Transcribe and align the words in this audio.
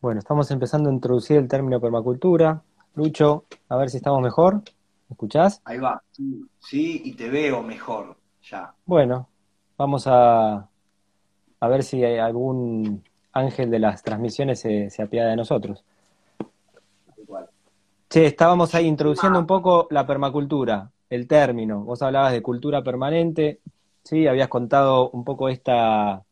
Bueno, 0.00 0.20
estamos 0.20 0.50
empezando 0.50 0.88
a 0.88 0.94
introducir 0.94 1.36
el 1.36 1.46
término 1.46 1.78
permacultura. 1.78 2.62
Lucho, 2.94 3.44
a 3.68 3.76
ver 3.76 3.90
si 3.90 3.98
estamos 3.98 4.22
mejor. 4.22 4.54
¿Me 4.54 5.12
escuchás? 5.12 5.60
Ahí 5.66 5.76
va. 5.76 6.02
Sí, 6.58 7.02
y 7.04 7.12
te 7.12 7.28
veo 7.28 7.62
mejor 7.62 8.16
ya. 8.42 8.72
Bueno, 8.86 9.28
vamos 9.76 10.06
a, 10.06 10.66
a 11.60 11.68
ver 11.68 11.82
si 11.82 12.02
hay 12.02 12.16
algún 12.16 13.04
ángel 13.32 13.70
de 13.70 13.78
las 13.78 14.02
transmisiones 14.02 14.60
se, 14.60 14.88
se 14.88 15.02
apiada 15.02 15.28
de 15.28 15.36
nosotros. 15.36 15.84
Igual. 17.18 17.50
Che, 18.08 18.24
estábamos 18.24 18.74
ahí 18.74 18.86
introduciendo 18.86 19.38
un 19.38 19.46
poco 19.46 19.86
la 19.90 20.06
permacultura, 20.06 20.90
el 21.10 21.28
término. 21.28 21.84
Vos 21.84 22.00
hablabas 22.00 22.32
de 22.32 22.40
cultura 22.40 22.82
permanente, 22.82 23.60
¿sí? 24.02 24.26
Habías 24.26 24.48
contado 24.48 25.10
un 25.10 25.24
poco 25.24 25.50
esta, 25.50 26.24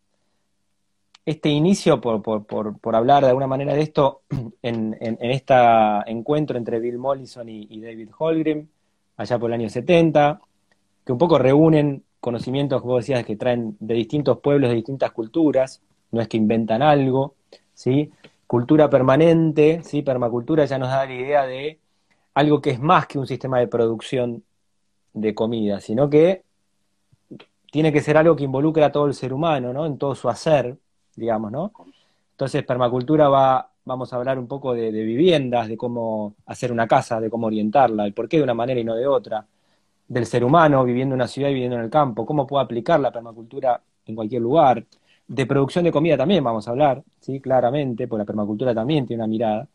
este 1.29 1.51
inicio, 1.51 2.01
por, 2.01 2.23
por, 2.23 2.79
por, 2.79 2.97
hablar 2.97 3.23
de 3.23 3.29
alguna 3.29 3.47
manera 3.47 3.75
de 3.75 3.83
esto, 3.83 4.23
en, 4.63 4.97
en, 4.99 5.19
en 5.21 5.31
este 5.31 5.55
encuentro 6.07 6.57
entre 6.57 6.81
Bill 6.81 6.97
Mollison 6.97 7.47
y, 7.51 7.81
David 7.83 8.09
Holgrim, 8.19 8.67
allá 9.19 9.39
por 9.39 9.51
el 9.51 9.61
año 9.61 9.69
70, 9.69 10.41
que 11.05 11.13
un 11.13 11.19
poco 11.19 11.39
reúnen 11.39 12.03
conocimientos 12.19 12.83
vos 12.83 13.05
decías 13.05 13.27
que 13.27 13.37
traen 13.37 13.77
de 13.79 13.95
distintos 13.95 14.39
pueblos, 14.39 14.71
de 14.71 14.77
distintas 14.77 15.13
culturas, 15.13 15.83
no 16.13 16.23
es 16.23 16.29
que 16.29 16.39
inventan 16.39 16.81
algo, 16.81 17.35
¿sí? 17.75 18.11
Cultura 18.47 18.89
permanente, 18.89 19.83
¿sí? 19.85 20.01
Permacultura 20.01 20.65
ya 20.65 20.79
nos 20.79 20.89
da 20.89 21.05
la 21.05 21.15
idea 21.15 21.47
de 21.47 21.79
algo 22.33 22.63
que 22.63 22.71
es 22.71 22.81
más 22.81 23.07
que 23.07 23.19
un 23.19 23.27
sistema 23.27 23.59
de 23.59 23.69
producción 23.69 24.45
de 25.13 25.35
comida, 25.35 25.81
sino 25.81 26.09
que 26.09 26.43
tiene 27.71 27.93
que 27.93 28.01
ser 28.01 28.17
algo 28.17 28.35
que 28.35 28.45
involucra 28.45 28.87
a 28.87 28.93
todo 28.93 29.07
el 29.07 29.15
ser 29.15 29.35
humano, 29.35 29.75
¿no? 29.75 29.85
En 29.85 29.99
todo 29.99 30.15
su 30.15 30.31
hacer, 30.31 30.79
digamos, 31.19 31.53
¿no? 31.53 31.73
Entonces, 32.33 32.65
permacultura 32.65 33.29
va, 33.29 33.71
vamos 33.85 34.13
a 34.13 34.17
hablar 34.17 34.39
un 34.39 34.47
poco 34.47 34.75
de, 34.75 34.91
viviendas, 34.91 35.69
de 35.69 35.77
cómo 35.77 36.35
hacer 36.47 36.71
una 36.71 36.87
casa, 36.87 37.21
de 37.21 37.31
cómo 37.31 37.49
orientarla, 37.49 38.07
el 38.07 38.15
por 38.15 38.29
qué 38.29 38.37
de 38.37 38.45
una 38.45 38.55
manera 38.55 38.79
y 38.81 38.85
no 38.85 38.95
de 38.95 39.07
otra, 39.07 39.47
del 40.07 40.27
ser 40.27 40.45
humano 40.45 40.85
viviendo 40.85 41.15
en 41.15 41.21
una 41.21 41.29
ciudad 41.29 41.49
y 41.51 41.55
viviendo 41.55 41.77
en 41.77 41.85
el 41.85 41.91
campo, 41.91 42.27
cómo 42.27 42.47
puede 42.47 42.65
aplicar 42.65 43.01
la 43.01 43.11
permacultura 43.11 43.81
en 44.07 44.15
cualquier 44.15 44.43
lugar, 44.43 44.85
de 45.27 45.47
producción 45.47 45.85
de 45.85 45.93
comida 45.93 46.17
también 46.17 46.45
vamos 46.45 46.69
a 46.69 46.71
hablar, 46.71 47.03
sí, 47.21 47.41
claramente, 47.41 48.09
porque 48.09 48.21
la 48.23 48.27
permacultura 48.27 48.75
también 48.75 49.07
tiene 49.07 49.23
una 49.23 49.29
mirada. 49.29 49.69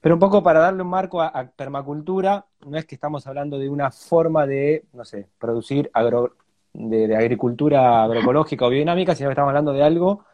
Pero 0.00 0.14
un 0.16 0.18
poco 0.18 0.42
para 0.42 0.60
darle 0.60 0.82
un 0.82 0.88
marco 0.88 1.20
a, 1.22 1.28
a 1.28 1.46
permacultura, 1.48 2.46
no 2.66 2.76
es 2.76 2.86
que 2.86 2.94
estamos 2.94 3.26
hablando 3.26 3.58
de 3.58 3.68
una 3.68 3.90
forma 3.90 4.46
de, 4.46 4.84
no 4.94 5.04
sé, 5.04 5.28
producir 5.38 5.90
agro, 5.94 6.34
de, 6.72 7.08
de 7.08 7.16
agricultura 7.16 8.04
agroecológica 8.04 8.66
o 8.66 8.70
biodinámica, 8.70 9.14
sino 9.14 9.28
que 9.28 9.32
estamos 9.32 9.50
hablando 9.50 9.72
de 9.72 9.82
algo 9.82 10.24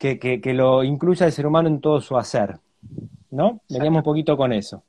que, 0.00 0.18
que, 0.18 0.40
que 0.40 0.54
lo 0.54 0.82
incluya 0.84 1.26
el 1.26 1.32
ser 1.32 1.46
humano 1.46 1.68
en 1.68 1.80
todo 1.80 2.00
su 2.00 2.16
hacer, 2.18 2.58
¿no? 3.30 3.62
Veníamos 3.68 4.00
un 4.00 4.04
poquito 4.04 4.36
con 4.36 4.52
eso. 4.52 4.84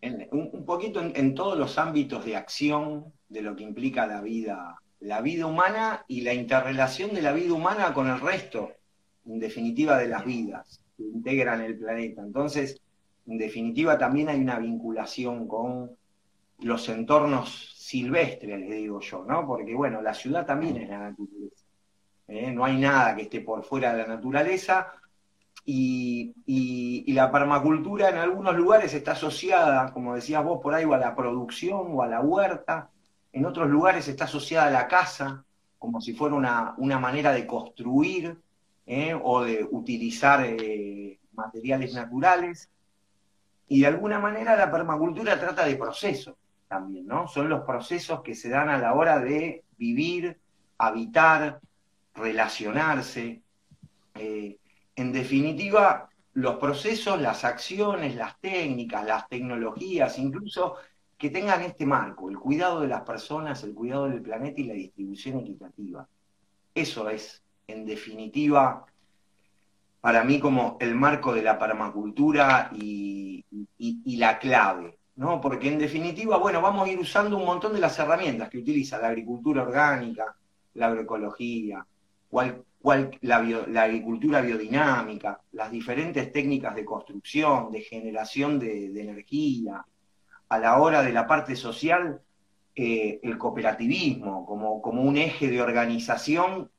En- 0.00 0.28
un, 0.32 0.50
un 0.52 0.64
poquito 0.64 1.00
en, 1.00 1.12
en 1.16 1.34
todos 1.34 1.58
los 1.58 1.78
ámbitos 1.78 2.24
de 2.24 2.36
acción 2.36 3.12
de 3.28 3.42
lo 3.42 3.56
que 3.56 3.64
implica 3.64 4.06
la 4.06 4.20
vida, 4.20 4.76
la 5.00 5.20
vida 5.20 5.46
humana 5.46 6.04
y 6.08 6.20
la 6.22 6.34
interrelación 6.34 7.14
de 7.14 7.22
la 7.22 7.32
vida 7.32 7.52
humana 7.54 7.92
con 7.94 8.08
el 8.08 8.20
resto, 8.20 8.70
en 9.26 9.38
definitiva, 9.38 9.98
de 9.98 10.08
las 10.08 10.24
vidas 10.24 10.80
que 10.96 11.02
integran 11.02 11.60
el 11.62 11.78
planeta. 11.78 12.22
Entonces, 12.22 12.80
en 13.26 13.38
definitiva, 13.38 13.98
también 13.98 14.28
hay 14.28 14.40
una 14.40 14.58
vinculación 14.58 15.48
con 15.48 15.90
los 16.60 16.88
entornos 16.88 17.74
silvestres, 17.76 18.60
les 18.60 18.70
digo 18.70 19.00
yo, 19.00 19.24
¿no? 19.24 19.46
Porque, 19.46 19.74
bueno, 19.74 20.02
la 20.02 20.14
ciudad 20.14 20.46
también 20.46 20.76
es 20.78 20.88
la 20.88 20.98
naturaleza. 20.98 21.55
¿Eh? 22.28 22.50
No 22.52 22.64
hay 22.64 22.78
nada 22.78 23.14
que 23.16 23.22
esté 23.22 23.40
por 23.40 23.64
fuera 23.64 23.92
de 23.92 24.02
la 24.02 24.08
naturaleza, 24.08 24.92
y, 25.66 27.12
la 27.12 27.32
permacultura 27.32 28.10
en 28.10 28.16
algunos 28.16 28.54
lugares 28.56 28.94
está 28.94 29.12
asociada, 29.12 29.92
como 29.92 30.14
decías 30.14 30.44
vos 30.44 30.60
por 30.62 30.74
ahí, 30.74 30.84
a 30.84 30.96
la 30.96 31.16
producción 31.16 31.88
o 31.90 32.02
a 32.02 32.06
la 32.06 32.20
huerta, 32.20 32.90
en 33.32 33.44
otros 33.44 33.68
lugares 33.68 34.06
está 34.06 34.24
asociada 34.24 34.68
a 34.68 34.70
la 34.70 34.86
casa, 34.86 35.44
como 35.78 36.00
si 36.00 36.14
fuera 36.14 36.36
una, 36.36 36.74
una 36.78 36.98
manera 36.98 37.32
de 37.32 37.46
construir 37.46 38.38
¿eh? 38.86 39.18
o 39.20 39.42
de 39.42 39.66
utilizar 39.70 40.44
eh, 40.44 41.18
materiales 41.32 41.94
naturales. 41.94 42.70
Y 43.68 43.80
de 43.80 43.88
alguna 43.88 44.20
manera 44.20 44.56
la 44.56 44.70
permacultura 44.70 45.38
trata 45.38 45.66
de 45.66 45.76
procesos 45.76 46.36
también, 46.68 47.06
¿no? 47.06 47.26
Son 47.28 47.48
los 47.48 47.62
procesos 47.64 48.22
que 48.22 48.34
se 48.34 48.48
dan 48.48 48.68
a 48.68 48.78
la 48.78 48.94
hora 48.94 49.18
de 49.18 49.64
vivir, 49.76 50.38
habitar, 50.78 51.60
relacionarse. 52.16 53.42
eh, 54.14 54.58
en 54.96 55.12
definitiva, 55.12 56.08
los 56.34 56.56
procesos, 56.56 57.20
las 57.20 57.44
acciones, 57.44 58.14
las 58.16 58.38
técnicas, 58.40 59.04
las 59.06 59.28
tecnologías, 59.28 60.18
incluso 60.18 60.76
que 61.18 61.30
tengan 61.30 61.62
este 61.62 61.86
marco, 61.86 62.30
el 62.30 62.38
cuidado 62.38 62.80
de 62.82 62.88
las 62.88 63.02
personas, 63.02 63.62
el 63.64 63.74
cuidado 63.74 64.08
del 64.08 64.22
planeta 64.22 64.60
y 64.60 64.64
la 64.64 64.74
distribución 64.74 65.40
equitativa. 65.40 66.08
Eso 66.74 67.08
es, 67.10 67.42
en 67.68 67.86
definitiva, 67.86 68.86
para 70.00 70.22
mí 70.24 70.38
como 70.40 70.76
el 70.80 70.94
marco 70.94 71.32
de 71.34 71.42
la 71.42 71.58
permacultura 71.58 72.70
y, 72.72 73.44
y- 73.78 74.00
y 74.04 74.16
la 74.16 74.38
clave, 74.38 74.98
¿no? 75.16 75.40
Porque 75.40 75.68
en 75.68 75.78
definitiva, 75.78 76.36
bueno, 76.38 76.60
vamos 76.62 76.86
a 76.88 76.92
ir 76.92 76.98
usando 76.98 77.36
un 77.36 77.44
montón 77.44 77.72
de 77.74 77.80
las 77.80 77.98
herramientas 77.98 78.48
que 78.48 78.58
utiliza 78.58 78.98
la 78.98 79.08
agricultura 79.08 79.62
orgánica, 79.62 80.36
la 80.74 80.86
agroecología, 80.88 81.84
la, 83.22 83.82
agricultura 83.82 84.40
biodinámica, 84.40 85.40
las 85.52 85.70
diferentes 85.70 86.32
técnicas 86.32 86.74
de 86.74 86.84
construcción, 86.84 87.70
de 87.72 87.80
generación 87.80 88.58
de, 88.58 88.90
de 88.90 89.00
energía, 89.00 89.84
a 90.48 90.58
la 90.58 90.78
hora 90.80 91.02
de 91.02 91.12
la 91.12 91.26
parte 91.26 91.56
social, 91.56 92.20
eh, 92.78 93.20
el 93.22 93.38
cooperativismo 93.38 94.44
como, 94.44 94.82
como 94.82 95.02
un 95.02 95.16
eje 95.16 95.48
de 95.48 95.62
organización, 95.62 96.70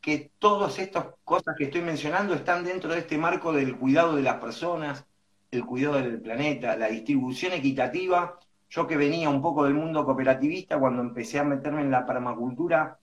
que 0.00 0.30
todas 0.38 0.78
estas 0.78 1.06
cosas 1.24 1.54
que 1.56 1.64
estoy 1.64 1.82
mencionando 1.82 2.34
están 2.34 2.64
dentro 2.64 2.92
de 2.92 3.00
este 3.00 3.18
marco 3.18 3.52
del 3.52 3.76
cuidado 3.78 4.16
de 4.16 4.22
las 4.22 4.36
personas, 4.36 5.06
el 5.50 5.64
cuidado 5.64 5.96
del 5.96 6.20
planeta, 6.20 6.76
la 6.76 6.88
distribución 6.88 7.52
equitativa. 7.54 8.38
Yo 8.68 8.86
que 8.86 8.96
venía 8.96 9.28
un 9.28 9.42
poco 9.42 9.64
del 9.64 9.74
mundo 9.74 10.04
cooperativista, 10.04 10.78
cuando 10.78 11.02
empecé 11.02 11.38
a 11.38 11.44
meterme 11.44 11.80
en 11.80 11.90
la 11.90 12.06
permacultura 12.06 12.99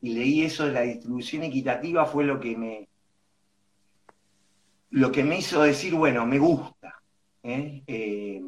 y 0.00 0.10
leí 0.10 0.42
eso 0.42 0.66
de 0.66 0.72
la 0.72 0.82
distribución 0.82 1.42
equitativa, 1.44 2.06
fue 2.06 2.24
lo 2.24 2.38
que 2.38 2.56
me, 2.56 2.88
lo 4.90 5.10
que 5.10 5.24
me 5.24 5.38
hizo 5.38 5.62
decir, 5.62 5.94
bueno, 5.94 6.26
me 6.26 6.38
gusta. 6.38 7.02
¿eh? 7.42 7.82
Eh, 7.86 8.42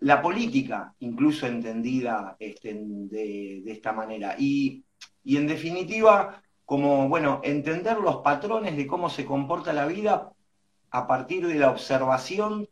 la 0.00 0.20
política, 0.20 0.94
incluso 1.00 1.46
entendida 1.46 2.36
este, 2.38 2.74
de, 2.74 3.62
de 3.64 3.72
esta 3.72 3.92
manera. 3.92 4.34
Y, 4.38 4.84
y 5.22 5.36
en 5.36 5.46
definitiva, 5.46 6.42
como, 6.64 7.08
bueno, 7.08 7.40
entender 7.44 7.98
los 7.98 8.16
patrones 8.16 8.76
de 8.76 8.86
cómo 8.86 9.10
se 9.10 9.24
comporta 9.24 9.72
la 9.72 9.86
vida 9.86 10.32
a 10.90 11.06
partir 11.06 11.46
de 11.46 11.54
la 11.54 11.70
observación, 11.70 12.68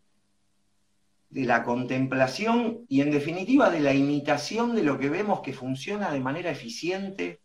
de 1.31 1.45
la 1.45 1.63
contemplación 1.63 2.87
y 2.89 3.03
en 3.03 3.11
definitiva 3.11 3.71
de 3.71 3.81
la 3.81 3.93
imitación 3.93 4.75
de 4.75 4.83
lo 4.83 4.99
que 4.99 5.11
vemos 5.11 5.41
que 5.41 5.53
funciona 5.53 6.11
de 6.11 6.21
manera 6.21 6.51
eficiente 6.51 7.41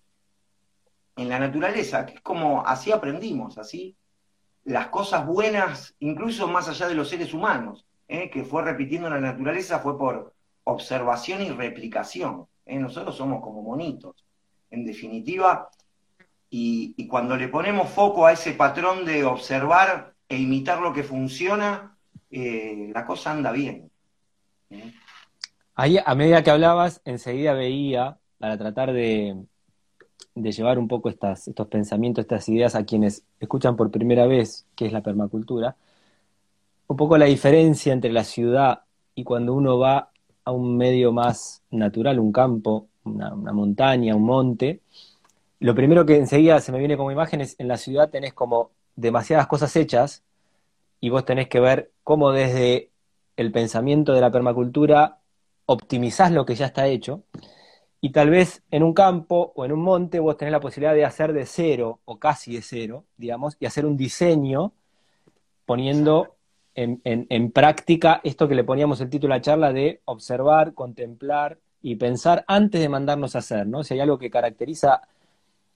en 1.15 1.29
la 1.29 1.39
naturaleza, 1.39 2.05
que 2.05 2.15
es 2.15 2.21
como 2.21 2.65
así 2.65 2.91
aprendimos, 2.91 3.57
así 3.57 3.95
las 4.65 4.87
cosas 4.87 5.25
buenas, 5.25 5.95
incluso 5.99 6.47
más 6.47 6.69
allá 6.69 6.87
de 6.87 6.95
los 6.95 7.09
seres 7.09 7.33
humanos, 7.33 7.85
¿eh? 8.07 8.29
que 8.29 8.43
fue 8.43 8.63
repitiendo 8.63 9.09
la 9.09 9.19
naturaleza, 9.19 9.79
fue 9.79 9.97
por 9.97 10.33
observación 10.63 11.41
y 11.41 11.49
replicación. 11.49 12.47
¿eh? 12.65 12.79
Nosotros 12.79 13.15
somos 13.15 13.43
como 13.43 13.61
monitos, 13.61 14.25
en 14.71 14.85
definitiva, 14.85 15.69
y, 16.49 17.07
cuando 17.07 17.35
le 17.35 17.47
ponemos 17.47 17.89
foco 17.89 18.25
a 18.25 18.31
ese 18.31 18.53
patrón 18.53 19.05
de 19.05 19.23
observar 19.23 20.13
e 20.29 20.37
imitar 20.37 20.79
lo 20.81 20.93
que 20.93 21.03
funciona, 21.03 21.97
eh, 22.29 22.91
la 22.93 23.05
cosa 23.05 23.31
anda 23.31 23.51
bien. 23.51 23.89
Ahí, 25.75 25.97
a 26.03 26.15
medida 26.15 26.43
que 26.43 26.51
hablabas, 26.51 27.01
enseguida 27.05 27.53
veía, 27.53 28.19
para 28.37 28.57
tratar 28.57 28.93
de, 28.93 29.43
de 30.35 30.51
llevar 30.51 30.79
un 30.79 30.87
poco 30.87 31.09
estas, 31.09 31.47
estos 31.47 31.67
pensamientos, 31.67 32.23
estas 32.23 32.47
ideas 32.49 32.75
a 32.75 32.85
quienes 32.85 33.23
escuchan 33.39 33.75
por 33.75 33.91
primera 33.91 34.25
vez 34.25 34.65
qué 34.75 34.85
es 34.85 34.93
la 34.93 35.01
permacultura, 35.01 35.75
un 36.87 36.97
poco 36.97 37.17
la 37.17 37.25
diferencia 37.25 37.93
entre 37.93 38.11
la 38.11 38.23
ciudad 38.23 38.81
y 39.15 39.23
cuando 39.23 39.53
uno 39.53 39.77
va 39.77 40.09
a 40.43 40.51
un 40.51 40.77
medio 40.77 41.11
más 41.11 41.61
natural, 41.71 42.19
un 42.19 42.31
campo, 42.31 42.87
una, 43.03 43.33
una 43.33 43.53
montaña, 43.53 44.15
un 44.15 44.23
monte. 44.23 44.81
Lo 45.59 45.75
primero 45.75 46.05
que 46.05 46.17
enseguida 46.17 46.59
se 46.59 46.71
me 46.71 46.79
viene 46.79 46.97
como 46.97 47.11
imagen 47.11 47.41
es 47.41 47.55
en 47.59 47.67
la 47.67 47.77
ciudad 47.77 48.09
tenés 48.09 48.33
como 48.33 48.71
demasiadas 48.95 49.47
cosas 49.47 49.75
hechas 49.75 50.23
y 50.99 51.09
vos 51.09 51.25
tenés 51.25 51.47
que 51.47 51.59
ver 51.59 51.91
cómo 52.03 52.31
desde 52.31 52.91
el 53.37 53.51
pensamiento 53.51 54.13
de 54.13 54.21
la 54.21 54.31
permacultura 54.31 55.19
optimizás 55.65 56.31
lo 56.31 56.45
que 56.45 56.55
ya 56.55 56.67
está 56.67 56.87
hecho 56.87 57.23
y 58.03 58.09
tal 58.09 58.29
vez 58.29 58.63
en 58.69 58.83
un 58.83 58.93
campo 58.93 59.53
o 59.55 59.63
en 59.63 59.71
un 59.71 59.81
monte 59.81 60.19
vos 60.19 60.35
tenés 60.35 60.51
la 60.51 60.59
posibilidad 60.59 60.93
de 60.93 61.05
hacer 61.05 61.31
de 61.31 61.45
cero 61.45 62.01
o 62.03 62.19
casi 62.19 62.53
de 62.53 62.61
cero, 62.61 63.05
digamos, 63.15 63.55
y 63.61 63.65
hacer 63.65 63.85
un 63.85 63.95
diseño 63.95 64.73
poniendo 65.65 66.35
en, 66.75 67.51
práctica 67.53 68.19
esto 68.25 68.49
que 68.49 68.55
le 68.55 68.65
poníamos 68.65 68.99
el 68.99 69.09
título 69.09 69.33
a 69.33 69.37
la 69.37 69.41
charla 69.41 69.71
de 69.71 70.01
observar, 70.03 70.73
contemplar 70.73 71.59
y 71.81 71.95
pensar 71.95 72.43
antes 72.45 72.81
de 72.81 72.89
mandarnos 72.89 73.37
a 73.37 73.39
hacer, 73.39 73.67
¿no? 73.67 73.85
Si 73.85 73.93
hay 73.93 74.01
algo 74.01 74.19
que 74.19 74.29
caracteriza 74.29 75.03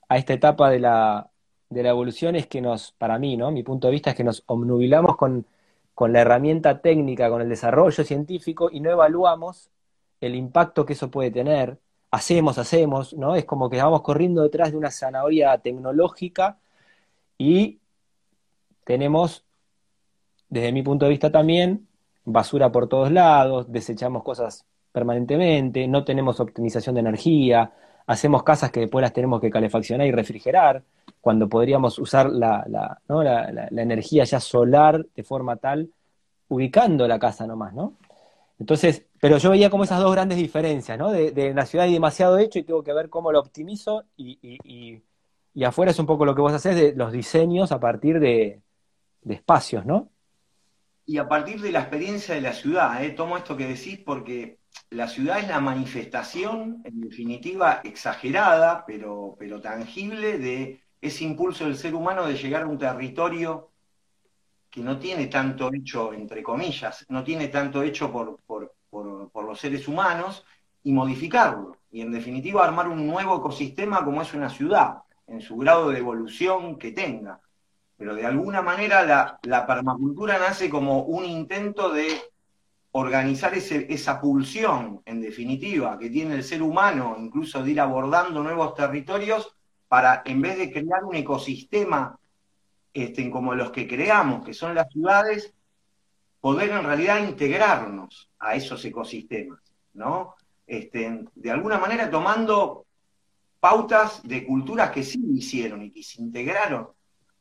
a 0.10 0.18
esta 0.18 0.34
etapa 0.34 0.70
de 0.70 0.80
la, 0.80 1.30
de 1.70 1.84
la 1.84 1.90
evolución 1.92 2.36
es 2.36 2.48
que 2.48 2.60
nos, 2.60 2.92
para 2.92 3.18
mí, 3.20 3.38
¿no? 3.38 3.52
Mi 3.52 3.64
punto 3.64 3.88
de 3.88 3.94
vista 3.94 4.10
es 4.10 4.18
que 4.18 4.26
nos 4.26 4.44
omnubilamos 4.48 5.16
con, 5.16 5.46
con 5.96 6.12
la 6.12 6.20
herramienta 6.22 6.82
técnica, 6.82 7.30
con 7.30 7.42
el 7.42 7.48
desarrollo 7.48 8.04
científico 8.04 8.70
y 8.70 8.82
no 8.82 8.92
evaluamos 8.92 9.70
el 10.20 10.36
impacto 10.36 10.86
que 10.86 10.92
eso 10.92 11.10
puede 11.10 11.32
tener. 11.32 11.78
Hacemos, 12.18 12.58
hacemos, 12.58 13.14
¿no? 13.14 13.36
Es 13.36 13.46
como 13.46 13.70
que 13.70 13.78
vamos 13.78 14.02
corriendo 14.02 14.42
detrás 14.42 14.72
de 14.72 14.78
una 14.78 14.90
zanahoria 14.90 15.56
tecnológica 15.60 16.58
y 17.38 17.80
tenemos 18.84 19.46
desde 20.50 20.72
mi 20.72 20.82
punto 20.82 21.06
de 21.06 21.12
vista 21.12 21.32
también, 21.32 21.88
basura 22.26 22.72
por 22.72 22.88
todos 22.88 23.12
lados, 23.12 23.72
desechamos 23.72 24.24
cosas 24.24 24.66
permanentemente, 24.92 25.88
no 25.88 26.04
tenemos 26.04 26.40
optimización 26.40 26.96
de 26.96 27.02
energía, 27.02 27.72
hacemos 28.08 28.44
casas 28.44 28.72
que 28.72 28.80
después 28.82 29.04
las 29.04 29.14
tenemos 29.14 29.40
que 29.42 29.52
calefaccionar 29.52 30.08
y 30.08 30.12
refrigerar, 30.12 30.84
cuando 31.22 31.48
podríamos 31.50 32.00
usar 32.00 32.32
la, 32.32 32.66
la, 32.68 33.00
¿no? 33.08 33.22
la, 33.22 33.52
la, 33.52 33.82
energía 33.82 34.24
ya 34.24 34.40
solar 34.40 35.06
de 35.16 35.24
forma 35.24 35.58
tal, 35.58 35.90
ubicando 36.48 37.08
la 37.08 37.20
casa 37.20 37.46
nomás, 37.46 37.74
¿no? 37.74 37.94
Entonces, 38.60 39.06
pero 39.20 39.38
yo 39.38 39.52
veía 39.52 39.70
como 39.70 39.84
esas 39.84 40.02
dos 40.02 40.12
grandes 40.12 40.38
diferencias, 40.38 40.98
¿no? 40.98 41.12
De, 41.12 41.54
la 41.54 41.66
ciudad 41.66 41.86
hay 41.86 41.94
demasiado 41.94 42.40
hecho 42.40 42.60
y 42.60 42.64
tengo 42.64 42.84
que 42.84 42.94
ver 42.94 43.10
cómo 43.10 43.32
lo 43.32 43.40
optimizo 43.40 44.06
y, 44.16 44.40
y, 44.42 45.02
y, 45.54 45.64
afuera 45.64 45.92
es 45.92 46.00
un 46.00 46.06
poco 46.06 46.26
lo 46.26 46.36
que 46.36 46.42
vos 46.42 46.54
haces 46.54 46.76
de 46.76 46.94
los 46.96 47.12
diseños 47.12 47.72
a 47.72 47.80
partir 47.80 48.20
de, 48.20 48.62
de 49.22 49.34
espacios, 49.34 49.86
¿no? 49.86 50.12
y 51.08 51.18
a 51.20 51.28
partir 51.30 51.62
de 51.62 51.72
la 51.72 51.80
experiencia 51.80 52.36
de 52.36 52.42
la 52.42 52.52
ciudad, 52.54 53.02
¿eh? 53.02 53.12
tomo 53.12 53.38
esto 53.38 53.56
que 53.56 53.66
decís 53.66 53.98
porque 54.06 54.60
la 54.90 55.08
ciudad 55.08 55.40
es 55.40 55.48
la 55.48 55.62
manifestación, 55.62 56.82
en 56.84 57.00
definitiva, 57.00 57.80
exagerada, 57.86 58.86
pero, 58.86 59.38
pero 59.40 59.62
tangible, 59.62 60.38
de 60.38 60.82
ese 61.00 61.24
impulso 61.24 61.64
del 61.64 61.78
ser 61.78 61.96
humano 61.96 62.28
de 62.28 62.36
llegar 62.36 62.64
a 62.64 62.68
un 62.68 62.78
territorio 62.78 63.72
que 64.78 64.84
no 64.84 65.00
tiene 65.00 65.28
tanto 65.28 65.74
hecho, 65.74 66.14
entre 66.14 66.44
comillas, 66.44 67.06
no 67.10 67.24
tiene 67.24 67.48
tanto 67.48 67.82
hecho 67.82 68.12
por, 68.12 68.40
por, 68.46 68.76
por 69.32 69.44
los 69.44 69.60
seres 69.60 69.88
humanos, 69.88 70.46
y 70.84 70.92
modificarlo. 70.94 71.78
Y 71.92 72.02
en 72.02 72.12
definitiva 72.12 72.64
armar 72.64 72.88
un 72.88 73.08
nuevo 73.08 73.38
ecosistema 73.38 74.06
como 74.06 74.22
es 74.22 74.34
una 74.34 74.50
ciudad, 74.50 75.00
en 75.26 75.42
su 75.42 75.58
grado 75.58 75.90
de 75.90 76.00
evolución 76.00 76.78
que 76.78 76.92
tenga 76.92 77.42
pero 77.98 78.14
de 78.14 78.26
alguna 78.26 78.62
manera 78.62 79.40
la, 79.42 79.66
permacultura 79.66 80.38
nace 80.38 80.70
como 80.70 81.02
un 81.04 81.26
intento 81.26 81.92
de 81.92 82.08
organizar 82.92 83.54
esa 83.56 84.22
pulsión, 84.22 85.02
en 85.06 85.20
definitiva, 85.20 85.98
que 85.98 86.10
tiene 86.10 86.36
el 86.36 86.44
ser 86.44 86.62
humano, 86.62 87.16
incluso 87.20 87.64
de 87.64 87.72
ir 87.72 87.82
abordando 87.82 88.44
nuevos 88.44 88.76
territorios, 88.76 89.56
para 89.88 90.22
en 90.26 90.42
vez 90.42 90.58
de 90.58 90.72
crear 90.72 91.04
un 91.04 91.16
ecosistema 91.16 92.20
este, 93.04 93.30
como 93.30 93.54
los 93.54 93.72
que 93.72 93.88
creamos, 93.88 94.44
que 94.46 94.54
son 94.54 94.74
las 94.74 94.92
ciudades, 94.92 95.54
poder 96.42 96.70
en 96.72 96.84
realidad 96.84 97.28
integrarnos 97.28 98.30
a 98.40 98.56
esos 98.56 98.84
ecosistemas, 98.86 99.60
¿no? 99.94 100.36
Este, 100.66 101.26
de 101.36 101.52
alguna 101.52 101.78
manera 101.78 102.10
tomando 102.10 102.86
pautas 103.60 104.22
de 104.24 104.46
culturas 104.46 104.92
que 104.92 105.04
sí 105.04 105.20
hicieron 105.34 105.84
y 105.84 105.92
que 105.92 106.04
se 106.04 106.22
integraron 106.22 106.90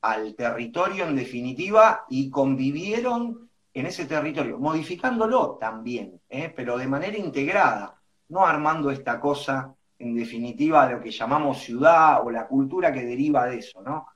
al 0.03 0.35
territorio 0.35 1.07
en 1.07 1.17
definitiva 1.17 2.05
y 2.09 2.31
convivieron 2.31 3.51
en 3.75 3.87
ese 3.87 4.07
territorio, 4.07 4.59
modificándolo 4.59 5.57
también, 5.61 6.21
¿eh? 6.29 6.53
pero 6.55 6.79
de 6.79 6.87
manera 6.87 7.19
integrada, 7.19 8.01
no 8.29 8.47
armando 8.47 8.91
esta 8.91 9.21
cosa 9.21 9.75
en 9.99 10.15
definitiva 10.15 10.91
lo 10.91 11.01
que 11.01 11.11
llamamos 11.11 11.59
ciudad 11.59 12.25
o 12.25 12.31
la 12.31 12.47
cultura 12.47 12.93
que 12.93 13.05
deriva 13.05 13.47
de 13.47 13.59
eso, 13.59 13.83
¿no? 13.83 14.07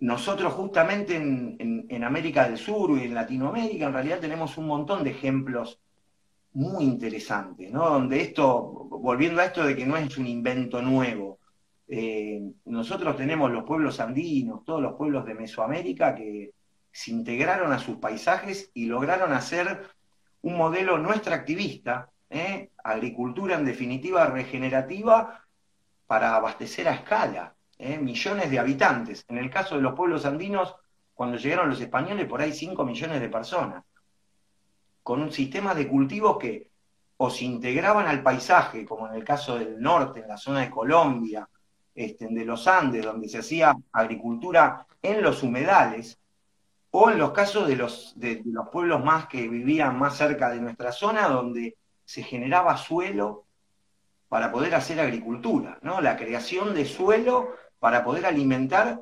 Nosotros 0.00 0.54
justamente 0.54 1.16
en, 1.16 2.04
América 2.04 2.48
del 2.48 2.56
Sur 2.56 2.98
y 2.98 3.04
en 3.04 3.14
Latinoamérica 3.14 3.86
en 3.86 3.92
realidad 3.92 4.18
tenemos 4.18 4.56
un 4.56 4.66
montón 4.66 5.04
de 5.04 5.10
ejemplos 5.10 5.78
muy 6.54 6.84
interesantes, 6.84 7.70
¿no? 7.70 7.88
Donde 7.90 8.22
esto, 8.22 8.62
volviendo 8.90 9.40
a 9.40 9.44
esto 9.44 9.64
de 9.64 9.76
que 9.76 9.84
no 9.84 9.96
es 9.96 10.16
un 10.16 10.26
invento 10.26 10.80
nuevo, 10.80 11.38
eh, 11.86 12.40
nosotros 12.64 13.16
tenemos 13.16 13.50
los 13.50 13.64
pueblos 13.64 14.00
andinos, 14.00 14.64
todos 14.64 14.80
los 14.80 14.94
pueblos 14.94 15.26
de 15.26 15.34
Mesoamérica 15.34 16.14
que 16.14 16.52
se 16.90 17.10
integraron 17.10 17.72
a 17.72 17.78
sus 17.78 17.98
paisajes 17.98 18.70
y 18.72 18.86
lograron 18.86 19.32
hacer 19.32 19.82
un 20.42 20.56
modelo 20.56 20.98
no 20.98 21.12
extractivista, 21.12 22.08
¿eh? 22.30 22.70
agricultura 22.82 23.56
en 23.56 23.66
definitiva 23.66 24.26
regenerativa 24.26 25.44
para 26.06 26.34
abastecer 26.34 26.88
a 26.88 26.94
escala, 26.94 27.54
¿eh? 27.80 27.98
millones 27.98 28.50
de 28.50 28.58
habitantes. 28.58 29.24
En 29.28 29.38
el 29.38 29.50
caso 29.50 29.76
de 29.76 29.82
los 29.82 29.94
pueblos 29.94 30.24
andinos, 30.26 30.76
cuando 31.14 31.36
llegaron 31.36 31.70
los 31.70 31.80
españoles, 31.80 32.26
por 32.26 32.40
ahí 32.40 32.52
5 32.52 32.84
millones 32.84 33.20
de 33.20 33.28
personas, 33.28 33.84
con 35.02 35.22
un 35.22 35.32
sistema 35.32 35.74
de 35.74 35.88
cultivos 35.88 36.38
que 36.38 36.70
o 37.22 37.28
se 37.28 37.44
integraban 37.44 38.06
al 38.06 38.22
paisaje, 38.22 38.86
como 38.86 39.06
en 39.06 39.14
el 39.14 39.24
caso 39.24 39.58
del 39.58 39.78
norte, 39.78 40.20
en 40.20 40.28
la 40.28 40.38
zona 40.38 40.60
de 40.60 40.70
Colombia, 40.70 41.46
este, 41.94 42.28
de 42.30 42.44
los 42.46 42.66
Andes, 42.66 43.04
donde 43.04 43.28
se 43.28 43.38
hacía 43.38 43.76
agricultura 43.92 44.86
en 45.02 45.20
los 45.20 45.42
humedales, 45.42 46.18
o 46.92 47.10
en 47.10 47.18
los 47.18 47.32
casos 47.32 47.68
de 47.68 47.76
los, 47.76 48.14
de, 48.16 48.42
los 48.46 48.68
pueblos 48.68 49.04
más 49.04 49.26
que 49.26 49.46
vivían 49.48 49.98
más 49.98 50.16
cerca 50.16 50.50
de 50.50 50.60
nuestra 50.60 50.92
zona, 50.92 51.28
donde 51.28 51.76
se 52.04 52.22
generaba 52.22 52.76
suelo 52.76 53.44
para 54.28 54.50
poder 54.50 54.74
hacer 54.74 54.98
agricultura, 54.98 55.78
¿no? 55.82 56.00
La 56.00 56.16
creación 56.16 56.74
de 56.74 56.84
suelo 56.84 57.50
para 57.80 58.04
poder 58.04 58.26
alimentar 58.26 59.00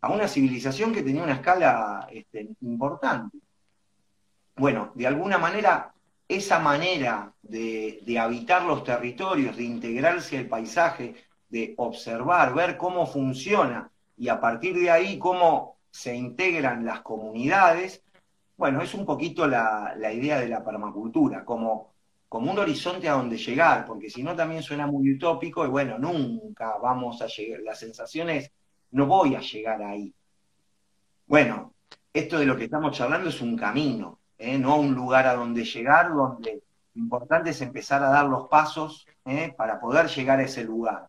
a 0.00 0.08
una 0.10 0.28
civilización 0.28 0.92
que 0.92 1.02
tenía 1.02 1.22
una 1.22 1.34
escala 1.34 2.06
este, 2.12 2.48
importante. 2.60 3.38
Bueno, 4.56 4.92
de 4.94 5.06
alguna 5.06 5.38
manera, 5.38 5.94
esa 6.28 6.58
manera 6.58 7.32
de, 7.40 8.00
de 8.04 8.18
habitar 8.18 8.64
los 8.64 8.84
territorios, 8.84 9.56
de 9.56 9.64
integrarse 9.64 10.36
al 10.36 10.46
paisaje, 10.46 11.14
de 11.48 11.72
observar, 11.78 12.52
ver 12.52 12.76
cómo 12.76 13.06
funciona 13.06 13.90
y 14.18 14.28
a 14.28 14.40
partir 14.40 14.78
de 14.78 14.90
ahí 14.90 15.18
cómo 15.18 15.78
se 15.90 16.14
integran 16.14 16.84
las 16.84 17.00
comunidades, 17.00 18.02
bueno, 18.56 18.82
es 18.82 18.92
un 18.94 19.06
poquito 19.06 19.46
la, 19.46 19.94
idea 20.12 20.40
de 20.40 20.48
la 20.48 20.64
permacultura, 20.64 21.44
como, 21.44 21.92
como 22.28 22.52
un 22.52 22.58
horizonte 22.58 23.08
a 23.08 23.14
donde 23.14 23.38
llegar, 23.38 23.86
porque 23.86 24.10
si 24.10 24.22
no 24.22 24.36
también 24.36 24.62
suena 24.62 24.86
muy 24.86 25.12
utópico 25.14 25.64
y 25.64 25.68
bueno, 25.68 25.98
nunca 25.98 26.76
vamos 26.76 27.22
a 27.22 27.26
llegar, 27.26 27.60
la 27.60 27.74
sensación 27.74 28.28
es, 28.28 28.50
no 28.90 29.06
voy 29.06 29.34
a 29.34 29.40
llegar 29.40 29.82
ahí. 29.82 30.12
Bueno, 31.26 31.72
esto 32.12 32.38
de 32.38 32.46
lo 32.46 32.56
que 32.56 32.64
estamos 32.64 32.96
charlando 32.96 33.30
es 33.30 33.40
un 33.40 33.56
camino, 33.56 34.18
¿eh? 34.38 34.58
no 34.58 34.78
un 34.78 34.94
lugar 34.94 35.26
a 35.26 35.34
donde 35.34 35.64
llegar, 35.64 36.12
donde 36.12 36.62
lo 36.94 37.02
importante 37.02 37.50
es 37.50 37.60
empezar 37.62 38.02
a 38.02 38.10
dar 38.10 38.26
los 38.26 38.48
pasos 38.48 39.06
¿eh? 39.24 39.54
para 39.56 39.80
poder 39.80 40.08
llegar 40.08 40.38
a 40.38 40.42
ese 40.42 40.64
lugar. 40.64 41.08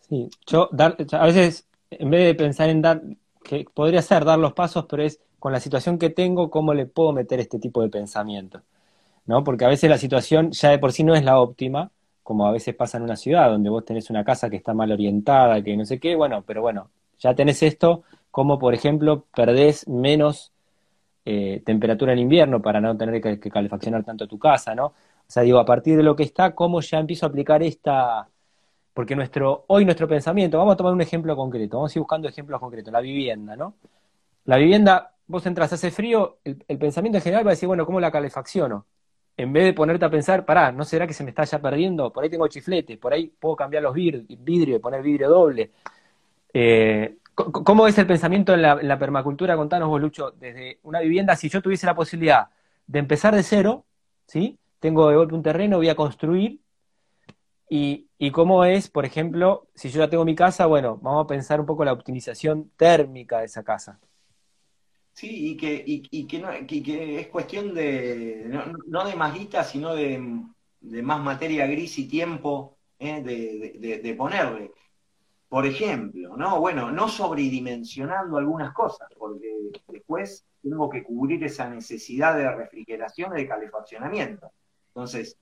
Sí, 0.00 0.28
yo 0.46 0.68
a 0.72 1.26
veces, 1.26 1.68
en 1.90 2.10
vez 2.10 2.26
de 2.26 2.34
pensar 2.34 2.68
en 2.70 2.82
dar, 2.82 3.02
que 3.44 3.66
podría 3.72 4.02
ser 4.02 4.24
dar 4.24 4.38
los 4.38 4.52
pasos, 4.52 4.86
pero 4.88 5.04
es 5.04 5.20
con 5.38 5.52
la 5.52 5.60
situación 5.60 5.98
que 5.98 6.10
tengo, 6.10 6.50
cómo 6.50 6.74
le 6.74 6.86
puedo 6.86 7.12
meter 7.12 7.38
este 7.38 7.58
tipo 7.58 7.82
de 7.82 7.88
pensamiento. 7.88 8.62
¿No? 9.28 9.44
Porque 9.44 9.64
a 9.64 9.68
veces 9.68 9.88
la 9.88 9.98
situación 9.98 10.50
ya 10.50 10.70
de 10.70 10.78
por 10.78 10.92
sí 10.92 11.04
no 11.04 11.14
es 11.14 11.22
la 11.22 11.38
óptima, 11.38 11.92
como 12.24 12.46
a 12.46 12.52
veces 12.52 12.74
pasa 12.74 12.98
en 12.98 13.04
una 13.04 13.16
ciudad, 13.16 13.50
donde 13.50 13.70
vos 13.70 13.84
tenés 13.84 14.10
una 14.10 14.24
casa 14.24 14.50
que 14.50 14.56
está 14.56 14.74
mal 14.74 14.90
orientada, 14.90 15.62
que 15.62 15.76
no 15.76 15.84
sé 15.84 16.00
qué, 16.00 16.16
bueno, 16.16 16.42
pero 16.46 16.62
bueno, 16.62 16.90
ya 17.20 17.34
tenés 17.34 17.62
esto, 17.62 18.02
como 18.30 18.58
por 18.58 18.74
ejemplo 18.74 19.26
perdés 19.34 19.86
menos 19.88 20.52
eh, 21.24 21.62
temperatura 21.64 22.12
en 22.14 22.20
invierno 22.20 22.62
para 22.62 22.80
no 22.80 22.96
tener 22.96 23.20
que, 23.20 23.50
calefaccionar 23.50 24.04
tanto 24.04 24.26
tu 24.26 24.38
casa, 24.38 24.74
¿no? 24.74 24.86
O 24.86 24.94
sea, 25.28 25.42
digo, 25.42 25.58
a 25.58 25.66
partir 25.66 25.96
de 25.96 26.02
lo 26.02 26.16
que 26.16 26.22
está, 26.22 26.54
¿cómo 26.54 26.80
ya 26.80 26.98
empiezo 26.98 27.26
a 27.26 27.28
aplicar 27.28 27.62
esta, 27.62 28.28
porque 28.94 29.14
nuestro, 29.16 29.64
hoy 29.68 29.84
nuestro 29.84 30.08
pensamiento, 30.08 30.58
vamos 30.58 30.74
a 30.74 30.76
tomar 30.76 30.92
un 30.94 31.02
ejemplo 31.02 31.36
concreto, 31.36 31.76
vamos 31.76 31.94
a 31.94 31.98
ir 31.98 32.00
buscando 32.00 32.28
ejemplos 32.28 32.60
concretos, 32.60 32.92
la 32.92 33.00
vivienda, 33.00 33.56
¿no? 33.56 33.74
La 34.46 34.56
vivienda, 34.56 35.12
vos 35.26 35.46
entras, 35.46 35.72
hace 35.72 35.90
frío, 35.90 36.38
el, 36.44 36.78
pensamiento 36.78 37.18
en 37.18 37.22
general 37.22 37.46
va 37.46 37.50
a 37.50 37.54
decir, 37.54 37.68
bueno, 37.68 37.86
¿cómo 37.86 38.00
la 38.00 38.10
calefacciono? 38.10 38.86
En 39.38 39.52
vez 39.52 39.64
de 39.64 39.72
ponerte 39.72 40.04
a 40.04 40.10
pensar, 40.10 40.44
pará, 40.44 40.72
¿no 40.72 40.84
será 40.84 41.06
que 41.06 41.14
se 41.14 41.22
me 41.22 41.30
está 41.30 41.44
ya 41.44 41.60
perdiendo? 41.60 42.12
Por 42.12 42.24
ahí 42.24 42.30
tengo 42.30 42.48
chifletes, 42.48 42.98
por 42.98 43.12
ahí 43.12 43.28
puedo 43.28 43.54
cambiar 43.54 43.84
los 43.84 43.94
vidrios 43.94 44.24
y 44.28 44.78
poner 44.80 45.00
vidrio 45.00 45.28
doble. 45.28 45.70
Eh, 46.52 47.18
¿Cómo 47.34 47.86
es 47.86 47.96
el 47.98 48.06
pensamiento 48.06 48.52
en 48.52 48.62
la, 48.62 48.72
en 48.80 48.88
la, 48.88 48.98
permacultura? 48.98 49.56
Contanos 49.56 49.88
vos, 49.88 50.00
Lucho, 50.00 50.32
desde 50.32 50.80
una 50.82 50.98
vivienda, 51.00 51.36
si 51.36 51.48
yo 51.48 51.62
tuviese 51.62 51.86
la 51.86 51.94
posibilidad 51.94 52.48
de 52.88 52.98
empezar 52.98 53.32
de 53.36 53.44
cero, 53.44 53.84
¿sí? 54.26 54.58
Tengo 54.80 55.08
de 55.08 55.16
golpe 55.16 55.34
un 55.36 55.42
terreno, 55.44 55.76
voy 55.76 55.88
a 55.88 55.94
construir, 55.94 56.60
y, 57.70 58.08
y, 58.18 58.32
cómo 58.32 58.64
es, 58.64 58.88
por 58.88 59.04
ejemplo, 59.04 59.68
si 59.74 59.90
yo 59.90 60.00
ya 60.00 60.10
tengo 60.10 60.24
mi 60.24 60.34
casa, 60.34 60.66
bueno, 60.66 60.98
vamos 61.00 61.24
a 61.24 61.26
pensar 61.28 61.60
un 61.60 61.66
poco 61.66 61.84
la 61.84 61.92
optimización 61.92 62.70
térmica 62.76 63.38
de 63.38 63.44
esa 63.44 63.62
casa. 63.62 64.00
Sí, 65.18 65.50
y 65.50 65.56
que, 65.56 65.82
y, 65.84 66.26
que, 66.28 66.38
no, 66.38 66.48
que, 66.64 67.18
es 67.18 67.26
cuestión 67.26 67.74
de, 67.74 68.44
no, 68.86 69.04
de 69.04 69.16
más 69.16 69.34
guita, 69.34 69.64
sino 69.64 69.92
de, 69.96 70.16
más 71.02 71.20
materia 71.20 71.66
gris 71.66 71.98
y 71.98 72.06
tiempo 72.06 72.78
¿eh? 73.00 73.20
de, 73.20 74.14
ponerle. 74.16 74.70
Por 75.48 75.66
ejemplo, 75.66 76.36
¿no? 76.36 76.60
Bueno, 76.60 76.92
no 76.92 77.08
sobredimensionando 77.08 78.38
algunas 78.38 78.72
cosas, 78.72 79.08
porque 79.18 79.48
después 79.88 80.46
tengo 80.62 80.88
que 80.88 81.02
cubrir 81.02 81.42
esa 81.42 81.68
necesidad 81.68 82.36
de 82.36 82.54
refrigeración 82.54 83.32
y 83.36 83.40
de 83.40 83.48
calefaccionamiento. 83.48 84.52
Entonces, 84.90 85.36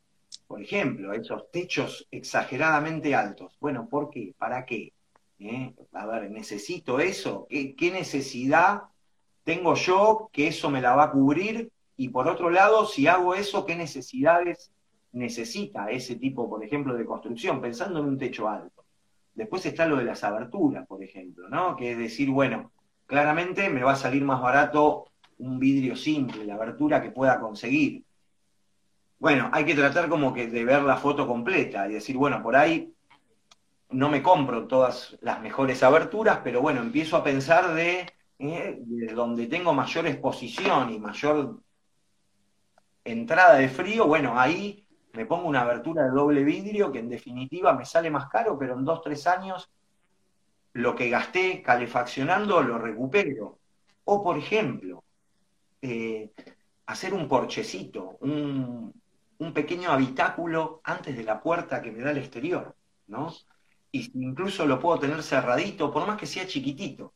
por 0.46 0.62
ejemplo, 0.62 1.12
esos 1.12 1.50
techos 1.50 2.08
exageradamente 2.10 3.14
altos. 3.14 3.58
Bueno, 3.60 3.86
¿por 3.90 4.08
qué? 4.08 4.34
¿Para 4.38 4.64
qué? 4.64 4.94
¿Eh? 5.38 5.74
A 5.92 6.06
ver, 6.06 6.30
¿necesito 6.30 6.98
eso? 6.98 7.46
¿Qué 7.50 7.90
necesidad 7.92 8.84
tengo 9.46 9.76
yo 9.76 10.28
que 10.32 10.48
eso 10.48 10.70
me 10.70 10.80
la 10.80 10.96
va 10.96 11.04
a 11.04 11.10
cubrir 11.12 11.70
y 11.96 12.08
por 12.08 12.26
otro 12.26 12.50
lado, 12.50 12.84
si 12.84 13.06
hago 13.06 13.32
eso, 13.32 13.64
¿qué 13.64 13.76
necesidades 13.76 14.72
necesita 15.12 15.88
ese 15.88 16.16
tipo, 16.16 16.50
por 16.50 16.64
ejemplo, 16.64 16.94
de 16.94 17.06
construcción? 17.06 17.60
Pensando 17.60 18.00
en 18.00 18.06
un 18.06 18.18
techo 18.18 18.48
alto. 18.48 18.84
Después 19.34 19.64
está 19.64 19.86
lo 19.86 19.98
de 19.98 20.04
las 20.04 20.24
aberturas, 20.24 20.84
por 20.88 21.00
ejemplo, 21.00 21.48
¿no? 21.48 21.76
Que 21.76 21.92
es 21.92 21.98
decir, 21.98 22.28
bueno, 22.28 22.72
claramente 23.06 23.70
me 23.70 23.84
va 23.84 23.92
a 23.92 23.96
salir 23.96 24.24
más 24.24 24.42
barato 24.42 25.04
un 25.38 25.60
vidrio 25.60 25.94
simple, 25.94 26.44
la 26.44 26.54
abertura 26.54 27.00
que 27.00 27.12
pueda 27.12 27.38
conseguir. 27.38 28.02
Bueno, 29.20 29.48
hay 29.52 29.64
que 29.64 29.76
tratar 29.76 30.08
como 30.08 30.34
que 30.34 30.48
de 30.48 30.64
ver 30.64 30.82
la 30.82 30.96
foto 30.96 31.24
completa 31.24 31.88
y 31.88 31.92
decir, 31.92 32.16
bueno, 32.16 32.42
por 32.42 32.56
ahí 32.56 32.92
no 33.90 34.08
me 34.08 34.24
compro 34.24 34.66
todas 34.66 35.16
las 35.20 35.40
mejores 35.40 35.84
aberturas, 35.84 36.40
pero 36.42 36.60
bueno, 36.60 36.80
empiezo 36.80 37.16
a 37.16 37.22
pensar 37.22 37.72
de 37.74 38.15
¿eh? 38.38 38.78
donde 39.14 39.46
tengo 39.46 39.72
mayor 39.72 40.06
exposición 40.06 40.92
y 40.92 40.98
mayor 40.98 41.60
entrada 43.04 43.56
de 43.56 43.68
frío, 43.68 44.06
bueno, 44.06 44.38
ahí 44.38 44.86
me 45.12 45.26
pongo 45.26 45.48
una 45.48 45.62
abertura 45.62 46.04
de 46.04 46.10
doble 46.10 46.44
vidrio 46.44 46.92
que 46.92 46.98
en 46.98 47.08
definitiva 47.08 47.72
me 47.72 47.84
sale 47.84 48.10
más 48.10 48.28
caro, 48.28 48.58
pero 48.58 48.74
en 48.74 48.84
dos, 48.84 49.00
tres 49.02 49.26
años 49.26 49.70
lo 50.74 50.94
que 50.94 51.08
gasté 51.08 51.62
calefaccionando 51.62 52.62
lo 52.62 52.78
recupero. 52.78 53.58
O, 54.04 54.22
por 54.22 54.36
ejemplo, 54.36 55.02
eh, 55.80 56.30
hacer 56.86 57.14
un 57.14 57.26
porchecito, 57.28 58.18
un, 58.20 58.92
un, 59.38 59.52
pequeño 59.52 59.90
habitáculo 59.90 60.80
antes 60.84 61.16
de 61.16 61.24
la 61.24 61.40
puerta 61.40 61.80
que 61.80 61.90
me 61.90 62.02
da 62.02 62.10
al 62.10 62.18
exterior, 62.18 62.76
¿no? 63.08 63.32
Y 63.90 64.10
incluso 64.20 64.66
lo 64.66 64.78
puedo 64.78 64.98
tener 64.98 65.22
cerradito, 65.22 65.90
por 65.90 66.06
más 66.06 66.18
que 66.18 66.26
sea 66.26 66.46
chiquitito 66.46 67.14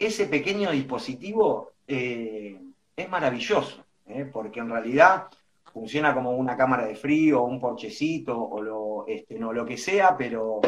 ese 0.00 0.26
pequeño 0.26 0.70
dispositivo 0.70 1.72
eh, 1.86 2.58
es 2.96 3.08
maravilloso, 3.08 3.84
¿eh? 4.06 4.28
porque 4.32 4.60
en 4.60 4.70
realidad 4.70 5.26
funciona 5.72 6.14
como 6.14 6.32
una 6.32 6.56
cámara 6.56 6.86
de 6.86 6.96
frío, 6.96 7.42
un 7.42 7.60
porchecito 7.60 8.36
o 8.36 8.62
lo, 8.62 9.04
este, 9.06 9.38
no, 9.38 9.52
lo 9.52 9.64
que 9.66 9.76
sea, 9.76 10.16
pero 10.16 10.60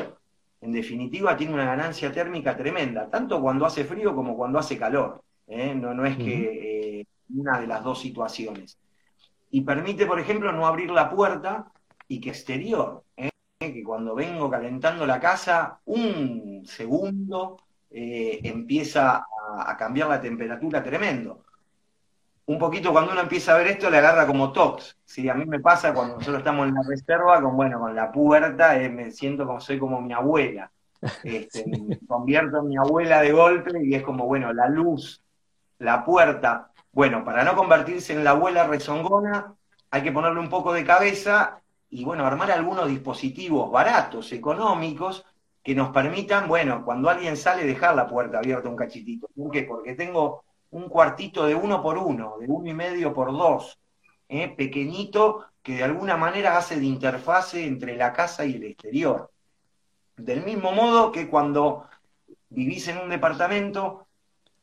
en 0.61 0.71
definitiva 0.71 1.37
tiene 1.37 1.55
una 1.55 1.65
ganancia 1.65 2.13
térmica 2.13 2.57
tremenda, 2.57 3.09
tanto 3.09 3.41
cuando 3.41 3.65
hace 3.65 3.85
frío 3.85 4.15
como 4.15 4.37
cuando 4.37 4.59
hace 4.59 4.79
calor. 4.79 5.23
¿eh? 5.49 5.75
No, 5.75 5.95
no 5.95 6.05
es 6.05 6.17
que 6.19 7.07
una 7.35 7.59
de 7.59 7.67
las 7.67 7.83
dos 7.83 8.01
situaciones. 8.01 8.79
Y 9.51 9.63
permite, 9.63 10.07
por 10.07 10.21
ejemplo, 10.21 10.53
no 10.53 10.67
abrir 10.67 10.91
la 10.91 11.11
puerta 11.11 11.73
y 12.07 12.21
que 12.21 12.29
exterior, 12.29 13.03
que 13.59 13.83
cuando 13.83 14.15
vengo 14.15 14.51
calentando 14.51 15.07
la 15.07 15.19
casa, 15.19 15.81
un 15.87 16.63
segundo 16.67 17.59
eh, 17.95 18.41
empieza 18.45 19.27
a, 19.57 19.77
cambiar 19.77 20.09
la 20.09 20.21
temperatura 20.21 20.83
tremendo. 20.83 21.45
Un 22.47 22.59
poquito 22.59 22.91
cuando 22.91 23.13
uno 23.13 23.21
empieza 23.21 23.55
a 23.55 23.59
ver 23.59 23.69
esto 23.69 23.91
le 23.91 23.99
agarra 23.99 24.27
como 24.27 24.53
tox. 24.53 24.97
¿sí? 25.05 25.29
A 25.29 25.35
mí 25.35 25.45
me 25.45 25.61
pasa 25.61 25.93
cuando 25.93 26.15
nosotros 26.15 26.39
estamos 26.39 26.69
en 26.69 26.75
la 26.75 26.83
reserva, 26.89 27.41
con 27.41 27.57
bueno, 27.57 27.79
con 27.79 27.95
la 27.95 28.11
puerta, 28.11 28.81
eh, 28.81 28.89
me 28.89 29.11
siento 29.11 29.47
como 29.47 29.61
soy 29.61 29.79
como 29.79 30.01
mi 30.01 30.13
abuela. 30.13 30.71
Este, 31.23 31.65
me 31.67 31.99
convierto 32.07 32.59
en 32.61 32.69
mi 32.69 32.77
abuela 32.77 33.21
de 33.21 33.33
golpe 33.33 33.85
y 33.85 33.95
es 33.95 34.03
como, 34.03 34.27
bueno, 34.27 34.53
la 34.53 34.69
luz, 34.69 35.23
la 35.79 36.05
puerta. 36.05 36.71
Bueno, 36.93 37.25
para 37.25 37.45
no 37.45 37.55
convertirse 37.55 38.13
en 38.13 38.25
la 38.25 38.31
abuela 38.31 38.67
rezongona, 38.67 39.55
hay 39.91 40.03
que 40.03 40.13
ponerle 40.13 40.41
un 40.41 40.49
poco 40.49 40.73
de 40.73 40.85
cabeza 40.85 41.61
y 41.91 42.05
bueno, 42.05 42.25
armar 42.25 42.51
algunos 42.51 42.89
dispositivos 42.89 43.71
baratos, 43.71 44.33
económicos, 44.33 45.27
que 45.63 45.75
nos 45.75 45.91
permitan, 45.91 46.49
bueno, 46.49 46.85
cuando 46.85 47.09
alguien 47.09 47.37
sale, 47.37 47.65
dejar 47.65 47.95
la 47.95 48.09
puerta 48.09 48.39
abierta 48.39 48.69
un 48.69 48.77
cachitito. 48.77 49.29
¿Por 49.35 49.51
qué? 49.51 49.63
Porque 49.63 49.95
tengo 49.95 50.45
un 50.71 50.89
cuartito 50.89 51.47
de 51.47 51.55
uno 51.55 51.83
por 51.83 51.99
uno, 51.99 52.37
de 52.39 52.47
uno 52.49 52.69
y 52.69 52.75
medio 52.75 53.13
por 53.13 53.31
dos, 53.33 53.79
¿eh? 54.29 54.49
pequeñito, 54.49 55.47
que 55.63 55.77
de 55.77 55.85
alguna 55.85 56.17
manera 56.17 56.57
hace 56.57 56.81
de 56.81 56.87
interfase 56.87 57.65
entre 57.67 57.97
la 57.97 58.13
casa 58.13 58.45
y 58.45 58.57
el 58.57 58.65
exterior. 58.65 59.31
Del 60.17 60.45
mismo 60.45 60.73
modo 60.73 61.13
que 61.13 61.29
cuando 61.29 61.87
vivís 62.49 62.89
en 62.89 62.99
un 62.99 63.09
departamento, 63.09 64.09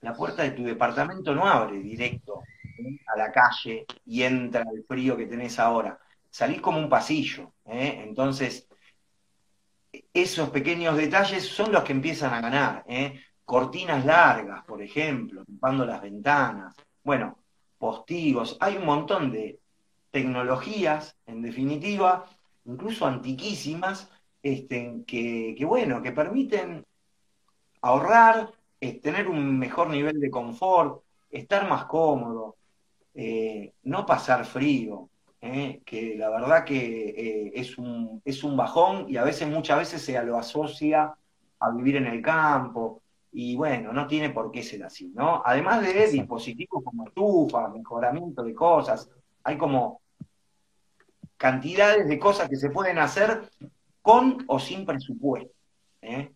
la 0.01 0.13
puerta 0.13 0.43
de 0.43 0.51
tu 0.51 0.63
departamento 0.63 1.33
no 1.33 1.47
abre 1.47 1.79
directo 1.79 2.43
¿eh? 2.77 2.99
a 3.07 3.17
la 3.17 3.31
calle 3.31 3.85
y 4.05 4.23
entra 4.23 4.63
el 4.73 4.83
frío 4.83 5.15
que 5.15 5.25
tenés 5.27 5.59
ahora. 5.59 5.97
Salís 6.29 6.61
como 6.61 6.79
un 6.79 6.89
pasillo. 6.89 7.53
¿eh? 7.65 8.03
Entonces, 8.05 8.68
esos 10.13 10.49
pequeños 10.49 10.97
detalles 10.97 11.45
son 11.45 11.71
los 11.71 11.83
que 11.83 11.93
empiezan 11.93 12.33
a 12.33 12.41
ganar. 12.41 12.83
¿eh? 12.87 13.19
Cortinas 13.45 14.05
largas, 14.05 14.63
por 14.65 14.81
ejemplo, 14.81 15.43
tapando 15.45 15.85
las 15.85 16.01
ventanas. 16.01 16.75
Bueno, 17.03 17.37
postigos. 17.77 18.57
Hay 18.59 18.77
un 18.77 18.85
montón 18.85 19.31
de 19.31 19.59
tecnologías, 20.11 21.15
en 21.25 21.41
definitiva, 21.41 22.25
incluso 22.65 23.05
antiquísimas, 23.05 24.09
este, 24.43 25.03
que, 25.05 25.65
bueno, 25.65 26.01
que 26.01 26.11
permiten 26.11 26.85
ahorrar, 27.81 28.51
tener 29.01 29.27
un 29.27 29.57
mejor 29.57 29.89
nivel 29.89 30.19
de 30.19 30.29
confort, 30.29 31.03
estar 31.29 31.67
más 31.67 31.85
cómodo, 31.85 32.55
eh, 33.13 33.73
no 33.83 34.05
pasar 34.05 34.45
frío. 34.45 35.09
¿Eh? 35.41 35.81
que 35.85 36.15
la 36.17 36.29
verdad 36.29 36.63
que 36.63 37.09
eh, 37.09 37.51
es, 37.55 37.77
un, 37.77 38.21
es 38.25 38.43
un 38.43 38.57
bajón 38.57 39.05
y 39.07 39.17
a 39.17 39.23
veces, 39.23 39.47
muchas 39.47 39.79
veces 39.79 40.01
se 40.01 40.21
lo 40.23 40.37
asocia 40.37 41.13
a 41.59 41.71
vivir 41.71 41.97
en 41.97 42.07
el 42.07 42.21
campo. 42.21 43.01
Y 43.31 43.55
bueno, 43.55 43.93
no 43.93 44.07
tiene 44.07 44.31
por 44.31 44.51
qué 44.51 44.63
ser 44.63 44.83
así, 44.83 45.11
¿no? 45.13 45.43
Además 45.45 45.83
de 45.83 46.07
dispositivos 46.07 46.83
como 46.83 47.05
estufa, 47.05 47.67
mejoramiento 47.69 48.41
de 48.43 48.55
cosas, 48.55 49.07
hay 49.43 49.55
como 49.55 50.01
cantidades 51.37 52.07
de 52.07 52.17
cosas 52.17 52.49
que 52.49 52.55
se 52.55 52.71
pueden 52.71 52.97
hacer 52.97 53.49
con 54.01 54.43
o 54.47 54.59
sin 54.59 54.85
presupuesto. 54.85 55.53
¿eh? 56.01 56.31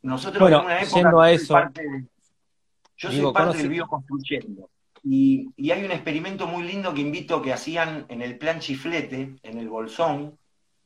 nosotros 0.00 0.50
en 0.50 0.56
una 0.56 0.80
época, 0.80 1.30
eso, 1.30 1.54
yo 2.96 3.12
soy 3.12 3.32
parte 3.32 3.58
del 3.58 3.68
bioconstruyendo. 3.68 4.70
Y, 5.08 5.52
hay 5.70 5.84
un 5.84 5.92
experimento 5.92 6.48
muy 6.48 6.64
lindo 6.64 6.92
que 6.92 7.00
invito 7.00 7.40
que 7.40 7.52
hacían 7.52 8.06
en 8.08 8.22
el 8.22 8.38
plan 8.38 8.58
Chiflete, 8.58 9.36
en 9.40 9.58
el 9.58 9.68
Bolsón, 9.68 10.36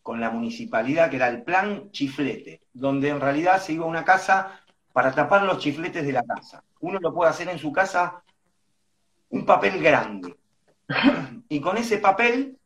con 0.03 0.21
la 0.21 0.29
municipalidad, 0.29 1.09
que 1.09 1.17
era 1.17 1.29
el 1.29 1.43
plan 1.43 1.91
Chiflete, 1.91 2.61
donde 2.75 3.09
en 3.09 3.19
realidad 3.19 3.63
se 3.63 3.73
iba 3.73 3.87
a 3.87 3.89
una 3.89 4.05
casa 4.05 4.61
para 4.93 5.13
tapar 5.13 5.45
los 5.45 5.59
chifletes 5.59 6.05
de 6.05 6.13
la 6.13 6.23
casa. 6.23 6.63
Uno 6.81 6.99
lo 7.01 7.15
puede 7.15 7.31
hacer 7.31 7.49
en 7.49 7.59
su 7.59 7.73
casa 7.73 8.23
un 9.31 9.47
papel 9.47 9.83
grande. 9.83 10.37
Y 11.49 11.61
con 11.63 11.79
ese 11.79 11.97
papel 11.97 12.59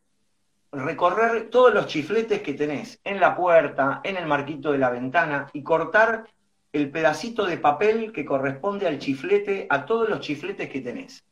recorrer 0.73 1.49
todos 1.49 1.73
los 1.73 1.87
chifletes 1.87 2.41
que 2.41 2.53
tenés 2.53 2.99
en 3.05 3.21
la 3.21 3.33
puerta, 3.33 4.01
en 4.03 4.17
el 4.17 4.25
marquito 4.25 4.73
de 4.73 4.79
la 4.79 4.89
ventana 4.89 5.47
y 5.53 5.63
cortar 5.63 6.27
el 6.73 6.91
pedacito 6.91 7.45
de 7.45 7.57
papel 7.57 8.11
que 8.11 8.25
corresponde 8.25 8.87
al 8.87 8.99
chiflete, 8.99 9.67
a 9.69 9.85
todos 9.85 10.09
los 10.09 10.19
chifletes 10.19 10.69
que 10.69 10.81
tenés 10.81 11.23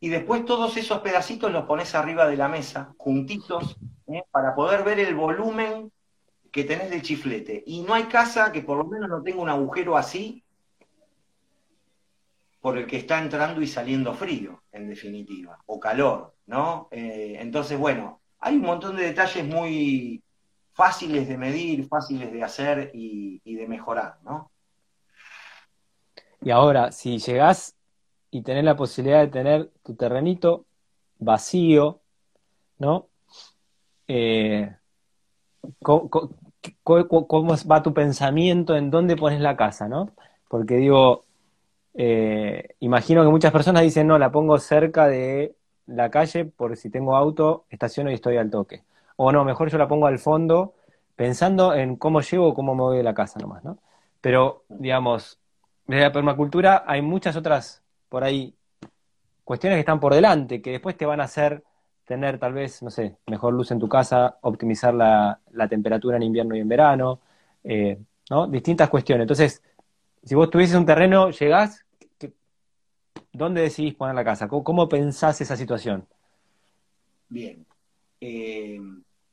y 0.00 0.08
después 0.08 0.44
todos 0.44 0.76
esos 0.76 1.00
pedacitos 1.00 1.50
los 1.50 1.64
pones 1.64 1.94
arriba 1.94 2.28
de 2.28 2.36
la 2.36 2.48
mesa, 2.48 2.94
juntitos, 2.96 3.76
¿eh? 4.06 4.22
para 4.30 4.54
poder 4.54 4.84
ver 4.84 5.00
el 5.00 5.14
volumen 5.14 5.90
que 6.52 6.64
tenés 6.64 6.90
del 6.90 7.02
chiflete. 7.02 7.64
Y 7.66 7.82
no 7.82 7.94
hay 7.94 8.04
casa 8.04 8.52
que 8.52 8.62
por 8.62 8.78
lo 8.78 8.84
menos 8.84 9.08
no 9.08 9.22
tenga 9.22 9.42
un 9.42 9.48
agujero 9.48 9.96
así 9.96 10.44
por 12.60 12.78
el 12.78 12.86
que 12.86 12.98
está 12.98 13.18
entrando 13.18 13.60
y 13.60 13.66
saliendo 13.66 14.14
frío, 14.14 14.62
en 14.72 14.88
definitiva, 14.88 15.58
o 15.66 15.78
calor, 15.78 16.34
¿no? 16.46 16.88
Eh, 16.90 17.36
entonces, 17.40 17.78
bueno, 17.78 18.20
hay 18.40 18.56
un 18.56 18.62
montón 18.62 18.96
de 18.96 19.04
detalles 19.04 19.44
muy 19.44 20.22
fáciles 20.72 21.28
de 21.28 21.38
medir, 21.38 21.86
fáciles 21.88 22.32
de 22.32 22.42
hacer 22.42 22.90
y, 22.94 23.40
y 23.44 23.54
de 23.56 23.66
mejorar, 23.66 24.18
¿no? 24.22 24.50
Y 26.40 26.50
ahora, 26.50 26.92
si 26.92 27.18
llegás 27.18 27.77
y 28.30 28.42
tener 28.42 28.64
la 28.64 28.76
posibilidad 28.76 29.20
de 29.20 29.28
tener 29.28 29.70
tu 29.82 29.94
terrenito 29.94 30.66
vacío, 31.18 32.00
¿no? 32.78 33.08
Eh, 34.08 34.74
¿cómo, 35.82 36.10
va 37.70 37.82
tu 37.82 37.94
pensamiento 37.94 38.76
en 38.76 38.90
dónde 38.90 39.16
pones 39.16 39.40
la 39.40 39.56
casa, 39.56 39.88
¿no? 39.88 40.10
Porque 40.48 40.76
digo, 40.76 41.24
eh, 41.94 42.74
imagino 42.80 43.22
que 43.22 43.30
muchas 43.30 43.52
personas 43.52 43.82
dicen, 43.82 44.06
no, 44.06 44.18
la 44.18 44.30
pongo 44.32 44.58
cerca 44.58 45.06
de 45.08 45.54
la 45.86 46.10
calle 46.10 46.44
por 46.44 46.76
si 46.76 46.90
tengo 46.90 47.16
auto, 47.16 47.64
estaciono 47.70 48.10
y 48.10 48.14
estoy 48.14 48.36
al 48.36 48.50
toque. 48.50 48.84
O 49.16 49.32
no, 49.32 49.44
mejor 49.44 49.70
yo 49.70 49.78
la 49.78 49.88
pongo 49.88 50.06
al 50.06 50.18
fondo 50.18 50.74
pensando 51.16 51.74
en 51.74 51.96
cómo 51.96 52.20
llego 52.20 52.48
o 52.48 52.54
cómo 52.54 52.74
me 52.74 52.82
voy 52.82 53.02
la 53.02 53.14
casa 53.14 53.40
nomás, 53.40 53.64
¿no? 53.64 53.78
Pero, 54.20 54.64
digamos, 54.68 55.38
desde 55.86 56.02
la 56.02 56.12
permacultura 56.12 56.84
hay 56.86 57.02
muchas 57.02 57.36
otras, 57.36 57.82
por 58.08 58.24
ahí, 58.24 58.54
cuestiones 59.44 59.76
que 59.76 59.80
están 59.80 60.00
por 60.00 60.14
delante, 60.14 60.62
que 60.62 60.72
después 60.72 60.96
te 60.96 61.06
van 61.06 61.20
a 61.20 61.24
hacer 61.24 61.62
tener 62.04 62.38
tal 62.38 62.54
vez, 62.54 62.82
no 62.82 62.90
sé, 62.90 63.16
mejor 63.26 63.52
luz 63.52 63.70
en 63.70 63.78
tu 63.78 63.88
casa, 63.88 64.38
optimizar 64.40 64.94
la, 64.94 65.40
temperatura 65.68 66.16
en 66.16 66.22
invierno 66.22 66.56
y 66.56 66.60
en 66.60 66.68
verano, 66.68 67.20
eh, 67.64 67.98
¿no? 68.30 68.46
Distintas 68.46 68.88
cuestiones. 68.88 69.24
Entonces, 69.24 69.62
si 70.24 70.34
vos 70.34 70.48
tuvieses 70.48 70.76
un 70.76 70.86
terreno, 70.86 71.30
llegás, 71.30 71.84
¿dónde 73.32 73.60
decidís 73.60 73.94
poner 73.94 74.14
la 74.14 74.24
casa? 74.24 74.48
¿Cómo, 74.48 74.88
pensás 74.88 75.40
esa 75.42 75.56
situación? 75.56 76.06
Bien. 77.28 77.66
Eh, 78.20 78.80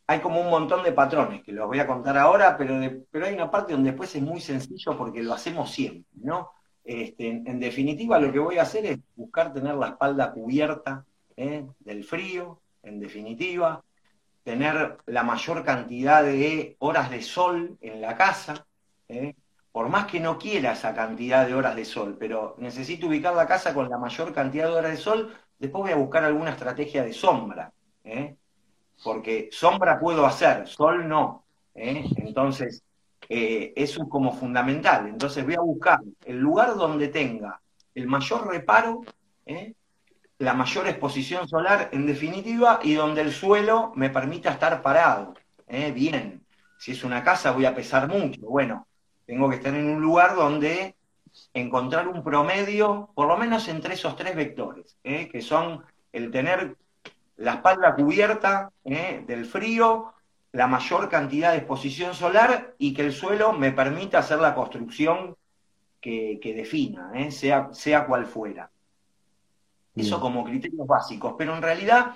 hay 0.07 0.19
como 0.19 0.41
un 0.41 0.49
montón 0.49 0.83
de 0.83 0.91
patrones 0.91 1.43
que 1.43 1.51
los 1.51 1.67
voy 1.67 1.79
a 1.79 1.87
contar 1.87 2.17
ahora, 2.17 2.57
pero, 2.57 2.75
pero 3.09 3.25
hay 3.25 3.33
una 3.33 3.49
parte 3.49 3.73
donde 3.73 3.91
después 3.91 4.13
es 4.15 4.21
muy 4.21 4.39
sencillo 4.39 4.97
porque 4.97 5.23
lo 5.23 5.33
hacemos 5.33 5.71
siempre, 5.71 6.11
¿no? 6.21 6.51
Este, 6.85 7.27
en, 7.27 7.59
definitiva, 7.59 8.19
lo 8.19 8.31
que 8.31 8.39
voy 8.39 8.57
a 8.57 8.61
hacer 8.61 8.85
es 8.85 8.99
buscar 9.15 9.51
tener 9.51 9.75
la 9.75 9.89
espalda 9.89 10.31
cubierta 10.31 11.05
¿eh? 11.35 11.65
del 11.79 12.03
frío, 12.03 12.61
en 12.83 12.99
definitiva, 12.99 13.83
tener 14.43 14.97
la 15.07 15.23
mayor 15.23 15.63
cantidad 15.63 16.23
de 16.23 16.75
horas 16.79 17.09
de 17.09 17.21
sol 17.23 17.77
en 17.81 18.01
la 18.01 18.15
casa, 18.15 18.67
¿eh? 19.09 19.35
por 19.71 19.89
más 19.89 20.05
que 20.05 20.19
no 20.19 20.37
quiera 20.37 20.73
esa 20.73 20.93
cantidad 20.93 21.47
de 21.47 21.55
horas 21.55 21.75
de 21.75 21.85
sol, 21.85 22.15
pero 22.19 22.55
necesito 22.59 23.07
ubicar 23.07 23.33
la 23.35 23.47
casa 23.47 23.73
con 23.73 23.89
la 23.89 23.97
mayor 23.97 24.33
cantidad 24.33 24.67
de 24.67 24.75
horas 24.75 24.91
de 24.91 24.97
sol, 24.97 25.35
después 25.57 25.83
voy 25.83 25.91
a 25.91 25.97
buscar 25.97 26.23
alguna 26.23 26.51
estrategia 26.51 27.03
de 27.03 27.13
sombra. 27.13 27.73
¿eh? 28.03 28.37
porque 29.03 29.49
sombra 29.51 29.99
puedo 29.99 30.25
hacer, 30.25 30.67
sol 30.67 31.07
no. 31.07 31.45
¿eh? 31.73 32.05
Entonces, 32.17 32.83
eh, 33.29 33.73
eso 33.75 34.03
es 34.03 34.09
como 34.09 34.33
fundamental. 34.33 35.07
Entonces 35.07 35.45
voy 35.45 35.55
a 35.55 35.61
buscar 35.61 35.99
el 36.25 36.39
lugar 36.39 36.75
donde 36.75 37.07
tenga 37.07 37.59
el 37.93 38.07
mayor 38.07 38.47
reparo, 38.47 39.01
¿eh? 39.45 39.73
la 40.37 40.53
mayor 40.53 40.87
exposición 40.87 41.47
solar 41.47 41.89
en 41.93 42.05
definitiva, 42.05 42.79
y 42.83 42.93
donde 42.93 43.21
el 43.21 43.31
suelo 43.31 43.93
me 43.95 44.09
permita 44.09 44.51
estar 44.51 44.81
parado. 44.81 45.33
Bien, 45.67 46.43
si 46.77 46.91
es 46.91 47.03
una 47.03 47.23
casa 47.23 47.51
voy 47.51 47.65
a 47.65 47.73
pesar 47.73 48.07
mucho. 48.07 48.41
Bueno, 48.41 48.85
tengo 49.25 49.49
que 49.49 49.55
estar 49.55 49.73
en 49.73 49.89
un 49.89 50.01
lugar 50.01 50.35
donde 50.35 50.95
encontrar 51.53 52.07
un 52.07 52.23
promedio, 52.23 53.09
por 53.15 53.27
lo 53.27 53.37
menos 53.37 53.67
entre 53.69 53.93
esos 53.93 54.15
tres 54.15 54.35
vectores, 54.35 54.97
que 55.03 55.41
son 55.41 55.83
el 56.11 56.31
tener 56.31 56.75
la 57.37 57.55
espalda 57.55 57.95
cubierta 57.95 58.71
¿eh? 58.83 59.23
del 59.27 59.45
frío, 59.45 60.13
la 60.55 60.67
mayor 60.67 61.09
cantidad 61.09 61.51
de 61.51 61.57
exposición 61.57 62.13
solar 62.13 62.75
y 62.77 62.93
que 62.93 63.01
el 63.01 63.11
suelo 63.11 63.51
me 63.51 63.73
permita 63.73 64.19
hacer 64.19 64.39
la 64.39 64.55
construcción 64.55 65.35
que, 65.99 66.39
defina, 66.55 67.11
¿eh? 67.13 67.29
sea, 67.31 67.69
sea 67.73 68.05
cual 68.05 68.25
fuera. 68.25 68.69
Eso 69.95 70.19
como 70.19 70.45
criterios 70.45 70.87
básicos, 70.87 71.35
pero 71.37 71.55
en 71.55 71.61
realidad 71.61 72.15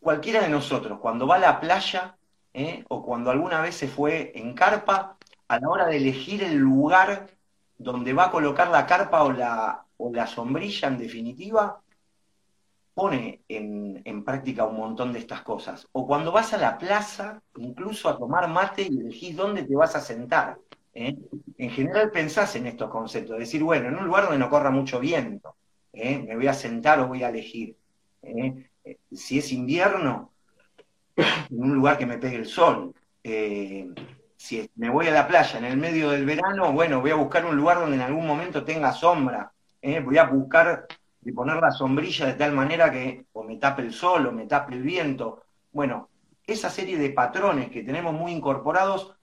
cualquiera 0.00 0.40
de 0.40 0.48
nosotros 0.48 0.98
cuando 0.98 1.26
va 1.26 1.36
a 1.36 1.40
la 1.40 1.60
playa 1.60 2.16
¿eh? 2.52 2.84
o 2.88 3.04
cuando 3.04 3.30
alguna 3.30 3.60
vez 3.60 3.76
se 3.76 3.86
fue 3.86 4.32
en 4.34 4.54
carpa, 4.54 5.16
a 5.46 5.60
la 5.60 5.68
hora 5.68 5.86
de 5.86 5.98
elegir 5.98 6.42
el 6.42 6.56
lugar 6.56 7.28
donde 7.76 8.12
va 8.12 8.26
a 8.26 8.30
colocar 8.30 8.68
la 8.70 8.86
carpa 8.86 9.22
o 9.22 9.32
la, 9.32 9.84
o 9.98 10.12
la 10.12 10.26
sombrilla 10.26 10.88
en 10.88 10.98
definitiva, 10.98 11.80
pone 12.98 13.42
en, 13.48 14.24
práctica 14.24 14.64
un 14.64 14.76
montón 14.76 15.12
de 15.12 15.20
estas 15.20 15.42
cosas. 15.42 15.86
O 15.92 16.04
cuando 16.04 16.32
vas 16.32 16.52
a 16.52 16.58
la 16.58 16.76
plaza, 16.76 17.40
incluso 17.56 18.08
a 18.08 18.18
tomar 18.18 18.48
mate 18.48 18.88
y 18.90 18.98
elegís 18.98 19.36
dónde 19.36 19.62
te 19.62 19.76
vas 19.76 19.94
a 19.94 20.00
sentar. 20.00 20.58
¿eh? 20.94 21.16
En 21.58 21.70
general 21.70 22.10
pensás 22.10 22.56
en 22.56 22.66
estos 22.66 22.90
conceptos, 22.90 23.38
decir, 23.38 23.62
bueno, 23.62 23.86
en 23.86 23.96
un 23.96 24.04
lugar 24.04 24.24
donde 24.24 24.40
no 24.40 24.50
corra 24.50 24.72
mucho 24.72 24.98
viento, 24.98 25.54
¿eh? 25.92 26.18
me 26.18 26.34
voy 26.34 26.48
a 26.48 26.52
sentar 26.52 26.98
o 26.98 27.06
voy 27.06 27.22
a 27.22 27.28
elegir. 27.28 27.76
¿eh? 28.22 28.68
Si 29.12 29.38
es 29.38 29.52
invierno, 29.52 30.32
en 31.16 31.62
un 31.62 31.74
lugar 31.74 31.98
que 31.98 32.06
me 32.06 32.18
pegue 32.18 32.34
el 32.34 32.46
sol. 32.46 32.92
si 34.36 34.68
me 34.74 34.90
voy 34.90 35.06
a 35.06 35.12
la 35.12 35.28
playa 35.28 35.56
en 35.56 35.66
el 35.66 35.76
medio 35.76 36.10
del 36.10 36.26
verano, 36.26 36.72
bueno, 36.72 37.00
voy 37.00 37.12
a 37.12 37.14
buscar 37.14 37.46
un 37.46 37.56
lugar 37.56 37.78
donde 37.78 37.94
en 37.94 38.02
algún 38.02 38.26
momento 38.26 38.64
tenga 38.64 38.90
sombra. 38.90 39.52
Voy 39.80 40.18
a 40.18 40.24
buscar 40.24 40.88
de 41.20 41.32
poner 41.32 41.56
la 41.56 41.70
sombrilla 41.70 42.26
de 42.26 42.34
tal 42.34 42.52
manera 42.52 42.90
que 42.90 43.26
o 43.32 43.42
me 43.42 43.56
tape 43.56 43.82
el 43.82 43.92
sol 43.92 44.26
o 44.26 44.32
me 44.32 44.46
tape 44.46 44.74
el 44.74 44.82
viento. 44.82 45.42
Bueno, 45.72 46.08
esa 46.46 46.70
serie 46.70 46.98
de 46.98 47.10
patrones 47.10 47.70
que 47.70 47.82
tenemos 47.82 48.14
muy 48.14 48.32
incorporados, 48.32 49.14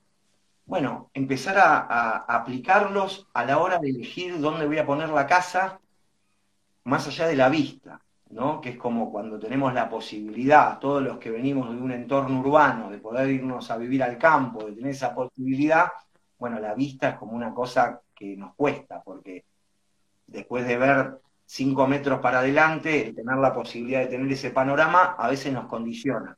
bueno, 0.66 1.10
empezar 1.14 1.58
a, 1.58 2.18
aplicarlos 2.28 3.28
a 3.34 3.46
la 3.46 3.60
hora 3.60 3.80
de 3.80 3.90
elegir 3.90 4.40
dónde 4.40 4.66
voy 4.66 4.78
a 4.78 4.86
poner 4.86 5.10
la 5.10 5.28
casa, 5.28 5.80
más 6.84 7.08
allá 7.08 7.28
de 7.28 7.36
la 7.36 7.50
vista, 7.50 8.02
¿no? 8.30 8.62
Que 8.62 8.70
es 8.70 8.78
como 8.78 9.12
cuando 9.12 9.40
tenemos 9.40 9.74
la 9.74 9.90
posibilidad, 9.90 10.80
todos 10.80 11.02
los 11.02 11.18
que 11.18 11.32
venimos 11.32 11.70
de 11.70 11.82
un 11.82 11.92
entorno 11.92 12.40
urbano, 12.40 12.90
de 12.92 13.00
poder 13.00 13.30
irnos 13.30 13.72
a 13.72 13.78
vivir 13.78 14.04
al 14.04 14.18
campo, 14.18 14.66
de 14.66 14.74
tener 14.74 14.92
esa 14.92 15.16
posibilidad, 15.16 15.88
bueno, 16.38 16.60
la 16.60 16.76
vista 16.76 17.10
es 17.10 17.16
como 17.16 17.34
una 17.34 17.54
cosa 17.54 18.02
que 18.14 18.36
nos 18.38 18.54
cuesta, 18.56 19.02
porque 19.04 19.46
después 20.28 20.68
de 20.68 20.78
ver 20.78 21.20
cinco 21.46 21.88
metros 21.88 22.20
para 22.20 22.40
adelante, 22.40 23.14
tener 23.16 23.38
la 23.38 23.54
posibilidad 23.54 24.02
de 24.02 24.08
tener 24.08 24.32
ese 24.32 24.52
panorama, 24.52 25.16
a 25.18 25.30
veces 25.30 25.54
nos 25.54 25.68
condiciona. 25.68 26.38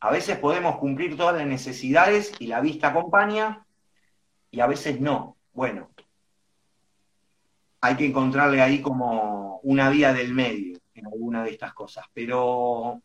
A 0.00 0.10
veces 0.10 0.38
podemos 0.38 0.76
cumplir 0.76 1.16
todas 1.16 1.36
las 1.36 1.46
necesidades 1.46 2.32
y 2.38 2.46
la 2.46 2.60
vista 2.60 2.88
acompaña, 2.88 3.64
y 4.50 4.60
a 4.60 4.66
veces 4.66 5.00
no. 5.00 5.36
Bueno, 5.52 5.90
hay 7.80 7.96
que 7.96 8.06
encontrarle 8.06 8.62
ahí 8.62 8.80
como 8.80 9.58
una 9.64 9.90
vía 9.90 10.12
del 10.12 10.32
medio 10.32 10.78
en 10.94 11.06
alguna 11.06 11.42
de 11.42 11.50
estas 11.50 11.74
cosas. 11.74 12.06
Pero 12.14 13.02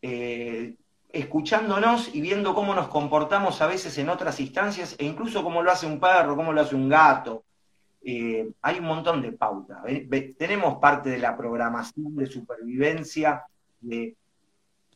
eh, 0.00 0.76
escuchándonos 1.08 2.14
y 2.14 2.20
viendo 2.20 2.54
cómo 2.54 2.74
nos 2.74 2.88
comportamos 2.88 3.60
a 3.60 3.66
veces 3.66 3.98
en 3.98 4.08
otras 4.08 4.38
instancias, 4.38 4.94
e 4.98 5.04
incluso 5.04 5.42
cómo 5.42 5.62
lo 5.62 5.72
hace 5.72 5.86
un 5.86 5.98
perro, 5.98 6.36
cómo 6.36 6.52
lo 6.52 6.60
hace 6.60 6.76
un 6.76 6.88
gato, 6.88 7.44
eh, 8.02 8.48
hay 8.62 8.78
un 8.78 8.84
montón 8.84 9.22
de 9.22 9.32
pautas. 9.32 9.78
Tenemos 10.38 10.78
parte 10.78 11.10
de 11.10 11.18
la 11.18 11.36
programación 11.36 12.14
de 12.16 12.26
supervivencia 12.26 13.44
de 13.80 14.14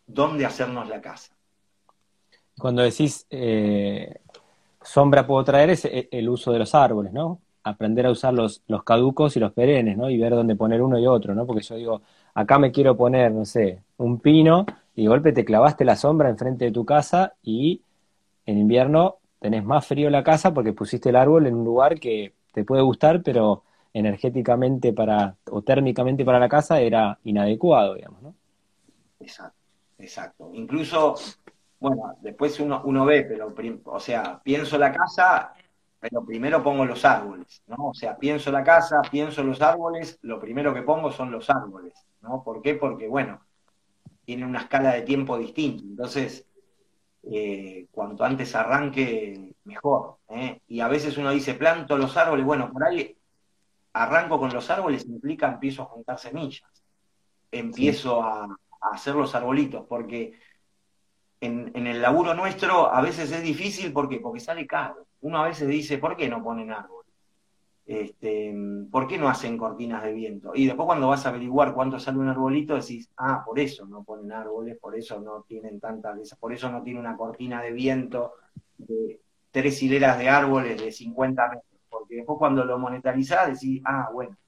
dónde 0.07 0.47
hacernos 0.47 0.89
la 0.89 1.01
casa. 1.01 1.33
Cuando 2.59 2.83
decís 2.83 3.27
eh, 3.31 4.21
sombra 4.83 5.27
puedo 5.27 5.43
traer 5.45 5.71
es 5.71 5.85
eh, 5.85 6.09
el 6.11 6.29
uso 6.29 6.53
de 6.53 6.59
los 6.61 6.75
árboles, 6.75 7.13
¿no? 7.13 7.41
Aprender 7.65 8.07
a 8.07 8.11
usar 8.11 8.35
los, 8.35 8.63
los 8.67 8.83
caducos 8.83 9.37
y 9.37 9.41
los 9.41 9.53
perennes, 9.53 9.97
¿no? 9.97 10.11
Y 10.11 10.19
ver 10.19 10.35
dónde 10.35 10.57
poner 10.57 10.83
uno 10.83 10.99
y 10.99 11.07
otro, 11.07 11.35
¿no? 11.35 11.47
Porque 11.47 11.63
yo 11.63 11.77
digo, 11.77 12.03
acá 12.35 12.59
me 12.59 12.73
quiero 12.73 12.97
poner, 12.97 13.33
no 13.33 13.45
sé, 13.45 13.83
un 13.99 14.19
pino 14.21 14.67
y 14.95 15.03
de 15.03 15.09
golpe 15.09 15.33
te 15.33 15.45
clavaste 15.45 15.85
la 15.85 15.97
sombra 15.97 16.29
enfrente 16.29 16.67
de 16.67 16.73
tu 16.73 16.85
casa 16.85 17.35
y 17.43 17.83
en 18.47 18.59
invierno 18.59 19.17
tenés 19.41 19.65
más 19.65 19.87
frío 19.87 20.11
la 20.11 20.23
casa 20.23 20.53
porque 20.53 20.73
pusiste 20.73 21.09
el 21.09 21.17
árbol 21.17 21.47
en 21.47 21.55
un 21.55 21.65
lugar 21.65 21.99
que 21.99 22.33
te 22.53 22.65
puede 22.65 22.83
gustar, 22.83 23.23
pero 23.23 23.65
energéticamente 23.93 24.93
para, 24.93 25.37
o 25.51 25.63
térmicamente 25.63 26.25
para 26.25 26.39
la 26.39 26.49
casa 26.49 26.81
era 26.81 27.19
inadecuado, 27.25 27.95
digamos, 27.95 28.23
¿no? 28.23 28.35
Exacto, 29.21 29.59
exacto. 29.99 30.51
Incluso, 30.55 31.15
bueno, 31.81 32.17
después 32.21 32.59
uno, 32.61 32.83
uno 32.85 33.05
ve, 33.05 33.25
pero, 33.25 33.53
o 33.85 34.01
sea, 34.01 34.41
pienso 34.43 34.79
la 34.79 34.93
casa, 34.93 35.53
pero 36.01 36.25
primero 36.25 36.63
pongo 36.63 36.85
los 36.85 37.05
árboles, 37.05 37.63
¿no? 37.67 37.89
O 37.89 37.95
sea, 37.95 38.17
pienso 38.17 38.51
la 38.51 38.65
casa, 38.65 39.01
pienso 39.11 39.43
los 39.43 39.61
árboles, 39.61 40.19
lo 40.23 40.41
primero 40.41 40.75
que 40.75 40.83
pongo 40.83 41.13
son 41.13 41.31
los 41.31 41.49
árboles, 41.51 41.95
¿no? 42.23 42.43
¿Por 42.43 42.63
qué? 42.63 42.75
Porque, 42.75 43.09
bueno, 43.09 43.41
tiene 44.25 44.47
una 44.47 44.61
escala 44.61 44.95
de 44.95 45.03
tiempo 45.03 45.39
distinta. 45.39 45.85
Entonces, 45.85 46.47
eh, 47.31 47.87
cuanto 47.91 48.25
antes 48.25 48.55
arranque, 48.55 49.55
mejor. 49.65 50.19
¿eh? 50.29 50.61
Y 50.69 50.81
a 50.81 50.89
veces 50.89 51.17
uno 51.17 51.31
dice, 51.31 51.55
planto 51.55 51.97
los 51.97 52.17
árboles, 52.17 52.45
bueno, 52.45 52.73
por 52.73 52.85
ahí 52.85 53.17
arranco 53.93 54.39
con 54.39 54.53
los 54.53 54.71
árboles, 54.71 55.07
implica 55.07 55.49
empiezo 55.49 55.83
a 55.83 55.87
juntar 55.87 56.19
semillas, 56.19 56.71
empiezo 57.51 58.23
a, 58.23 58.57
hacer 58.81 59.15
los 59.15 59.35
arbolitos, 59.35 59.87
porque 59.87 60.39
en, 61.41 61.87
el 61.87 62.03
laburo 62.03 62.35
nuestro 62.35 62.93
a 62.93 63.01
veces 63.01 63.31
es 63.31 63.43
difícil 63.43 63.93
porque, 63.93 64.19
porque 64.19 64.41
sale 64.41 64.67
caro. 64.67 65.07
Uno 65.21 65.39
a 65.39 65.47
veces 65.47 65.69
dice, 65.69 65.99
¿por 65.99 66.17
qué 66.17 66.29
no 66.29 66.43
ponen 66.43 66.73
árboles? 66.73 67.02
Este, 67.93 68.55
¿Por 68.91 69.07
qué 69.07 69.19
no 69.19 69.29
hacen 69.29 69.59
cortinas 69.59 70.03
de 70.03 70.15
viento? 70.15 70.53
Y 70.55 70.65
después 70.65 70.87
cuando 70.87 71.09
vas 71.09 71.27
a 71.27 71.29
averiguar 71.29 71.75
cuánto 71.75 71.99
sale 71.99 72.17
un 72.17 72.29
arbolito, 72.29 72.75
decís, 72.75 73.11
ah, 73.19 73.43
por 73.45 73.59
eso 73.59 73.85
no 73.85 74.03
ponen 74.03 74.33
árboles, 74.33 74.79
por 74.79 74.97
eso 74.97 75.21
no 75.21 75.43
tienen 75.47 75.79
tantas, 75.79 76.35
por 76.41 76.55
eso 76.55 76.71
no 76.71 76.83
tiene 76.83 77.01
una 77.01 77.19
cortina 77.19 77.61
de 77.61 77.71
viento 77.73 78.33
de 78.79 79.21
tres 79.51 79.83
hileras 79.83 80.19
de 80.19 80.31
árboles 80.31 80.81
de 80.81 80.91
50 80.91 81.49
metros, 81.49 81.81
porque 81.91 82.15
después 82.17 82.39
cuando 82.39 82.65
lo 82.65 82.79
monetarizás 82.79 83.61
decís, 83.61 83.83
ah, 83.85 84.09
bueno. 84.11 84.39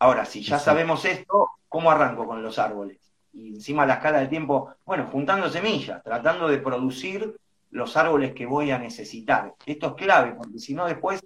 Ahora, 0.00 0.24
si 0.24 0.42
ya 0.42 0.58
sabemos 0.58 1.04
esto, 1.04 1.50
¿cómo 1.68 1.92
arranco 1.92 2.26
con 2.26 2.42
los 2.42 2.58
árboles? 2.58 2.98
Y 3.32 3.54
encima 3.54 3.86
la 3.86 3.94
escala 3.94 4.18
de 4.18 4.26
tiempo, 4.26 4.74
bueno, 4.84 5.06
juntando 5.06 5.48
semillas, 5.48 6.02
tratando 6.02 6.48
de 6.48 6.58
producir 6.58 7.36
los 7.70 7.96
árboles 7.96 8.34
que 8.34 8.44
voy 8.44 8.72
a 8.72 8.78
necesitar. 8.78 9.54
Esto 9.64 9.86
es 9.86 9.94
clave, 9.94 10.32
porque 10.32 10.58
si 10.58 10.74
no 10.74 10.86
después 10.86 11.24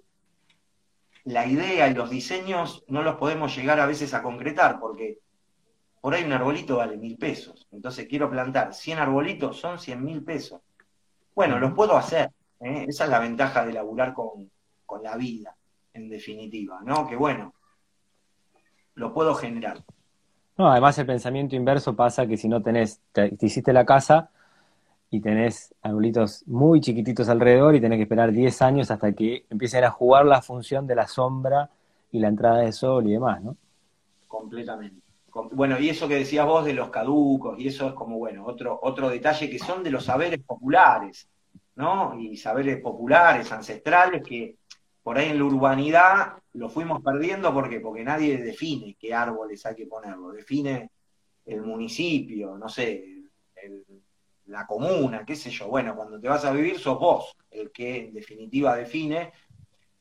la 1.29 1.45
idea 1.45 1.87
y 1.87 1.93
los 1.93 2.09
diseños 2.09 2.83
no 2.87 3.03
los 3.03 3.17
podemos 3.17 3.55
llegar 3.55 3.79
a 3.79 3.85
veces 3.85 4.15
a 4.15 4.23
concretar, 4.23 4.79
porque 4.79 5.19
por 6.01 6.15
ahí 6.15 6.23
un 6.23 6.33
arbolito 6.33 6.77
vale 6.77 6.97
mil 6.97 7.17
pesos. 7.17 7.67
Entonces 7.71 8.07
quiero 8.07 8.31
plantar 8.31 8.73
100 8.73 8.97
arbolitos, 8.97 9.59
son 9.59 9.77
100 9.77 10.03
mil 10.03 10.23
pesos. 10.23 10.59
Bueno, 11.35 11.59
los 11.59 11.73
puedo 11.73 11.95
hacer. 11.95 12.31
¿eh? 12.59 12.85
Esa 12.87 13.03
es 13.03 13.09
la 13.11 13.19
ventaja 13.19 13.63
de 13.63 13.73
laburar 13.73 14.15
con, 14.15 14.49
la 15.03 15.15
vida, 15.17 15.55
en 15.93 16.09
definitiva, 16.09 16.79
¿no? 16.83 17.07
Que 17.07 17.15
bueno, 17.15 17.53
lo 18.95 19.13
puedo 19.13 19.35
generar. 19.35 19.83
No, 20.57 20.71
además 20.71 20.97
el 20.97 21.05
pensamiento 21.05 21.55
inverso 21.55 21.95
pasa 21.95 22.25
que 22.25 22.37
si 22.37 22.49
no 22.49 22.59
tenés, 22.63 23.01
te, 23.11 23.37
hiciste 23.39 23.71
la 23.71 23.85
casa 23.85 24.31
y 25.11 25.21
tenés 25.21 25.73
arbolitos 25.81 26.43
muy 26.47 26.81
chiquititos 26.81 27.29
alrededor 27.29 27.75
y 27.75 27.81
tenés 27.81 27.97
que 27.97 28.03
esperar 28.03 28.31
10 28.31 28.61
años 28.61 28.91
hasta 28.91 29.13
que 29.13 29.45
empiecen 29.49 29.83
a 29.83 29.89
jugar 29.89 30.25
la 30.25 30.41
función 30.41 30.85
de 30.85 30.95
la 30.95 31.07
sombra 31.07 31.69
y 32.11 32.19
la 32.19 32.27
entrada 32.27 32.59
de 32.59 32.71
sol 32.71 33.07
y 33.07 33.13
demás, 33.13 33.41
¿no? 33.41 33.55
Completamente. 34.27 35.01
Bueno, 35.51 35.79
y 35.79 35.89
eso 35.89 36.07
que 36.07 36.15
decías 36.15 36.45
vos 36.45 36.65
de 36.65 36.73
los 36.73 36.89
caducos, 36.89 37.59
y 37.59 37.67
eso 37.67 37.87
es 37.87 37.93
como, 37.93 38.17
bueno, 38.17 38.45
otro, 38.45 38.79
otro 38.81 39.09
detalle 39.09 39.49
que 39.49 39.59
son 39.59 39.83
de 39.83 39.91
los 39.91 40.05
saberes 40.05 40.39
populares, 40.41 41.27
¿no? 41.75 42.19
Y 42.19 42.35
saberes 42.35 42.81
populares, 42.81 43.51
ancestrales, 43.51 44.23
que 44.23 44.57
por 45.01 45.17
ahí 45.17 45.29
en 45.29 45.37
la 45.37 45.45
urbanidad 45.45 46.33
lo 46.53 46.69
fuimos 46.69 47.01
perdiendo, 47.01 47.53
¿por 47.53 47.81
Porque 47.81 48.03
nadie 48.03 48.37
define 48.37 48.95
qué 48.99 49.13
árboles 49.13 49.65
hay 49.65 49.75
que 49.75 49.85
ponerlo, 49.85 50.31
define 50.31 50.89
el 51.45 51.61
municipio, 51.61 52.57
no 52.57 52.69
sé, 52.69 53.19
la 54.49 54.67
comuna, 54.67 55.25
qué 55.25 55.35
sé 55.35 55.49
yo. 55.49 55.67
Bueno, 55.67 55.95
cuando 55.95 56.19
te 56.19 56.27
vas 56.27 56.43
a 56.45 56.51
vivir 56.51 56.79
sos 56.79 56.99
vos 56.99 57.35
el 57.49 57.71
que 57.71 58.07
en 58.07 58.13
definitiva 58.13 58.75
define, 58.75 59.31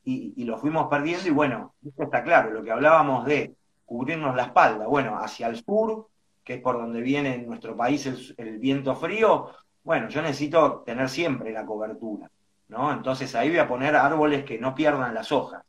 y, 0.04 0.34
y 0.36 0.44
lo 0.44 0.58
fuimos 0.58 0.88
perdiendo, 0.88 1.28
y 1.28 1.30
bueno, 1.30 1.74
esto 1.86 2.04
está 2.04 2.22
claro, 2.22 2.50
lo 2.50 2.62
que 2.62 2.70
hablábamos 2.70 3.26
de 3.26 3.54
cubrirnos 3.88 4.36
la 4.36 4.44
espalda. 4.44 4.86
Bueno, 4.86 5.18
hacia 5.18 5.46
el 5.46 5.56
sur, 5.64 6.08
que 6.44 6.54
es 6.54 6.60
por 6.60 6.78
donde 6.78 7.00
viene 7.00 7.34
en 7.34 7.46
nuestro 7.46 7.74
país 7.74 8.06
el, 8.36 8.58
viento 8.58 8.94
frío, 8.94 9.50
bueno, 9.82 10.08
yo 10.08 10.20
necesito 10.20 10.82
tener 10.84 11.08
siempre 11.08 11.52
la 11.52 11.64
cobertura, 11.64 12.30
¿no? 12.68 12.92
Entonces 12.92 13.34
ahí 13.34 13.48
voy 13.48 13.58
a 13.58 13.66
poner 13.66 13.96
árboles 13.96 14.44
que 14.44 14.58
no 14.58 14.74
pierdan 14.74 15.14
las 15.14 15.32
hojas. 15.32 15.62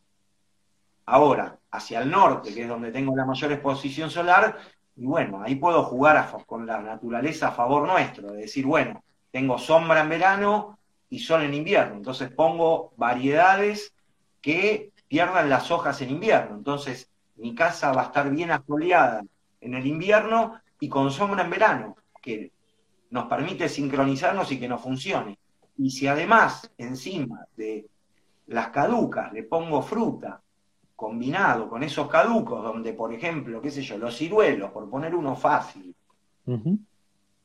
Ahora, 1.05 1.57
hacia 1.71 2.01
el 2.01 2.11
norte, 2.11 2.53
que 2.53 2.63
es 2.63 2.67
donde 2.67 2.91
tengo 2.91 3.15
la 3.15 3.25
mayor 3.25 3.53
exposición 3.53 4.09
solar, 4.09 4.57
y 4.99 5.05
bueno, 5.05 5.41
ahí 5.41 5.55
puedo 5.55 5.83
jugar 5.83 6.29
con 6.45 6.65
la 6.65 6.81
naturaleza 6.81 7.47
a 7.47 7.51
favor 7.51 7.87
nuestro, 7.87 8.33
de 8.33 8.41
decir, 8.41 8.65
bueno, 8.65 9.01
tengo 9.31 9.57
sombra 9.57 10.01
en 10.01 10.09
verano 10.09 10.77
y 11.09 11.19
sol 11.19 11.43
en 11.43 11.53
invierno, 11.53 11.95
entonces 11.95 12.29
pongo 12.29 12.91
variedades 12.97 13.93
que 14.41 14.91
pierdan 15.07 15.49
las 15.49 15.71
hojas 15.71 16.01
en 16.01 16.09
invierno. 16.09 16.57
Entonces, 16.57 17.09
mi 17.37 17.55
casa 17.55 17.93
va 17.93 18.01
a 18.01 18.05
estar 18.07 18.29
bien 18.29 18.51
asoleada 18.51 19.23
en 19.61 19.73
el 19.73 19.87
invierno 19.87 20.59
y 20.81 20.89
con 20.89 21.11
sombra 21.11 21.45
en 21.45 21.49
verano, 21.49 21.95
que 22.21 22.51
nos 23.11 23.25
permite 23.27 23.69
sincronizarnos 23.69 24.51
y 24.51 24.59
que 24.59 24.67
nos 24.67 24.81
funcione. 24.81 25.39
Y 25.77 25.91
si 25.91 26.07
además 26.07 26.69
encima 26.77 27.45
de 27.55 27.87
las 28.47 28.67
caducas 28.67 29.31
le 29.31 29.43
pongo 29.43 29.81
fruta 29.81 30.41
combinado 30.99 31.69
con 31.69 31.81
esos 31.81 32.09
caducos, 32.09 32.61
donde 32.61 32.91
por 32.91 33.13
ejemplo, 33.13 33.61
qué 33.61 33.71
sé 33.71 33.81
yo, 33.81 33.97
los 33.97 34.17
ciruelos, 34.17 34.69
por 34.71 34.89
poner 34.89 35.15
uno 35.15 35.33
fácil, 35.33 35.95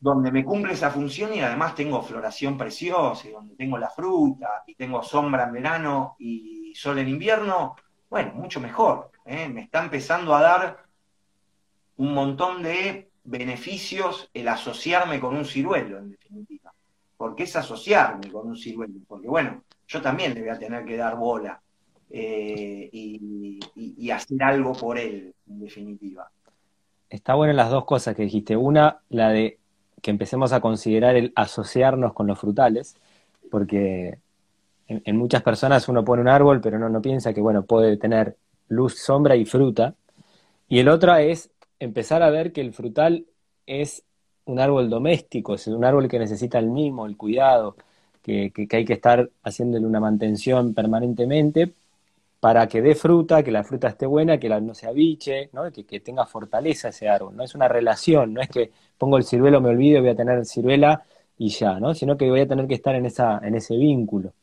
donde 0.00 0.32
me 0.32 0.44
cumple 0.44 0.72
esa 0.72 0.90
función 0.90 1.32
y 1.32 1.40
además 1.40 1.76
tengo 1.76 2.02
floración 2.02 2.58
preciosa, 2.58 3.28
y 3.28 3.30
donde 3.30 3.54
tengo 3.54 3.78
la 3.78 3.88
fruta, 3.88 4.64
y 4.66 4.74
tengo 4.74 5.04
sombra 5.04 5.44
en 5.44 5.52
verano 5.52 6.16
y 6.18 6.74
sol 6.74 6.98
en 6.98 7.08
invierno, 7.08 7.76
bueno, 8.10 8.32
mucho 8.34 8.58
mejor. 8.60 9.12
¿eh? 9.24 9.48
Me 9.48 9.60
está 9.60 9.84
empezando 9.84 10.34
a 10.34 10.40
dar 10.40 10.84
un 11.98 12.12
montón 12.12 12.60
de 12.60 13.08
beneficios 13.22 14.30
el 14.34 14.48
asociarme 14.48 15.20
con 15.20 15.36
un 15.36 15.44
ciruelo, 15.44 15.98
en 15.98 16.10
definitiva. 16.10 16.72
Porque 17.16 17.44
es 17.44 17.54
asociarme 17.54 18.32
con 18.32 18.48
un 18.48 18.56
ciruelo. 18.56 18.94
Porque 19.06 19.28
bueno, 19.28 19.62
yo 19.86 20.02
también 20.02 20.34
le 20.34 20.40
voy 20.40 20.50
a 20.50 20.58
tener 20.58 20.84
que 20.84 20.96
dar 20.96 21.14
bola 21.14 21.60
eh, 22.10 22.88
y, 22.92 24.10
hacer 24.10 24.42
algo 24.42 24.74
por 24.74 24.98
él, 24.98 25.34
en 25.48 25.60
definitiva. 25.60 26.30
Está 27.10 27.34
bueno 27.34 27.52
las 27.52 27.70
dos 27.70 27.84
cosas 27.84 28.14
que 28.14 28.22
dijiste. 28.22 28.56
Una, 28.56 29.00
la 29.08 29.30
de 29.30 29.58
que 30.00 30.10
empecemos 30.10 30.52
a 30.52 30.60
considerar 30.60 31.16
el 31.16 31.32
asociarnos 31.34 32.12
con 32.12 32.26
los 32.26 32.38
frutales, 32.38 32.96
porque 33.50 34.18
en, 34.86 35.16
muchas 35.16 35.42
personas 35.42 35.88
uno 35.88 36.04
pone 36.04 36.22
un 36.22 36.28
árbol, 36.28 36.60
pero 36.60 36.78
no, 36.78 36.88
no 36.88 37.02
piensa 37.02 37.32
que, 37.32 37.40
bueno, 37.40 37.64
puede 37.64 37.96
tener 37.96 38.36
luz, 38.68 38.98
sombra 38.98 39.34
y 39.36 39.44
fruta. 39.44 39.94
Y 40.68 40.78
el 40.78 40.88
otro 40.88 41.16
es 41.16 41.50
empezar 41.78 42.22
a 42.22 42.30
ver 42.30 42.52
que 42.52 42.60
el 42.60 42.72
frutal 42.72 43.26
es 43.66 44.04
un 44.44 44.60
árbol 44.60 44.90
doméstico, 44.90 45.54
es 45.54 45.66
un 45.66 45.84
árbol 45.84 46.08
que 46.08 46.18
necesita 46.18 46.58
el 46.58 46.68
mimo, 46.68 47.06
el 47.06 47.16
cuidado, 47.16 47.76
que, 48.22 48.52
hay 48.70 48.84
que 48.84 48.92
estar 48.92 49.30
haciéndole 49.42 49.86
una 49.86 50.00
mantención 50.00 50.74
permanentemente 50.74 51.72
para 52.44 52.68
que 52.68 52.82
dé 52.82 52.94
fruta, 52.94 53.42
que 53.42 53.50
la 53.50 53.64
fruta 53.64 53.88
esté 53.88 54.04
buena, 54.04 54.38
que 54.38 54.50
la, 54.50 54.60
no 54.60 54.74
se 54.74 54.86
abiche, 54.86 55.48
¿no? 55.54 55.72
Que, 55.72 55.86
que, 55.86 56.00
tenga 56.00 56.26
fortaleza 56.26 56.90
ese 56.90 57.08
árbol. 57.08 57.34
No 57.34 57.42
es 57.42 57.54
una 57.54 57.68
relación, 57.68 58.34
no 58.34 58.42
es 58.42 58.50
que 58.50 58.70
pongo 58.98 59.16
el 59.16 59.24
ciruelo, 59.24 59.62
me 59.62 59.70
olvido, 59.70 60.02
voy 60.02 60.10
a 60.10 60.14
tener 60.14 60.44
ciruela 60.44 61.02
y 61.38 61.48
ya, 61.48 61.80
¿no? 61.80 61.94
Sino 61.94 62.18
que 62.18 62.28
voy 62.28 62.40
a 62.40 62.46
tener 62.46 62.66
que 62.66 62.74
estar 62.74 62.94
en, 62.96 63.06
esa, 63.06 63.38
en 63.42 63.54
ese 63.54 63.78
vínculo. 63.78 64.34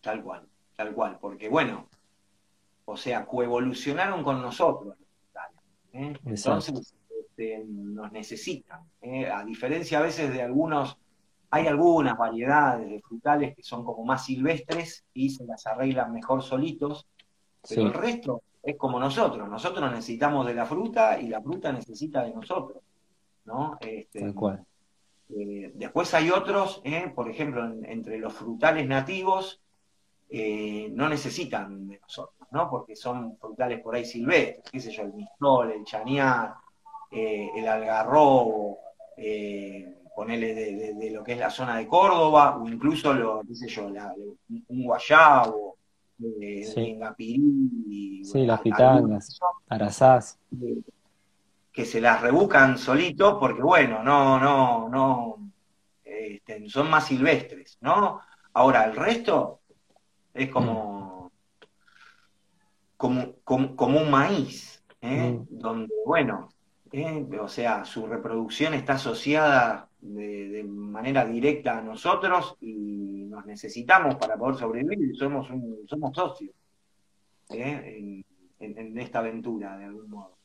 Tal 0.00 0.22
cual, 0.22 0.46
tal 0.76 0.94
cual, 0.94 1.18
porque 1.20 1.48
bueno, 1.48 1.88
o 2.84 2.96
sea, 2.96 3.26
coevolucionaron 3.26 4.22
con 4.22 4.40
nosotros. 4.40 4.94
¿eh? 5.92 6.14
Entonces 6.24 6.94
este, 7.20 7.64
nos 7.66 8.12
necesitan. 8.12 8.82
¿eh? 9.00 9.26
A 9.26 9.44
diferencia 9.44 9.98
a 9.98 10.02
veces 10.02 10.32
de 10.32 10.40
algunos, 10.40 10.98
hay 11.54 11.66
algunas 11.66 12.16
variedades 12.16 12.88
de 12.88 13.00
frutales 13.02 13.54
que 13.54 13.62
son 13.62 13.84
como 13.84 14.02
más 14.04 14.24
silvestres 14.24 15.04
y 15.12 15.28
se 15.28 15.44
las 15.44 15.66
arreglan 15.66 16.10
mejor 16.10 16.42
solitos, 16.42 17.06
pero 17.68 17.82
el 17.82 17.92
resto 17.92 18.42
es 18.62 18.74
como 18.78 18.98
nosotros. 18.98 19.46
Nosotros 19.46 19.90
necesitamos 19.90 20.46
de 20.46 20.54
la 20.54 20.64
fruta 20.64 21.20
y 21.20 21.28
la 21.28 21.42
fruta 21.42 21.70
necesita 21.70 22.24
de 22.24 22.32
nosotros. 22.32 22.82
¿no? 23.44 23.76
Este, 23.82 24.20
tal 24.20 24.34
cual. 24.34 24.64
Eh, 25.28 25.72
después 25.74 26.14
hay 26.14 26.30
otros, 26.30 26.82
por 27.14 27.28
ejemplo, 27.28 27.70
entre 27.84 28.16
los 28.18 28.32
frutales 28.32 28.88
nativos, 28.88 29.60
eh, 30.30 30.88
no 30.94 31.06
necesitan 31.06 31.86
de 31.86 31.98
nosotros, 32.00 32.48
¿no? 32.50 32.70
Porque 32.70 32.96
son 32.96 33.36
frutales 33.36 33.82
por 33.82 33.94
ahí 33.94 34.06
silvestres, 34.06 34.70
qué 34.70 34.80
sé 34.80 34.90
yo, 34.90 35.02
el 35.02 35.12
mistol, 35.12 35.70
el 35.70 35.84
chañar, 35.84 36.54
eh, 37.10 37.50
el 37.54 37.68
algarrobo, 37.68 38.78
eh, 39.18 40.01
ponele 40.14 40.54
de, 40.54 41.10
lo 41.10 41.22
que 41.24 41.32
es 41.32 41.38
la 41.38 41.50
zona 41.50 41.76
de 41.76 41.86
Córdoba, 41.86 42.58
o 42.58 42.68
incluso 42.68 43.12
lo, 43.12 43.42
qué 43.46 43.54
sé 43.54 43.68
yo, 43.68 43.86
un 43.86 44.84
guayabo, 44.84 45.76
eh, 46.40 46.64
sí. 46.64 48.44
Las 48.44 48.60
pitangas, 48.60 49.40
arazás. 49.68 50.38
Que 51.72 51.84
se 51.84 52.00
las 52.00 52.20
rebuscan 52.20 52.78
solitos 52.78 53.38
porque, 53.40 53.62
bueno, 53.62 54.02
no, 54.02 54.38
no, 54.38 54.88
no, 54.88 55.50
este, 56.04 56.68
son 56.68 56.90
más 56.90 57.06
silvestres, 57.06 57.78
¿no? 57.80 58.20
Ahora, 58.52 58.84
el 58.84 58.94
resto 58.94 59.60
es 60.34 60.50
como, 60.50 61.32
como, 62.96 63.34
como, 63.44 64.00
un 64.00 64.10
maíz, 64.10 64.82
¿eh? 65.00 65.32
mm. 65.32 65.58
donde, 65.58 65.94
bueno, 66.06 66.50
¿eh? 66.92 67.26
o 67.40 67.48
sea, 67.48 67.84
su 67.84 68.06
reproducción 68.06 68.74
está 68.74 68.94
asociada 68.94 69.88
de, 70.02 70.64
manera 70.64 71.24
directa 71.24 71.78
a 71.78 71.82
nosotros 71.82 72.56
y 72.60 73.24
nos 73.30 73.46
necesitamos 73.46 74.16
para 74.16 74.36
poder 74.36 74.56
sobrevivir, 74.56 75.16
somos, 75.16 75.48
somos 75.86 76.14
socios 76.14 76.54
¿eh? 77.50 78.22
en, 78.60 78.98
esta 78.98 79.20
aventura, 79.20 79.76
de 79.78 79.84
algún 79.86 80.10
modo. 80.10 80.36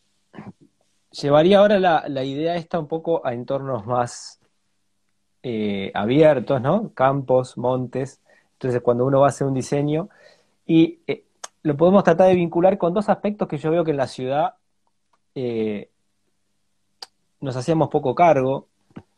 Llevaría 1.11 1.59
ahora 1.59 1.79
la, 1.79 2.05
la 2.07 2.23
idea 2.23 2.55
esta 2.55 2.79
un 2.79 2.87
poco 2.87 3.25
a 3.25 3.33
entornos 3.33 3.85
más 3.85 4.39
abiertos, 5.93 6.61
¿no? 6.61 6.91
Campos, 6.93 7.57
montes, 7.57 8.21
entonces, 8.57 8.81
cuando 8.81 9.05
uno 9.05 9.19
va 9.19 9.27
a 9.27 9.29
hacer 9.29 9.45
un 9.45 9.53
diseño, 9.53 10.09
y 10.65 10.99
eh, 11.05 11.25
lo 11.61 11.77
podemos 11.77 12.03
tratar 12.03 12.27
de 12.27 12.35
vincular 12.35 12.79
con 12.79 12.91
dos 12.91 13.07
aspectos 13.07 13.47
que 13.47 13.57
yo 13.57 13.69
veo 13.69 13.83
que 13.83 13.91
en 13.91 13.97
la 13.97 14.07
ciudad 14.07 14.55
eh, 15.35 15.91
nos 17.39 17.55
hacíamos 17.55 17.89
poco 17.89 18.15
cargo, 18.15 18.67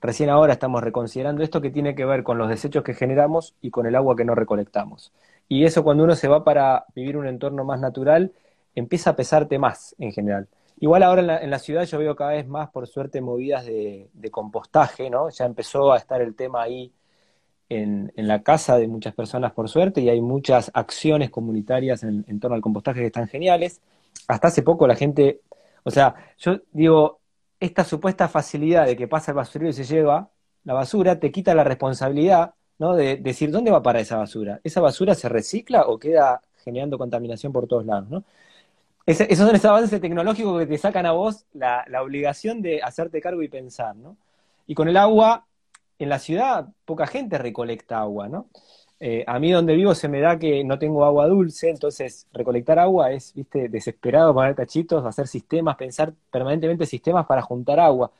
recién 0.02 0.30
ahora 0.30 0.54
estamos 0.54 0.84
reconsiderando 0.84 1.44
esto 1.44 1.62
que 1.62 1.72
tiene 1.72 1.96
que 1.96 2.06
ver 2.06 2.24
con 2.24 2.38
los 2.38 2.50
desechos 2.50 2.84
que 2.84 2.94
generamos 2.94 3.56
y 3.62 3.70
con 3.72 3.86
el 3.86 3.96
agua 3.96 4.16
que 4.16 4.26
no 4.26 4.36
recolectamos. 4.36 5.12
Y 5.48 5.66
eso 5.66 5.84
cuando 5.84 6.04
uno 6.04 6.16
se 6.16 6.28
va 6.28 6.44
para 6.44 6.86
vivir 6.96 7.18
un 7.18 7.28
entorno 7.28 7.66
más 7.66 7.80
natural, 7.80 8.32
empieza 8.76 9.12
a 9.12 9.16
pesarte 9.16 9.58
más 9.60 9.96
en 10.00 10.12
general. 10.12 10.48
Igual 10.80 11.04
ahora 11.04 11.42
en 11.42 11.50
la, 11.50 11.60
ciudad 11.60 11.84
yo 11.84 11.98
veo 11.98 12.16
cada 12.16 12.32
vez 12.32 12.48
más, 12.48 12.70
por 12.70 12.88
suerte, 12.88 13.20
movidas 13.20 13.66
de, 13.66 14.10
compostaje, 14.32 15.10
¿no? 15.10 15.30
Ya 15.30 15.46
empezó 15.46 15.92
a 15.92 15.98
estar 15.98 16.22
el 16.22 16.36
tema 16.36 16.62
ahí 16.62 16.94
en, 17.68 18.12
la 18.16 18.44
casa 18.44 18.78
de 18.78 18.88
muchas 18.88 19.14
personas, 19.14 19.52
por 19.52 19.68
suerte, 19.68 20.02
y 20.02 20.10
hay 20.10 20.22
muchas 20.22 20.72
acciones 20.74 21.30
comunitarias 21.32 22.04
en, 22.04 22.24
en 22.28 22.40
torno 22.40 22.56
al 22.56 22.62
compostaje 22.62 23.02
que 23.02 23.08
están 23.08 23.28
geniales. 23.28 23.82
Hasta 24.28 24.48
hace 24.48 24.64
poco 24.64 24.88
la 24.88 24.96
gente, 24.96 25.42
o 25.84 25.92
sea, 25.92 26.16
yo 26.38 26.60
digo, 26.72 27.19
esta 27.60 27.84
supuesta 27.84 28.28
facilidad 28.28 28.86
de 28.86 28.96
que 28.96 29.08
pasa 29.08 29.32
el 29.32 29.38
basurero 29.38 29.70
y 29.70 29.74
se 29.74 29.84
lleva 29.84 30.30
la 30.64 30.74
basura 30.74 31.20
te 31.20 31.32
quita 31.32 31.56
la 31.56 31.64
responsabilidad, 31.64 32.54
¿no? 32.78 32.96
De 32.96 33.18
decir, 33.18 33.52
¿dónde 33.52 33.72
va 33.72 33.82
para 33.82 34.00
esa 34.00 34.18
basura? 34.18 34.60
¿Esa 34.64 34.82
basura 34.82 35.16
se 35.16 35.30
recicla 35.30 35.84
o 35.88 35.98
queda 36.00 36.42
generando 36.64 36.98
contaminación 36.98 37.52
por 37.52 37.68
todos 37.68 37.86
lados, 37.86 38.10
¿no? 38.10 38.24
esos 39.06 39.40
son 39.40 39.56
esos 39.56 39.66
avances 39.66 40.00
tecnológicos 40.00 40.60
que 40.60 40.68
te 40.68 40.78
sacan 40.78 41.08
a 41.08 41.14
vos 41.14 41.46
la, 41.54 41.84
obligación 42.04 42.62
de 42.62 42.84
hacerte 42.84 43.22
cargo 43.22 43.42
y 43.42 43.48
pensar, 43.48 43.96
¿no? 43.96 44.18
Y 44.68 44.76
con 44.76 44.88
el 44.88 44.98
agua, 44.98 45.48
en 45.98 46.10
la 46.10 46.20
ciudad 46.20 46.68
poca 46.86 47.08
gente 47.08 47.40
recolecta 47.40 48.02
agua, 48.02 48.30
¿no? 48.30 48.50
Eh, 49.02 49.24
a 49.26 49.40
mí 49.40 49.52
donde 49.52 49.76
vivo 49.76 49.96
se 49.96 50.10
me 50.10 50.20
da 50.20 50.38
que 50.38 50.64
no 50.64 50.78
tengo 50.78 51.06
agua 51.06 51.28
dulce, 51.28 51.70
entonces 51.70 52.28
recolectar 52.34 52.80
agua 52.80 53.12
es, 53.12 53.34
viste, 53.34 53.70
desesperado, 53.70 54.34
poner 54.34 54.56
tachitos, 54.56 55.06
hacer 55.06 55.28
sistemas, 55.28 55.78
pensar 55.78 56.14
permanentemente 56.32 56.86
sistemas 56.86 57.26
para 57.26 57.42
juntar 57.42 57.80
agua. 57.80 58.12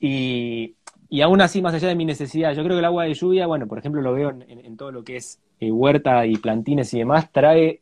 Y, 0.00 0.76
aún 1.22 1.40
así, 1.40 1.62
más 1.62 1.74
allá 1.74 1.88
de 1.88 1.94
mi 1.94 2.04
necesidad, 2.04 2.52
yo 2.54 2.62
creo 2.62 2.76
que 2.76 2.80
el 2.80 2.84
agua 2.84 3.04
de 3.04 3.14
lluvia, 3.14 3.46
bueno, 3.46 3.66
por 3.66 3.78
ejemplo, 3.78 4.00
lo 4.02 4.12
veo 4.12 4.30
en, 4.30 4.76
todo 4.76 4.92
lo 4.92 5.04
que 5.04 5.16
es 5.16 5.40
eh, 5.60 5.70
huerta 5.70 6.26
y 6.26 6.36
plantines 6.36 6.92
y 6.94 6.98
demás, 6.98 7.30
trae 7.32 7.80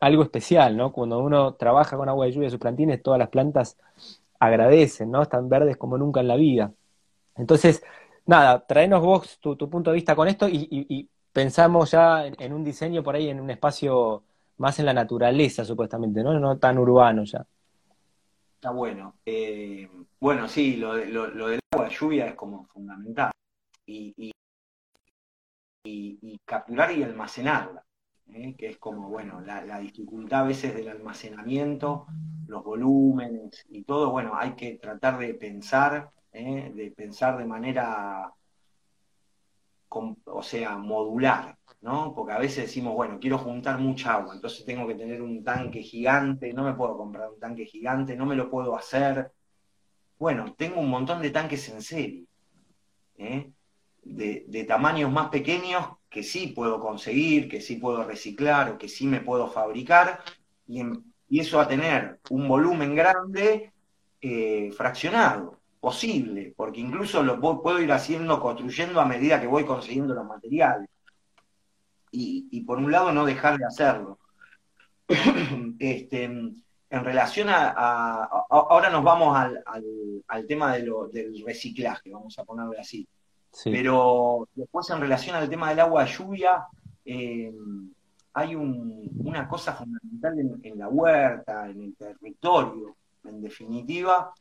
algo 0.00 0.22
especial, 0.22 0.76
¿no? 0.76 0.92
Cuando 0.92 1.18
uno 1.20 1.54
trabaja 1.54 1.96
con 1.96 2.08
agua 2.08 2.26
de 2.26 2.32
lluvia 2.32 2.50
sus 2.50 2.58
plantines, 2.58 3.02
todas 3.02 3.18
las 3.18 3.28
plantas 3.28 3.76
agradecen, 4.38 5.10
¿no? 5.10 5.22
Están 5.22 5.48
verdes 5.48 5.76
como 5.76 5.98
nunca 5.98 6.20
en 6.20 6.28
la 6.28 6.36
vida. 6.36 6.72
Entonces, 7.36 7.82
nada, 8.26 8.66
traenos 8.66 9.02
vos 9.02 9.38
tu, 9.40 9.56
punto 9.70 9.90
de 9.90 9.96
vista 9.96 10.16
con 10.16 10.28
esto 10.28 10.48
y, 10.48 11.08
pensamos 11.32 11.90
ya 11.90 12.26
en, 12.26 12.52
un 12.52 12.64
diseño 12.64 13.02
por 13.02 13.14
ahí, 13.14 13.28
en 13.28 13.40
un 13.40 13.50
espacio 13.50 14.24
más 14.58 14.78
en 14.78 14.86
la 14.86 14.92
naturaleza, 14.92 15.64
supuestamente, 15.64 16.22
¿no? 16.22 16.38
No 16.38 16.58
tan 16.58 16.78
urbano 16.78 17.24
ya. 17.24 17.44
Está 18.54 18.70
bueno. 18.70 19.14
Eh, 19.24 19.88
bueno, 20.18 20.48
sí, 20.48 20.76
lo, 20.76 20.96
lo, 20.96 21.48
del 21.48 21.60
agua 21.72 21.88
lluvia 21.88 22.26
es 22.26 22.34
como 22.34 22.66
fundamental. 22.66 23.30
y, 23.86 24.32
y 25.82 26.38
capturar 26.44 26.92
y 26.92 27.02
almacenarla. 27.02 27.82
¿eh? 28.34 28.54
que 28.56 28.68
es 28.68 28.78
como, 28.78 29.08
bueno, 29.08 29.40
la, 29.40 29.78
dificultad 29.80 30.40
a 30.40 30.44
veces 30.44 30.74
del 30.74 30.88
almacenamiento, 30.88 32.06
los 32.46 32.64
volúmenes 32.64 33.64
y 33.68 33.82
todo, 33.84 34.10
bueno, 34.10 34.32
hay 34.36 34.52
que 34.52 34.74
tratar 34.76 35.18
de 35.18 35.34
pensar, 35.34 36.10
¿eh? 36.32 36.72
de 36.74 36.90
pensar 36.90 37.38
de 37.38 37.44
manera, 37.44 38.32
o 39.90 40.42
sea, 40.42 40.76
modular, 40.76 41.56
¿no? 41.80 42.14
Porque 42.14 42.32
a 42.32 42.38
veces 42.38 42.66
decimos, 42.66 42.94
bueno, 42.94 43.18
quiero 43.20 43.38
juntar 43.38 43.78
mucha 43.78 44.14
agua, 44.14 44.34
entonces 44.34 44.64
tengo 44.64 44.86
que 44.86 44.94
tener 44.94 45.22
un 45.22 45.42
tanque 45.44 45.82
gigante, 45.82 46.52
no 46.52 46.64
me 46.64 46.74
puedo 46.74 46.96
comprar 46.96 47.30
un 47.30 47.40
tanque 47.40 47.66
gigante, 47.66 48.16
no 48.16 48.26
me 48.26 48.36
lo 48.36 48.50
puedo 48.50 48.76
hacer. 48.76 49.32
Bueno, 50.18 50.54
tengo 50.56 50.80
un 50.80 50.90
montón 50.90 51.22
de 51.22 51.30
tanques 51.30 51.68
en 51.70 51.82
serie, 51.82 52.26
¿eh? 53.18 53.50
de, 54.02 54.44
de 54.48 54.64
tamaños 54.64 55.10
más 55.10 55.28
pequeños 55.28 55.86
que 56.08 56.22
sí 56.22 56.48
puedo 56.48 56.80
conseguir, 56.80 57.48
que 57.48 57.60
sí 57.60 57.76
puedo 57.76 58.04
reciclar 58.04 58.70
o 58.70 58.78
que 58.78 58.88
sí 58.88 59.06
me 59.06 59.20
puedo 59.20 59.48
fabricar, 59.48 60.20
y, 60.66 60.82
eso 61.30 61.58
va 61.58 61.62
a 61.62 61.68
tener 61.68 62.18
un 62.30 62.48
volumen 62.48 62.94
grande 62.94 63.72
eh, 64.20 64.72
fraccionado, 64.76 65.59
posible, 65.80 66.52
porque 66.56 66.80
incluso 66.80 67.22
lo 67.22 67.40
puedo 67.40 67.80
ir 67.80 67.90
haciendo, 67.90 68.40
construyendo 68.40 69.00
a 69.00 69.06
medida 69.06 69.40
que 69.40 69.46
voy 69.46 69.64
consiguiendo 69.64 70.14
los 70.14 70.26
materiales. 70.26 70.88
Y, 72.12 72.60
por 72.62 72.78
un 72.78 72.90
lado 72.90 73.12
no 73.12 73.24
dejar 73.24 73.56
de 73.56 73.64
hacerlo. 73.64 74.18
este, 75.78 76.24
en 76.90 77.04
relación 77.04 77.48
a, 77.48 78.24
ahora 78.50 78.90
nos 78.90 79.04
vamos 79.04 79.36
al, 79.36 80.46
tema 80.46 80.74
del 80.74 81.44
reciclaje, 81.46 82.10
vamos 82.10 82.36
a 82.38 82.44
ponerlo 82.44 82.74
así. 82.78 83.06
Pero 83.64 84.48
después 84.54 84.90
en 84.90 85.00
relación 85.00 85.36
al 85.36 85.48
tema 85.48 85.70
del 85.70 85.80
agua 85.80 86.04
lluvia, 86.04 86.66
eh, 87.04 87.52
hay 88.32 88.54
una 88.54 89.48
cosa 89.48 89.72
fundamental 89.72 90.60
en, 90.62 90.78
la 90.78 90.88
huerta, 90.88 91.68
en 91.68 91.82
el 91.82 91.94
territorio, 91.94 92.96
en 93.24 93.40
definitiva, 93.40 94.32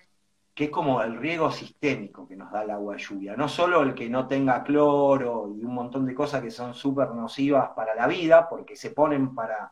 que 0.59 0.65
es 0.65 0.71
como 0.71 1.01
el 1.01 1.15
riego 1.15 1.49
sistémico 1.53 2.27
que 2.27 2.35
nos 2.35 2.51
da 2.51 2.63
el 2.63 2.71
agua 2.71 2.97
lluvia. 2.97 3.33
No 3.37 3.47
solo 3.47 3.81
el 3.81 3.93
que 3.93 4.09
no 4.09 4.27
tenga 4.27 4.61
cloro 4.61 5.55
y 5.57 5.63
un 5.63 5.73
montón 5.73 6.05
de 6.05 6.13
cosas 6.13 6.41
que 6.41 6.51
son 6.51 6.73
súper 6.73 7.11
nocivas 7.11 7.69
para 7.73 7.95
la 7.95 8.07
vida, 8.07 8.49
porque 8.49 8.75
se 8.75 8.89
ponen 8.89 9.33
para 9.33 9.71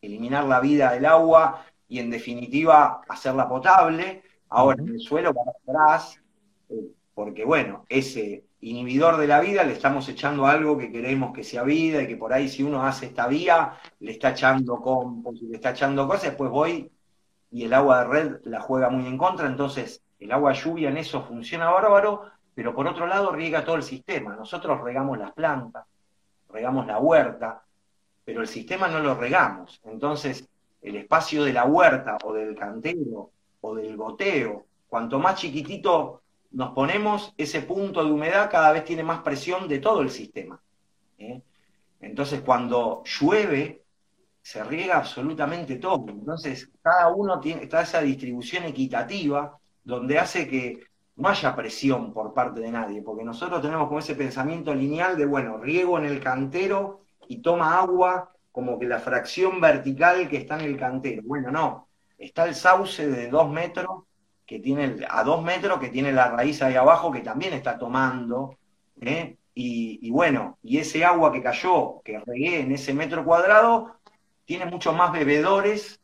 eliminar 0.00 0.44
la 0.44 0.58
vida 0.58 0.92
del 0.92 1.04
agua 1.04 1.66
y 1.86 1.98
en 1.98 2.08
definitiva 2.08 3.02
hacerla 3.10 3.46
potable. 3.46 4.22
Ahora, 4.48 4.82
en 4.82 4.88
el 4.88 5.00
suelo 5.00 5.34
para 5.34 5.50
atrás, 5.50 6.18
eh, 6.70 6.92
porque 7.12 7.44
bueno, 7.44 7.84
ese 7.90 8.46
inhibidor 8.62 9.18
de 9.18 9.26
la 9.26 9.38
vida 9.40 9.64
le 9.64 9.74
estamos 9.74 10.08
echando 10.08 10.46
algo 10.46 10.78
que 10.78 10.90
queremos 10.90 11.34
que 11.34 11.44
sea 11.44 11.62
vida 11.62 12.00
y 12.00 12.06
que 12.06 12.16
por 12.16 12.32
ahí 12.32 12.48
si 12.48 12.62
uno 12.62 12.86
hace 12.86 13.04
esta 13.04 13.28
vía, 13.28 13.74
le 13.98 14.12
está 14.12 14.30
echando 14.30 14.80
compost, 14.80 15.42
le 15.42 15.56
está 15.56 15.72
echando 15.72 16.08
cosas, 16.08 16.22
después 16.22 16.50
voy 16.50 16.90
y 17.50 17.64
el 17.64 17.74
agua 17.74 18.00
de 18.00 18.04
red 18.04 18.40
la 18.44 18.60
juega 18.60 18.90
muy 18.90 19.06
en 19.06 19.18
contra, 19.18 19.46
entonces 19.46 20.02
el 20.18 20.32
agua 20.32 20.52
lluvia 20.52 20.90
en 20.90 20.98
eso 20.98 21.22
funciona 21.22 21.70
bárbaro, 21.70 22.30
pero 22.54 22.74
por 22.74 22.86
otro 22.86 23.06
lado 23.06 23.32
riega 23.32 23.64
todo 23.64 23.76
el 23.76 23.82
sistema. 23.82 24.36
Nosotros 24.36 24.80
regamos 24.82 25.18
las 25.18 25.32
plantas, 25.32 25.86
regamos 26.52 26.86
la 26.86 26.98
huerta, 26.98 27.62
pero 28.24 28.42
el 28.42 28.48
sistema 28.48 28.88
no 28.88 29.00
lo 29.00 29.14
regamos. 29.14 29.80
Entonces, 29.84 30.48
el 30.82 30.96
espacio 30.96 31.44
de 31.44 31.52
la 31.52 31.64
huerta 31.64 32.18
o 32.22 32.32
del 32.32 32.54
cantero 32.54 33.30
o 33.60 33.74
del 33.74 33.96
goteo, 33.96 34.66
cuanto 34.88 35.18
más 35.18 35.36
chiquitito 35.36 36.22
nos 36.52 36.72
ponemos, 36.72 37.32
ese 37.36 37.62
punto 37.62 38.04
de 38.04 38.10
humedad 38.10 38.50
cada 38.50 38.72
vez 38.72 38.84
tiene 38.84 39.02
más 39.02 39.20
presión 39.22 39.68
de 39.68 39.78
todo 39.78 40.02
el 40.02 40.10
sistema. 40.10 40.60
¿eh? 41.18 41.40
Entonces, 42.00 42.40
cuando 42.40 43.02
llueve, 43.04 43.82
se 44.42 44.64
riega 44.64 44.98
absolutamente 44.98 45.76
todo. 45.76 46.06
Entonces, 46.08 46.70
cada 46.82 47.08
uno 47.08 47.40
tiene 47.40 47.64
está 47.64 47.82
esa 47.82 48.00
distribución 48.00 48.64
equitativa 48.64 49.58
donde 49.84 50.18
hace 50.18 50.48
que 50.48 50.80
no 51.16 51.28
haya 51.28 51.54
presión 51.54 52.12
por 52.12 52.32
parte 52.32 52.60
de 52.60 52.70
nadie, 52.70 53.02
porque 53.02 53.24
nosotros 53.24 53.60
tenemos 53.60 53.88
como 53.88 53.98
ese 53.98 54.14
pensamiento 54.14 54.74
lineal 54.74 55.16
de, 55.16 55.26
bueno, 55.26 55.58
riego 55.58 55.98
en 55.98 56.06
el 56.06 56.20
cantero 56.20 57.02
y 57.28 57.42
toma 57.42 57.78
agua 57.78 58.32
como 58.52 58.78
que 58.78 58.86
la 58.86 58.98
fracción 58.98 59.60
vertical 59.60 60.28
que 60.28 60.38
está 60.38 60.58
en 60.58 60.64
el 60.64 60.78
cantero. 60.78 61.22
Bueno, 61.24 61.50
no, 61.50 61.88
está 62.18 62.46
el 62.46 62.54
sauce 62.54 63.06
de 63.08 63.28
dos 63.28 63.50
metros 63.50 64.04
que 64.46 64.58
tiene 64.58 65.06
a 65.08 65.22
dos 65.22 65.42
metros, 65.44 65.78
que 65.78 65.90
tiene 65.90 66.12
la 66.12 66.30
raíz 66.30 66.60
ahí 66.62 66.74
abajo, 66.74 67.12
que 67.12 67.20
también 67.20 67.52
está 67.52 67.78
tomando, 67.78 68.58
¿eh? 69.00 69.36
y, 69.54 70.10
bueno, 70.10 70.58
y 70.62 70.78
ese 70.78 71.04
agua 71.04 71.32
que 71.32 71.42
cayó, 71.42 72.00
que 72.04 72.18
regué 72.18 72.60
en 72.60 72.72
ese 72.72 72.94
metro 72.94 73.24
cuadrado, 73.24 73.99
tiene 74.50 74.66
mucho 74.66 74.92
más 74.92 75.12
bebedores 75.12 76.00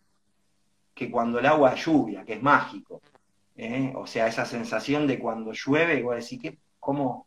que 0.94 1.10
cuando 1.10 1.40
el 1.40 1.46
agua 1.46 1.74
lluvia, 1.74 2.24
que 2.24 2.34
es 2.34 2.42
mágico. 2.42 3.02
¿eh? 3.56 3.92
O 3.96 4.06
sea, 4.06 4.28
esa 4.28 4.44
sensación 4.44 5.08
de 5.08 5.18
cuando 5.18 5.52
llueve, 5.52 6.00
voy 6.00 6.12
a 6.12 6.16
decir, 6.16 6.40
¿qué, 6.40 6.56
cómo, 6.78 7.26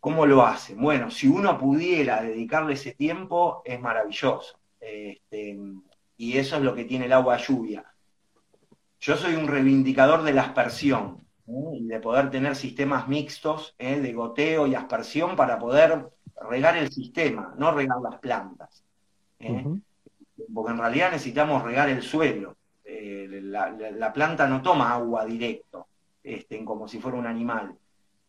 ¿cómo 0.00 0.26
lo 0.26 0.44
hace? 0.44 0.74
Bueno, 0.74 1.10
si 1.10 1.28
uno 1.28 1.58
pudiera 1.58 2.20
dedicarle 2.20 2.74
ese 2.74 2.92
tiempo, 2.92 3.62
es 3.64 3.80
maravilloso. 3.80 4.58
Este, 4.78 5.58
y 6.18 6.36
eso 6.36 6.56
es 6.56 6.62
lo 6.62 6.74
que 6.74 6.84
tiene 6.84 7.06
el 7.06 7.12
agua 7.14 7.38
lluvia 7.38 7.82
yo 9.02 9.16
soy 9.16 9.34
un 9.34 9.48
reivindicador 9.48 10.22
de 10.22 10.32
la 10.32 10.42
aspersión 10.42 11.26
¿eh? 11.48 11.78
y 11.80 11.86
de 11.86 11.98
poder 11.98 12.30
tener 12.30 12.54
sistemas 12.54 13.08
mixtos 13.08 13.74
¿eh? 13.78 13.98
de 14.00 14.12
goteo 14.12 14.68
y 14.68 14.76
aspersión 14.76 15.34
para 15.34 15.58
poder 15.58 16.06
regar 16.48 16.76
el 16.76 16.90
sistema, 16.92 17.52
no 17.58 17.72
regar 17.72 18.00
las 18.00 18.20
plantas. 18.20 18.84
¿eh? 19.40 19.64
Porque 20.52 20.72
en 20.72 20.78
realidad 20.78 21.12
necesitamos 21.12 21.62
regar 21.62 21.88
el 21.88 22.02
suelo. 22.02 22.56
La, 22.84 24.12
planta 24.12 24.46
no 24.46 24.62
toma 24.62 24.92
agua 24.92 25.24
directo, 25.24 25.86
este, 26.22 26.64
como 26.64 26.88
si 26.88 26.98
fuera 26.98 27.18
un 27.18 27.26
animal. 27.26 27.74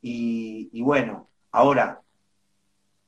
Y, 0.02 0.82
bueno, 0.82 1.28
ahora, 1.52 2.02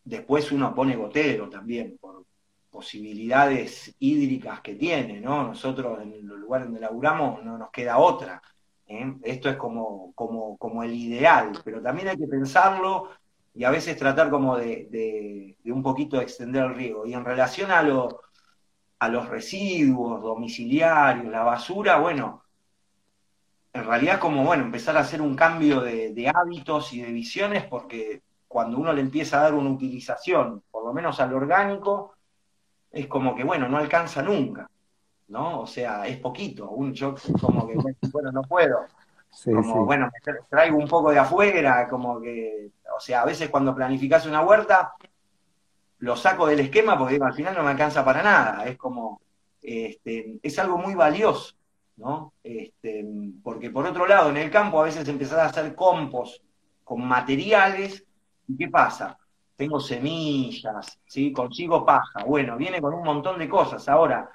después 0.04 0.52
uno 0.52 0.74
pone 0.74 0.96
gotero 0.96 1.50
también, 1.50 1.98
por, 2.00 2.26
posibilidades 2.76 3.96
hídricas 4.00 4.60
que 4.60 4.76
tiene, 4.76 5.22
¿no? 5.22 5.48
Nosotros 5.48 6.02
en 6.02 6.28
los 6.28 6.38
lugares 6.38 6.68
donde 6.68 6.82
laburamos 6.82 7.42
no 7.42 7.58
nos 7.58 7.72
queda 7.72 7.98
otra. 7.98 8.42
¿eh? 8.86 9.14
Esto 9.24 9.50
es 9.50 9.56
como, 9.56 10.12
como, 10.14 10.58
como 10.58 10.84
el 10.84 10.94
ideal, 10.94 11.54
pero 11.64 11.82
también 11.82 12.10
hay 12.10 12.18
que 12.18 12.28
pensarlo 12.28 13.12
y 13.54 13.64
a 13.64 13.70
veces 13.70 13.96
tratar 13.96 14.30
como 14.30 14.58
de, 14.58 15.56
un 15.66 15.82
poquito 15.82 16.20
extender 16.20 16.66
el 16.66 16.76
riego. 16.76 17.06
Y 17.06 17.14
en 17.14 17.24
relación 17.24 17.72
a, 17.72 17.82
lo, 17.82 18.20
a 19.06 19.10
los 19.10 19.30
residuos 19.30 20.22
domiciliarios, 20.22 21.26
la 21.26 21.44
basura, 21.44 21.98
bueno, 21.98 22.44
en 23.74 23.84
realidad 23.84 24.20
como, 24.20 24.44
bueno, 24.44 24.64
empezar 24.64 24.98
a 24.98 25.02
hacer 25.02 25.22
un 25.22 25.36
cambio 25.36 25.82
de, 25.82 26.14
de, 26.14 26.30
hábitos 26.30 26.94
y 26.94 27.02
de 27.02 27.12
visiones, 27.12 27.66
porque 27.66 28.22
cuando 28.48 28.78
uno 28.78 28.94
le 28.94 29.02
empieza 29.02 29.40
a 29.40 29.44
dar 29.44 29.54
una 29.54 29.70
utilización, 29.72 30.64
por 30.72 30.86
lo 30.86 30.94
menos 30.94 31.20
al 31.20 31.34
orgánico, 31.34 32.14
es 32.92 33.08
como 33.08 33.36
que, 33.36 33.44
bueno, 33.44 33.68
no 33.68 33.78
alcanza 33.78 34.22
nunca. 34.22 34.70
¿no? 35.28 35.62
O 35.62 35.68
sea, 35.68 36.06
es 36.08 36.18
poquito, 36.18 36.70
un 36.70 36.94
shock 36.94 37.20
como 37.40 37.68
que, 37.68 37.76
bueno, 38.12 38.32
no 38.32 38.42
puedo. 38.44 38.86
como, 39.44 39.86
bueno, 39.86 40.10
me 40.12 40.34
traigo 40.50 40.78
un 40.78 40.88
poco 40.88 41.12
de 41.12 41.20
afuera, 41.20 41.88
como 41.88 42.22
que, 42.22 42.72
o 42.96 43.00
sea, 43.00 43.22
a 43.22 43.26
veces 43.26 43.50
cuando 43.50 43.76
planificas 43.76 44.26
una 44.26 44.42
huerta, 44.42 44.94
lo 46.06 46.16
saco 46.16 46.46
del 46.46 46.60
esquema 46.60 46.98
porque 47.00 47.18
al 47.20 47.34
final 47.34 47.56
no 47.56 47.64
me 47.64 47.72
alcanza 47.72 48.06
para 48.06 48.22
nada. 48.22 48.64
Es 48.66 48.78
como, 48.78 49.20
este, 49.60 50.40
es 50.44 50.60
algo 50.60 50.78
muy 50.78 50.94
valioso, 50.94 51.56
¿no? 51.98 52.32
Este, 52.44 53.04
porque 53.44 53.72
por 53.72 53.88
otro 53.88 54.06
lado, 54.06 54.30
en 54.30 54.38
el 54.38 54.52
campo 54.52 54.80
a 54.80 54.86
veces 54.86 55.08
empezás 55.08 55.40
a 55.40 55.46
hacer 55.46 55.74
compost 55.74 56.44
con 56.84 57.04
materiales, 57.08 58.06
¿y 58.48 58.56
qué 58.56 58.68
pasa? 58.68 59.18
Tengo 59.56 59.80
semillas, 59.80 61.00
¿sí? 61.08 61.34
Consigo 61.34 61.84
paja, 61.84 62.24
bueno, 62.24 62.56
viene 62.56 62.80
con 62.80 62.94
un 62.94 63.04
montón 63.04 63.40
de 63.40 63.50
cosas. 63.50 63.90
Ahora, 63.90 64.30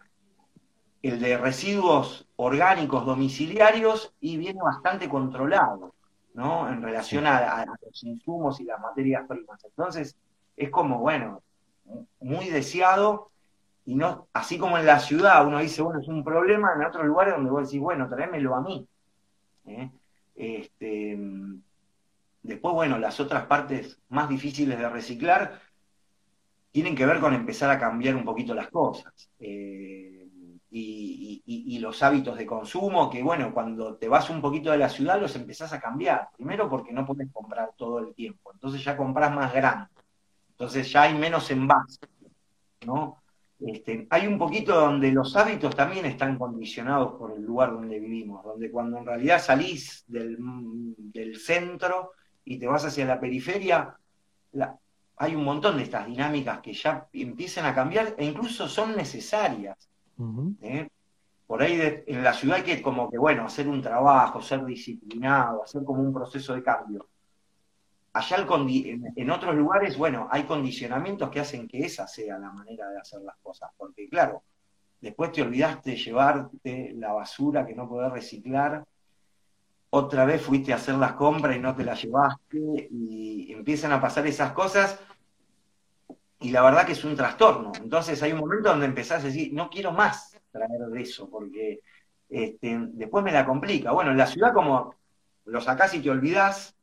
el 1.02 1.20
de 1.20 1.38
residuos 1.38 2.26
orgánicos 2.35 3.06
domiciliarios 3.06 4.12
y 4.20 4.38
viene 4.38 4.61
bastante 4.61 5.09
controlado, 5.09 5.94
¿no? 6.35 6.68
En 6.68 6.83
relación 6.83 7.28
a, 7.28 7.64
los 7.80 8.02
insumos 8.02 8.59
y 8.61 8.64
las 8.64 8.80
materias 8.80 9.24
primas. 9.28 9.62
Entonces, 9.64 10.16
es 10.56 10.68
como, 10.70 10.98
bueno, 10.98 11.42
muy 12.20 12.48
deseado 12.48 13.31
y 13.85 13.94
no, 13.94 14.29
así 14.33 14.59
como 14.59 14.79
en 14.79 14.87
la 14.87 15.00
ciudad 15.00 15.46
uno 15.46 15.59
dice, 15.59 15.83
bueno, 15.83 16.00
es 16.00 16.09
un 16.09 16.22
problema, 16.22 16.72
en 16.76 16.85
otros 16.85 17.05
lugares 17.05 17.35
donde 17.35 17.50
vos 17.50 17.66
decís, 17.66 17.81
bueno, 17.81 18.09
tráemelo 18.09 18.55
a 18.55 18.61
mí. 18.61 18.87
¿eh? 19.66 19.90
Este, 20.35 21.18
después, 22.42 22.74
bueno, 22.74 22.98
las 22.98 23.18
otras 23.20 23.46
partes 23.46 23.98
más 24.09 24.29
difíciles 24.29 24.79
de 24.79 24.88
reciclar 24.88 25.61
tienen 26.70 26.94
que 26.94 27.07
ver 27.07 27.20
con 27.20 27.35
empezar 27.35 27.70
a 27.70 27.79
cambiar 27.79 28.14
un 28.14 28.24
poquito 28.24 28.55
las 28.55 28.68
cosas. 28.68 29.12
Eh, 29.38 30.29
y, 30.72 31.79
los 31.81 32.03
hábitos 32.03 32.37
de 32.37 32.46
consumo, 32.46 33.09
que 33.11 33.22
bueno, 33.22 33.53
cuando 33.55 33.96
te 33.96 34.07
vas 34.07 34.29
un 34.29 34.42
poquito 34.42 34.70
de 34.70 34.79
la 34.79 34.88
ciudad 34.88 35.20
los 35.20 35.35
empezás 35.35 35.72
a 35.72 35.81
cambiar. 35.81 36.29
Primero 36.37 36.68
porque 36.68 36.92
no 36.92 37.07
puedes 37.07 37.33
comprar 37.33 37.70
todo 37.76 37.98
el 38.00 38.14
tiempo, 38.14 38.53
entonces 38.53 38.85
ya 38.85 38.96
compras 38.96 39.35
más 39.35 39.53
grande, 39.53 39.88
entonces 40.61 40.92
ya 40.92 41.05
hay 41.05 41.14
menos 41.14 41.51
envase, 41.51 42.07
¿no? 42.85 43.23
Este, 43.61 44.07
hay 44.11 44.27
un 44.27 44.37
poquito 44.37 44.79
donde 44.79 45.11
los 45.11 45.35
hábitos 45.35 45.75
también 45.75 46.05
están 46.05 46.37
condicionados 46.37 47.14
por 47.14 47.33
el 47.33 47.42
lugar 47.42 47.73
donde 47.73 47.99
vivimos, 47.99 48.44
donde 48.44 48.70
cuando 48.70 48.99
en 48.99 49.07
realidad 49.07 49.40
salís 49.40 50.05
del, 50.07 50.37
centro 51.38 52.11
y 52.44 52.59
te 52.59 52.66
vas 52.66 52.85
hacia 52.85 53.07
la 53.07 53.18
periferia, 53.18 53.96
hay 55.16 55.35
un 55.35 55.44
montón 55.44 55.79
de 55.79 55.85
estas 55.85 56.07
dinámicas 56.07 56.61
que 56.61 56.75
ya 56.75 57.09
empiezan 57.14 57.64
a 57.64 57.75
cambiar 57.75 58.14
e 58.18 58.27
incluso 58.27 58.68
son 58.68 58.94
necesarias. 58.94 59.88
¿eh? 60.61 60.90
Por 61.46 61.62
ahí 61.62 62.05
en 62.07 62.23
la 62.23 62.35
ciudad 62.35 62.59
hay 62.59 62.64
que 62.64 62.83
como 62.83 63.11
que, 63.11 63.16
bueno, 63.16 63.46
hacer 63.46 63.66
un 63.66 63.81
trabajo, 63.81 64.42
ser 64.42 64.62
disciplinado, 64.66 65.64
hacer 65.64 65.85
como 65.85 66.03
un 66.03 66.12
proceso 66.12 66.55
de 66.55 66.62
cambio. 66.62 67.09
Allá 68.12 68.38
en, 68.38 69.31
otros 69.31 69.55
lugares, 69.55 69.96
bueno, 69.96 70.29
hay 70.31 70.42
condicionamientos 70.42 71.31
que 71.31 71.40
hacen 71.40 71.68
que 71.68 71.79
esa 71.79 72.09
sea 72.09 72.38
la 72.38 72.51
manera 72.51 72.88
de 72.90 72.99
hacer 72.99 73.20
las 73.20 73.37
cosas. 73.37 73.70
Porque 73.77 74.09
claro, 74.09 74.42
después 75.01 75.31
te 75.31 75.42
olvidaste 75.42 75.90
de 75.90 75.96
llevarte 75.96 76.92
la 76.96 77.12
basura 77.12 77.64
que 77.64 77.75
no 77.75 77.88
podés 77.88 78.12
reciclar, 78.12 78.85
otra 79.90 80.25
vez 80.25 80.42
fuiste 80.42 80.73
a 80.73 80.77
hacer 80.77 80.96
las 80.96 81.12
compras 81.12 81.57
y 81.57 81.61
no 81.61 81.75
te 81.75 81.85
la 81.85 81.94
llevaste, 81.94 82.88
y 82.90 83.53
empiezan 83.53 83.92
a 83.92 84.01
pasar 84.01 84.27
esas 84.27 84.53
cosas 84.53 84.99
y 86.40 86.51
la 86.51 86.62
verdad 86.62 86.87
que 86.87 86.92
es 86.92 87.05
un 87.05 87.14
trastorno. 87.14 87.73
Entonces 87.81 88.23
hay 88.23 88.33
un 88.33 88.40
momento 88.40 88.70
donde 88.70 88.87
empezás 88.87 89.23
a 89.23 89.27
decir, 89.27 89.53
no 89.53 89.68
quiero 89.68 89.92
más 89.92 90.40
traer 90.51 90.81
de 90.90 91.03
eso, 91.03 91.29
porque 91.29 91.81
este, 92.29 92.79
después 92.92 93.23
me 93.23 93.33
la 93.33 93.44
complica. 93.44 93.92
Bueno, 93.92 94.11
en 94.11 94.16
la 94.16 94.27
ciudad 94.27 94.55
como 94.55 94.94
lo 95.44 95.61
sacás 95.61 95.94
y 95.94 96.01
te 96.01 96.11
olvidás, 96.11 96.75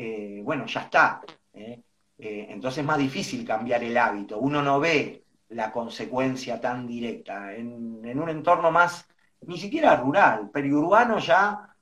eh, 0.00 0.40
bueno, 0.44 0.64
ya 0.66 0.82
está. 0.82 1.20
¿eh? 1.52 1.82
Eh, 2.18 2.46
entonces 2.50 2.78
es 2.78 2.84
más 2.84 2.98
difícil 2.98 3.44
cambiar 3.44 3.82
el 3.82 3.96
hábito. 3.96 4.38
Uno 4.38 4.62
no 4.62 4.78
ve 4.78 5.24
la 5.48 5.72
consecuencia 5.72 6.60
tan 6.60 6.86
directa. 6.86 7.54
En, 7.54 8.00
en 8.04 8.20
un 8.20 8.28
entorno 8.28 8.70
más, 8.70 9.08
ni 9.42 9.58
siquiera 9.58 9.96
rural, 9.96 10.50
periurbano 10.50 11.18
ya, 11.18 11.74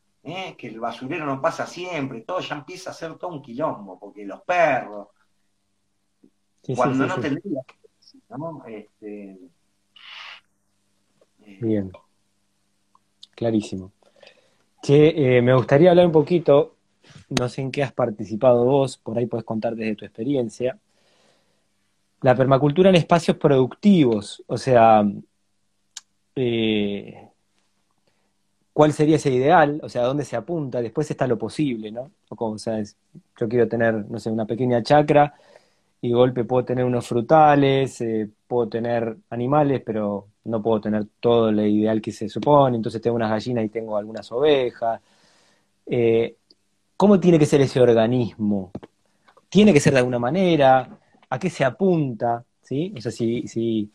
que 0.59 0.67
el 0.67 0.81
basurero 0.81 1.25
no 1.25 1.41
pasa 1.41 1.67
siempre, 1.67 2.23
todo 2.23 2.41
ya 2.41 2.57
empieza 2.57 2.91
a 2.91 2.95
ser 2.95 3.17
todo 3.17 3.31
un 3.31 3.43
quilombo, 3.43 3.97
porque 3.97 4.25
los 4.25 4.43
perros, 4.43 5.09
cuando 6.75 7.07
no 7.07 7.15
tendría. 7.21 7.61
¿no? 8.31 8.65
Este, 8.67 9.39
Bien. 11.61 11.93
Clarísimo. 13.37 13.93
Che, 14.83 15.37
eh, 15.37 15.43
me 15.43 15.55
gustaría 15.55 15.91
hablar 15.91 16.07
un 16.07 16.13
poquito, 16.13 16.76
no 17.29 17.49
sé 17.49 17.63
en 17.63 17.71
qué 17.71 17.83
has 17.83 17.93
participado 17.93 18.65
vos, 18.65 18.97
por 18.99 19.19
ahí 19.19 19.27
puedes 19.27 19.45
contar 19.45 19.75
desde 19.75 19.97
tu 19.97 20.05
experiencia, 20.05 20.79
la 22.23 22.35
permacultura 22.35 22.91
en 22.91 22.97
espacios 22.97 23.37
productivos, 23.37 24.43
o 24.47 24.57
sea, 24.57 25.05
eh, 26.35 27.29
¿cuál 28.73 28.93
sería 28.93 29.17
ese 29.17 29.31
ideal? 29.31 29.81
O 29.83 29.89
sea, 29.89 30.03
¿a 30.03 30.07
dónde 30.07 30.25
se 30.25 30.37
apunta? 30.37 30.81
Después 30.81 31.11
está 31.11 31.27
lo 31.27 31.39
posible, 31.39 31.91
¿no? 31.91 32.11
O 32.29 32.37
como, 32.37 32.59
sea, 32.59 32.83
yo 32.83 33.49
quiero 33.49 33.69
tener, 33.69 34.09
no 34.11 34.19
sé, 34.19 34.31
una 34.31 34.47
pequeña 34.47 34.83
chacra 34.83 35.35
y 36.01 36.13
golpe 36.13 36.45
puedo 36.45 36.65
tener 36.65 36.85
unos 36.85 37.07
frutales, 37.07 38.01
eh, 38.01 38.29
puedo 38.47 38.69
tener 38.69 39.17
animales, 39.31 39.83
pero 39.85 40.29
no 40.45 40.63
puedo 40.63 40.81
tener 40.81 41.07
todo 41.21 41.51
lo 41.53 41.65
ideal 41.67 42.01
que 42.01 42.13
se 42.13 42.29
supone, 42.29 42.77
entonces 42.77 43.01
tengo 43.01 43.17
unas 43.17 43.31
gallinas 43.31 43.65
y 43.65 43.69
tengo 43.69 43.97
algunas 43.97 44.31
ovejas. 44.33 45.01
Eh, 45.87 46.37
¿Cómo 46.97 47.21
tiene 47.21 47.39
que 47.39 47.47
ser 47.47 47.61
ese 47.61 47.81
organismo? 47.81 48.71
¿Tiene 49.49 49.73
que 49.73 49.81
ser 49.81 49.93
de 49.93 49.99
alguna 50.01 50.19
manera? 50.19 50.99
¿A 51.29 51.39
qué 51.39 51.51
se 51.51 51.65
apunta? 51.65 52.45
¿Sí? 52.63 52.93
O 52.97 53.01
sea, 53.01 53.13
si, 53.13 53.47
si, 53.47 53.91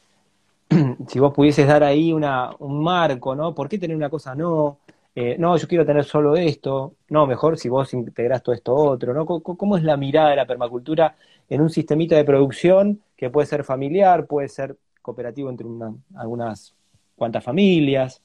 si 1.08 1.20
vos 1.20 1.34
pudieses 1.34 1.68
dar 1.68 1.84
ahí 1.84 2.14
una, 2.14 2.52
un 2.60 2.84
marco, 2.84 3.36
¿no? 3.36 3.54
¿Por 3.56 3.68
qué 3.68 3.78
tener 3.78 3.98
una 3.98 4.10
cosa 4.10 4.36
no? 4.36 4.80
Eh, 5.14 5.36
no, 5.38 5.58
yo 5.58 5.68
quiero 5.68 5.86
tener 5.86 6.06
solo 6.06 6.38
esto, 6.38 6.96
no, 7.10 7.28
mejor 7.28 7.58
si 7.58 7.68
vos 7.68 7.94
integrás 7.94 8.42
todo 8.42 8.56
esto 8.56 8.74
otro, 8.74 9.14
¿no? 9.14 9.26
¿Cómo, 9.26 9.76
es 9.76 9.84
la 9.84 9.98
mirada 9.98 10.30
de 10.30 10.38
la 10.38 10.48
permacultura 10.48 11.18
en 11.50 11.60
un 11.60 11.70
sistemita 11.70 12.16
de 12.16 12.24
producción 12.24 13.02
que 13.18 13.30
puede 13.30 13.46
ser 13.46 13.66
familiar, 13.66 14.26
puede 14.26 14.48
ser 14.48 14.78
cooperativo 15.02 15.50
entre 15.50 15.68
algunas 16.16 16.74
cuantas 17.18 17.44
familias? 17.44 18.22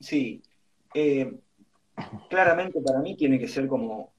Sí, 0.00 0.42
eh, 0.94 1.30
claramente 2.28 2.80
para 2.80 3.00
mí 3.00 3.16
tiene 3.16 3.38
que 3.38 3.48
ser 3.48 3.66
como 3.66 4.12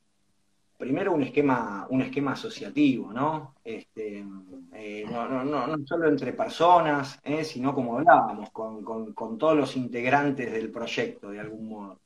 primero 0.82 1.14
un 1.14 1.22
esquema, 1.22 1.86
un 1.92 2.02
esquema 2.02 2.32
asociativo, 2.32 3.14
¿no? 3.14 3.54
Este, 3.64 4.26
eh, 4.74 5.06
no, 5.08 5.30
no, 5.30 5.46
no, 5.46 5.86
solo 5.86 6.10
entre 6.10 6.34
personas, 6.34 7.20
¿eh? 7.24 7.44
sino 7.44 7.76
como 7.76 8.00
hablábamos, 8.00 8.50
con, 8.50 8.84
con, 9.14 9.38
todos 9.38 9.56
los 9.56 9.78
integrantes 9.78 10.52
del 10.52 10.72
proyecto, 10.72 11.30
de 11.30 11.40
algún 11.40 11.70
modo. 11.70 12.00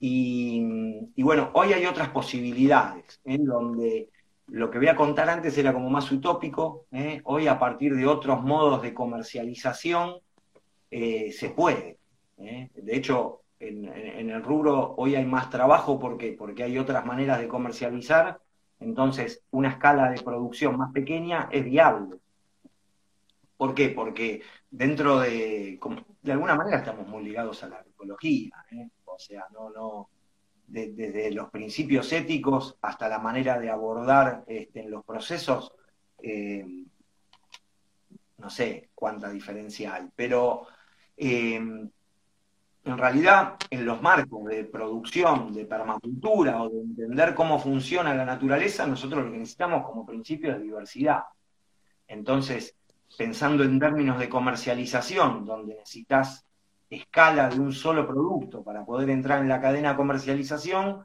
Y, 0.00 1.12
bueno, 1.22 1.50
hoy 1.52 1.74
hay 1.74 1.86
otras 1.86 2.08
posibilidades, 2.08 3.20
en 3.24 3.44
donde 3.44 4.08
lo 4.48 4.68
que 4.68 4.78
voy 4.78 4.88
a 4.88 4.96
contar 4.96 5.30
antes 5.30 5.56
era 5.56 5.72
como 5.72 5.88
más 5.88 6.10
utópico, 6.10 6.86
¿eh? 6.90 7.20
hoy 7.22 7.46
a 7.46 7.56
partir 7.56 7.94
de 7.94 8.04
otros 8.04 8.42
modos 8.42 8.82
de 8.82 8.92
comercialización 8.92 10.16
se 10.90 11.52
puede. 11.54 11.98
De 12.36 12.96
hecho, 12.96 13.41
en, 13.62 14.30
el 14.30 14.42
rubro 14.42 14.94
hoy 14.96 15.14
hay 15.14 15.24
más 15.24 15.48
trabajo 15.50 15.98
porque, 15.98 16.32
porque 16.32 16.64
hay 16.64 16.78
otras 16.78 17.04
maneras 17.06 17.40
de 17.40 17.48
comercializar, 17.48 18.40
entonces 18.80 19.44
una 19.50 19.70
escala 19.70 20.10
de 20.10 20.20
producción 20.22 20.76
más 20.76 20.92
pequeña 20.92 21.48
es 21.52 21.64
viable. 21.64 22.18
¿Por 23.56 23.74
qué? 23.74 23.90
Porque 23.90 24.42
dentro 24.70 25.20
de, 25.20 25.78
de 26.22 26.32
alguna 26.32 26.56
manera 26.56 26.78
estamos 26.78 27.06
muy 27.06 27.22
ligados 27.22 27.62
a 27.62 27.68
la 27.68 27.80
ecología, 27.80 28.64
¿eh? 28.72 28.88
o 29.04 29.18
sea, 29.18 29.46
no, 29.52 29.70
no, 29.70 30.08
desde 30.66 31.30
los 31.30 31.50
principios 31.50 32.12
éticos 32.12 32.76
hasta 32.82 33.08
la 33.08 33.20
manera 33.20 33.60
de 33.60 33.70
abordar 33.70 34.42
este, 34.48 34.88
los 34.88 35.04
procesos, 35.04 35.72
eh, 36.20 36.66
no 38.38 38.50
sé 38.50 38.90
cuánta 38.94 39.30
diferencia 39.30 39.94
hay, 39.94 40.08
pero 40.16 40.66
eh, 41.16 41.60
en 42.84 42.98
realidad, 42.98 43.56
en 43.70 43.86
los 43.86 44.02
marcos 44.02 44.44
de 44.46 44.64
producción, 44.64 45.52
de 45.52 45.64
permacultura 45.66 46.62
o 46.62 46.68
de 46.68 46.80
entender 46.80 47.34
cómo 47.34 47.58
funciona 47.58 48.14
la 48.14 48.24
naturaleza, 48.24 48.86
nosotros 48.86 49.24
lo 49.24 49.30
que 49.30 49.38
necesitamos 49.38 49.86
como 49.86 50.04
principio 50.04 50.52
es 50.52 50.60
diversidad. 50.60 51.22
Entonces, 52.08 52.74
pensando 53.16 53.62
en 53.62 53.78
términos 53.78 54.18
de 54.18 54.28
comercialización, 54.28 55.44
donde 55.44 55.76
necesitas 55.76 56.44
escala 56.90 57.48
de 57.48 57.60
un 57.60 57.72
solo 57.72 58.06
producto 58.06 58.62
para 58.62 58.84
poder 58.84 59.10
entrar 59.10 59.40
en 59.40 59.48
la 59.48 59.60
cadena 59.60 59.90
de 59.90 59.96
comercialización, 59.96 61.04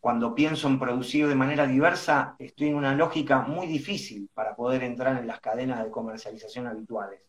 cuando 0.00 0.34
pienso 0.34 0.68
en 0.68 0.78
producir 0.78 1.28
de 1.28 1.34
manera 1.34 1.66
diversa, 1.66 2.34
estoy 2.38 2.68
en 2.68 2.74
una 2.76 2.94
lógica 2.94 3.40
muy 3.40 3.66
difícil 3.66 4.28
para 4.34 4.54
poder 4.56 4.82
entrar 4.82 5.18
en 5.18 5.26
las 5.26 5.40
cadenas 5.40 5.84
de 5.84 5.90
comercialización 5.90 6.66
habituales. 6.66 7.20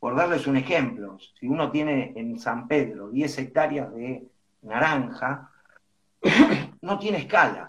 Por 0.00 0.16
darles 0.16 0.46
un 0.46 0.56
ejemplo, 0.56 1.18
si 1.38 1.46
uno 1.46 1.70
tiene 1.70 2.14
en 2.16 2.38
San 2.38 2.66
Pedro 2.66 3.10
10 3.10 3.38
hectáreas 3.38 3.94
de 3.94 4.26
naranja, 4.62 5.50
no 6.80 6.98
tiene 6.98 7.18
escala. 7.18 7.68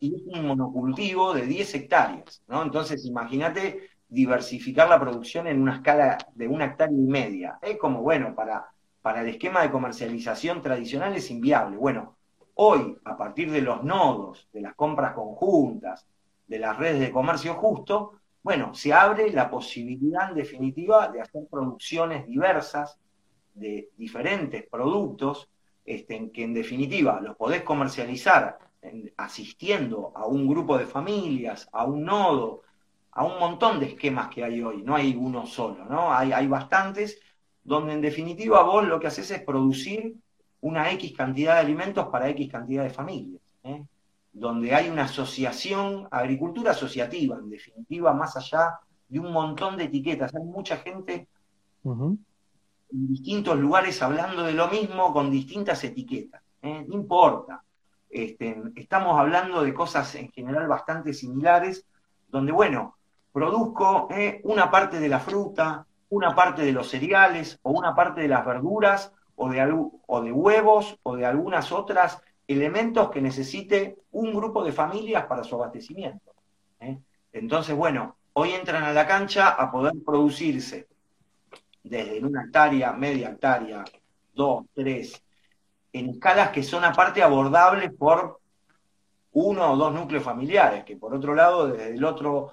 Y 0.00 0.14
es 0.14 0.22
un 0.38 0.46
monocultivo 0.46 1.34
de 1.34 1.42
10 1.42 1.74
hectáreas, 1.74 2.42
¿no? 2.48 2.62
Entonces, 2.62 3.04
imagínate 3.04 3.90
diversificar 4.08 4.88
la 4.88 4.98
producción 4.98 5.46
en 5.46 5.60
una 5.60 5.76
escala 5.76 6.16
de 6.34 6.48
una 6.48 6.64
hectárea 6.64 6.96
y 6.96 7.06
media. 7.06 7.58
Es 7.60 7.76
como, 7.76 8.00
bueno, 8.00 8.34
para, 8.34 8.70
para 9.02 9.20
el 9.20 9.28
esquema 9.28 9.60
de 9.60 9.70
comercialización 9.70 10.62
tradicional 10.62 11.14
es 11.16 11.30
inviable. 11.30 11.76
Bueno, 11.76 12.16
hoy, 12.54 12.96
a 13.04 13.14
partir 13.16 13.50
de 13.50 13.60
los 13.60 13.84
nodos, 13.84 14.48
de 14.54 14.62
las 14.62 14.74
compras 14.74 15.12
conjuntas, 15.12 16.06
de 16.46 16.58
las 16.58 16.78
redes 16.78 17.00
de 17.00 17.10
comercio 17.10 17.54
justo, 17.54 18.14
bueno, 18.42 18.74
se 18.74 18.92
abre 18.92 19.30
la 19.32 19.50
posibilidad 19.50 20.30
en 20.30 20.36
definitiva 20.36 21.08
de 21.08 21.20
hacer 21.20 21.42
producciones 21.50 22.26
diversas 22.26 22.98
de 23.54 23.90
diferentes 23.96 24.66
productos, 24.68 25.48
este, 25.84 26.30
que 26.30 26.44
en 26.44 26.54
definitiva 26.54 27.20
los 27.20 27.36
podés 27.36 27.62
comercializar 27.62 28.58
asistiendo 29.16 30.12
a 30.14 30.26
un 30.26 30.46
grupo 30.46 30.78
de 30.78 30.86
familias, 30.86 31.68
a 31.72 31.84
un 31.84 32.04
nodo, 32.04 32.62
a 33.10 33.24
un 33.24 33.38
montón 33.38 33.80
de 33.80 33.86
esquemas 33.86 34.28
que 34.28 34.44
hay 34.44 34.62
hoy, 34.62 34.82
no 34.82 34.94
hay 34.94 35.16
uno 35.16 35.46
solo, 35.46 35.84
¿no? 35.84 36.12
Hay, 36.12 36.32
hay 36.32 36.46
bastantes, 36.46 37.20
donde 37.64 37.92
en 37.92 38.00
definitiva 38.00 38.62
vos 38.62 38.86
lo 38.86 39.00
que 39.00 39.08
haces 39.08 39.30
es 39.30 39.42
producir 39.42 40.14
una 40.60 40.90
X 40.92 41.16
cantidad 41.16 41.54
de 41.54 41.60
alimentos 41.60 42.06
para 42.08 42.28
X 42.30 42.50
cantidad 42.50 42.84
de 42.84 42.90
familias. 42.90 43.42
¿eh? 43.64 43.84
Donde 44.38 44.74
hay 44.74 44.88
una 44.88 45.04
asociación, 45.04 46.06
agricultura 46.10 46.70
asociativa, 46.70 47.36
en 47.36 47.50
definitiva, 47.50 48.12
más 48.12 48.36
allá 48.36 48.78
de 49.08 49.18
un 49.18 49.32
montón 49.32 49.76
de 49.76 49.84
etiquetas. 49.84 50.34
Hay 50.34 50.44
mucha 50.44 50.76
gente 50.78 51.28
en 51.84 53.06
distintos 53.08 53.58
lugares 53.58 54.00
hablando 54.02 54.44
de 54.44 54.52
lo 54.52 54.68
mismo 54.68 55.12
con 55.12 55.30
distintas 55.30 55.82
etiquetas. 55.84 56.42
¿eh? 56.62 56.84
No 56.86 56.94
importa. 56.94 57.62
Este, 58.08 58.62
estamos 58.76 59.18
hablando 59.18 59.62
de 59.62 59.74
cosas 59.74 60.14
en 60.14 60.30
general 60.30 60.66
bastante 60.68 61.12
similares, 61.12 61.84
donde, 62.28 62.52
bueno, 62.52 62.96
produzco 63.32 64.08
¿eh? 64.10 64.40
una 64.44 64.70
parte 64.70 65.00
de 65.00 65.08
la 65.08 65.20
fruta, 65.20 65.86
una 66.10 66.34
parte 66.34 66.62
de 66.62 66.72
los 66.72 66.88
cereales 66.88 67.58
o 67.62 67.72
una 67.72 67.94
parte 67.94 68.22
de 68.22 68.28
las 68.28 68.46
verduras 68.46 69.12
o 69.36 69.50
de, 69.50 69.90
o 70.06 70.22
de 70.22 70.32
huevos 70.32 70.98
o 71.02 71.16
de 71.16 71.26
algunas 71.26 71.70
otras 71.70 72.22
elementos 72.48 73.10
que 73.10 73.20
necesite 73.20 73.98
un 74.12 74.34
grupo 74.34 74.64
de 74.64 74.72
familias 74.72 75.26
para 75.26 75.44
su 75.44 75.54
abastecimiento. 75.54 76.32
¿eh? 76.80 76.98
Entonces, 77.32 77.76
bueno, 77.76 78.16
hoy 78.32 78.52
entran 78.52 78.82
a 78.82 78.92
la 78.92 79.06
cancha 79.06 79.50
a 79.50 79.70
poder 79.70 79.92
producirse 80.04 80.88
desde 81.84 82.24
una 82.24 82.44
hectárea, 82.44 82.92
media 82.92 83.28
hectárea, 83.30 83.84
dos, 84.34 84.64
tres, 84.74 85.22
en 85.92 86.08
escalas 86.10 86.50
que 86.50 86.62
son 86.62 86.84
aparte 86.84 87.22
abordables 87.22 87.92
por 87.92 88.40
uno 89.32 89.72
o 89.72 89.76
dos 89.76 89.92
núcleos 89.92 90.24
familiares, 90.24 90.84
que 90.84 90.96
por 90.96 91.14
otro 91.14 91.34
lado, 91.34 91.68
desde 91.68 91.94
el 91.94 92.04
otro, 92.04 92.52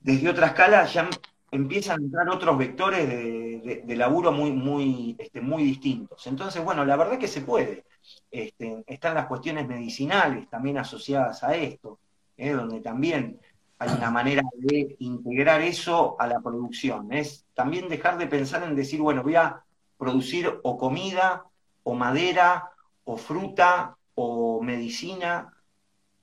desde 0.00 0.28
otra 0.28 0.48
escala 0.48 0.84
ya 0.86 1.08
empiezan 1.50 2.00
a 2.00 2.04
entrar 2.04 2.28
otros 2.28 2.56
vectores 2.56 3.08
de, 3.08 3.96
laburo 3.96 4.32
muy, 4.32 4.52
muy, 4.52 5.16
este, 5.18 5.40
muy 5.40 5.64
distintos. 5.64 6.26
Entonces, 6.26 6.64
bueno, 6.64 6.84
la 6.84 6.96
verdad 6.96 7.18
que 7.18 7.28
se 7.28 7.42
puede. 7.42 7.84
Este, 8.30 8.82
están 8.86 9.14
las 9.14 9.26
cuestiones 9.26 9.68
medicinales 9.68 10.48
también 10.48 10.78
asociadas 10.78 11.42
a 11.44 11.54
esto, 11.54 11.98
¿eh? 12.36 12.52
donde 12.52 12.80
también 12.80 13.38
hay 13.78 13.90
una 13.90 14.10
manera 14.10 14.42
de 14.56 14.96
integrar 15.00 15.60
eso 15.60 16.16
a 16.18 16.26
la 16.26 16.40
producción. 16.40 17.12
Es 17.12 17.46
también 17.54 17.88
dejar 17.88 18.18
de 18.18 18.26
pensar 18.26 18.62
en 18.62 18.76
decir, 18.76 19.00
bueno, 19.00 19.22
voy 19.22 19.36
a 19.36 19.62
producir 19.98 20.60
o 20.62 20.78
comida, 20.78 21.44
o 21.82 21.94
madera, 21.94 22.70
o 23.04 23.16
fruta, 23.16 23.96
o 24.14 24.62
medicina. 24.62 25.54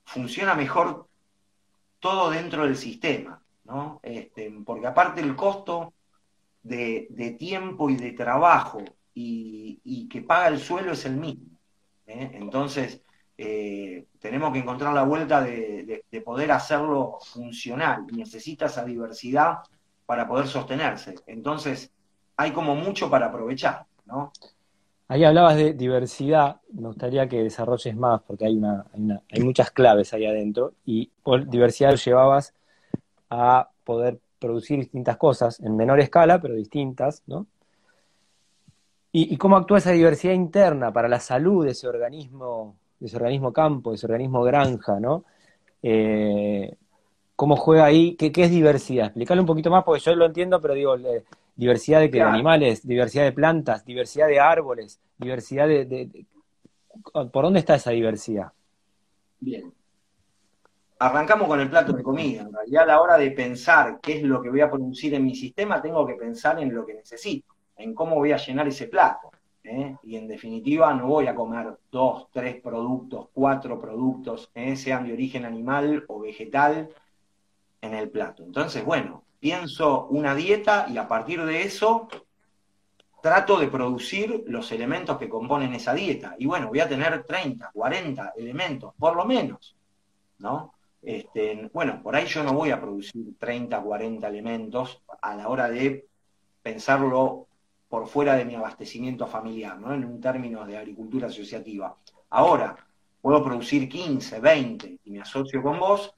Funciona 0.05 0.55
mejor 0.55 1.07
todo 1.99 2.29
dentro 2.29 2.63
del 2.63 2.77
sistema, 2.77 3.36
¿no? 3.67 3.99
Este, 4.01 4.51
porque 4.65 4.87
aparte 4.87 5.21
el 5.21 5.35
costo 5.35 5.93
de, 6.63 7.35
tiempo 7.37 7.89
y 7.89 7.95
de 7.95 8.11
trabajo 8.11 8.79
y 9.13 10.07
que 10.09 10.21
paga 10.21 10.47
el 10.47 10.59
suelo 10.59 10.93
es 10.93 11.05
el 11.05 11.17
mismo. 11.17 11.57
¿eh? 12.07 12.31
Entonces, 12.33 13.01
eh, 13.37 14.07
tenemos 14.19 14.51
que 14.51 14.59
encontrar 14.59 14.93
la 14.93 15.03
vuelta 15.03 15.41
de, 15.41 16.03
poder 16.25 16.51
hacerlo 16.51 17.19
funcional. 17.21 18.05
Necesita 18.11 18.65
esa 18.65 18.83
diversidad 18.83 19.59
para 20.05 20.27
poder 20.27 20.47
sostenerse. 20.47 21.15
Entonces, 21.27 21.91
hay 22.35 22.51
como 22.51 22.75
mucho 22.75 23.09
para 23.09 23.27
aprovechar, 23.27 23.85
¿no? 24.05 24.31
Ahí 25.09 25.23
hablabas 25.23 25.55
de 25.55 25.73
diversidad, 25.73 26.59
me 26.73 26.87
gustaría 26.87 27.29
que 27.29 27.41
desarrolles 27.41 27.95
más, 27.95 28.21
porque 28.23 28.45
hay, 28.45 28.57
una, 28.57 28.85
hay, 29.31 29.41
muchas 29.41 29.71
claves 29.71 30.13
ahí 30.13 30.25
adentro, 30.25 30.73
y 30.85 31.09
diversidad 31.47 31.91
lo 31.91 31.95
llevabas 31.95 32.53
a 33.29 33.69
poder 33.83 34.19
producir 34.39 34.79
distintas 34.79 35.17
cosas, 35.17 35.59
en 35.59 35.75
menor 35.75 35.99
escala, 35.99 36.41
pero 36.41 36.53
distintas, 36.53 37.23
¿no? 37.27 37.47
¿Y, 39.11 39.35
cómo 39.37 39.57
actúa 39.57 39.79
esa 39.79 39.91
diversidad 39.91 40.33
interna 40.33 40.93
para 40.93 41.07
la 41.07 41.19
salud 41.19 41.65
de 41.65 41.71
ese 41.71 41.87
organismo, 41.87 42.75
de 42.99 43.07
ese 43.07 43.15
organismo 43.15 43.51
campo, 43.51 43.89
de 43.89 43.95
ese 43.95 44.05
organismo 44.05 44.43
granja, 44.43 44.99
¿no? 44.99 45.23
Eh, 45.81 46.75
¿Cómo 47.35 47.55
juega 47.55 47.85
ahí? 47.85 48.15
¿Qué, 48.15 48.31
es 48.35 48.51
diversidad? 48.51 49.07
Explicarle 49.07 49.41
un 49.41 49.47
poquito 49.47 49.71
más, 49.71 49.83
porque 49.83 50.01
yo 50.01 50.15
lo 50.15 50.25
entiendo, 50.25 50.61
pero 50.61 50.75
digo, 50.75 50.95
diversidad 51.55 52.01
de, 52.01 52.21
animales, 52.21 52.85
diversidad 52.85 53.23
de 53.23 53.31
plantas, 53.31 53.85
diversidad 53.85 54.27
de 54.27 54.39
árboles, 54.39 54.99
diversidad 55.17 55.67
de, 55.67 56.25
¿Por 57.11 57.43
dónde 57.43 57.59
está 57.59 57.75
esa 57.75 57.91
diversidad? 57.91 58.51
Bien. 59.39 59.73
Arrancamos 60.99 61.47
con 61.47 61.59
el 61.59 61.69
plato 61.69 61.93
de 61.93 62.03
comida. 62.03 62.41
En 62.41 62.53
realidad, 62.53 62.83
a 62.83 62.87
la 62.87 63.01
hora 63.01 63.17
de 63.17 63.31
pensar 63.31 63.99
qué 64.01 64.17
es 64.17 64.23
lo 64.23 64.41
que 64.41 64.49
voy 64.49 64.61
a 64.61 64.71
producir 64.71 65.13
en 65.13 65.23
mi 65.25 65.35
sistema, 65.35 65.81
tengo 65.81 66.05
que 66.07 66.15
pensar 66.15 66.59
en 66.59 66.73
lo 66.73 66.85
que 66.85 66.95
necesito 66.95 67.57
en 67.77 67.93
cómo 67.93 68.15
voy 68.15 68.31
a 68.31 68.37
llenar 68.37 68.67
ese 68.67 68.87
plato. 68.87 69.31
¿eh? 69.63 69.95
Y 70.03 70.15
en 70.15 70.27
definitiva 70.27 70.93
no 70.93 71.07
voy 71.07 71.27
a 71.27 71.35
comer 71.35 71.77
dos, 71.91 72.27
tres 72.31 72.61
productos, 72.61 73.27
cuatro 73.33 73.79
productos, 73.79 74.51
¿eh? 74.55 74.75
sean 74.75 75.05
de 75.05 75.13
origen 75.13 75.45
animal 75.45 76.03
o 76.07 76.19
vegetal, 76.19 76.89
en 77.79 77.93
el 77.93 78.09
plato. 78.09 78.43
Entonces, 78.43 78.83
bueno, 78.83 79.23
pienso 79.39 80.07
una 80.07 80.33
dieta 80.33 80.87
y 80.89 80.97
a 80.97 81.07
partir 81.07 81.45
de 81.45 81.61
eso 81.61 82.07
trato 83.21 83.59
de 83.59 83.67
producir 83.67 84.43
los 84.47 84.71
elementos 84.71 85.17
que 85.17 85.29
componen 85.29 85.73
esa 85.73 85.93
dieta. 85.93 86.35
Y 86.39 86.47
bueno, 86.47 86.69
voy 86.69 86.79
a 86.79 86.89
tener 86.89 87.23
30, 87.23 87.71
40 87.71 88.33
elementos, 88.35 88.93
por 88.97 89.15
lo 89.15 89.25
menos, 89.25 89.75
¿no? 90.39 90.73
Este, 91.01 91.69
bueno, 91.73 92.01
por 92.01 92.15
ahí 92.15 92.25
yo 92.25 92.43
no 92.43 92.53
voy 92.53 92.71
a 92.71 92.81
producir 92.81 93.37
30, 93.37 93.81
40 93.81 94.27
elementos 94.27 95.01
a 95.21 95.35
la 95.35 95.47
hora 95.47 95.69
de 95.69 96.07
pensarlo 96.61 97.47
por 97.87 98.07
fuera 98.07 98.35
de 98.35 98.45
mi 98.45 98.55
abastecimiento 98.55 99.27
familiar, 99.27 99.79
¿no? 99.79 99.93
En 99.93 100.03
un 100.03 100.19
término 100.19 100.65
de 100.65 100.77
agricultura 100.77 101.27
asociativa. 101.27 101.95
Ahora, 102.29 102.75
puedo 103.21 103.43
producir 103.43 103.87
15, 103.87 104.39
20 104.39 104.99
y 105.05 105.11
me 105.11 105.21
asocio 105.21 105.61
con 105.61 105.79
vos, 105.79 106.13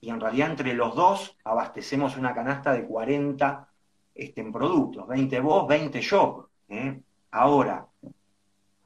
y 0.00 0.10
en 0.10 0.20
realidad 0.20 0.50
entre 0.50 0.74
los 0.74 0.94
dos 0.94 1.36
abastecemos 1.44 2.16
una 2.16 2.34
canasta 2.34 2.72
de 2.72 2.86
40 2.86 3.68
este, 4.14 4.40
en 4.40 4.52
productos, 4.52 5.06
20 5.08 5.40
vos, 5.40 5.66
20 5.66 6.00
yo. 6.00 6.50
¿eh? 6.68 7.00
Ahora, 7.30 7.86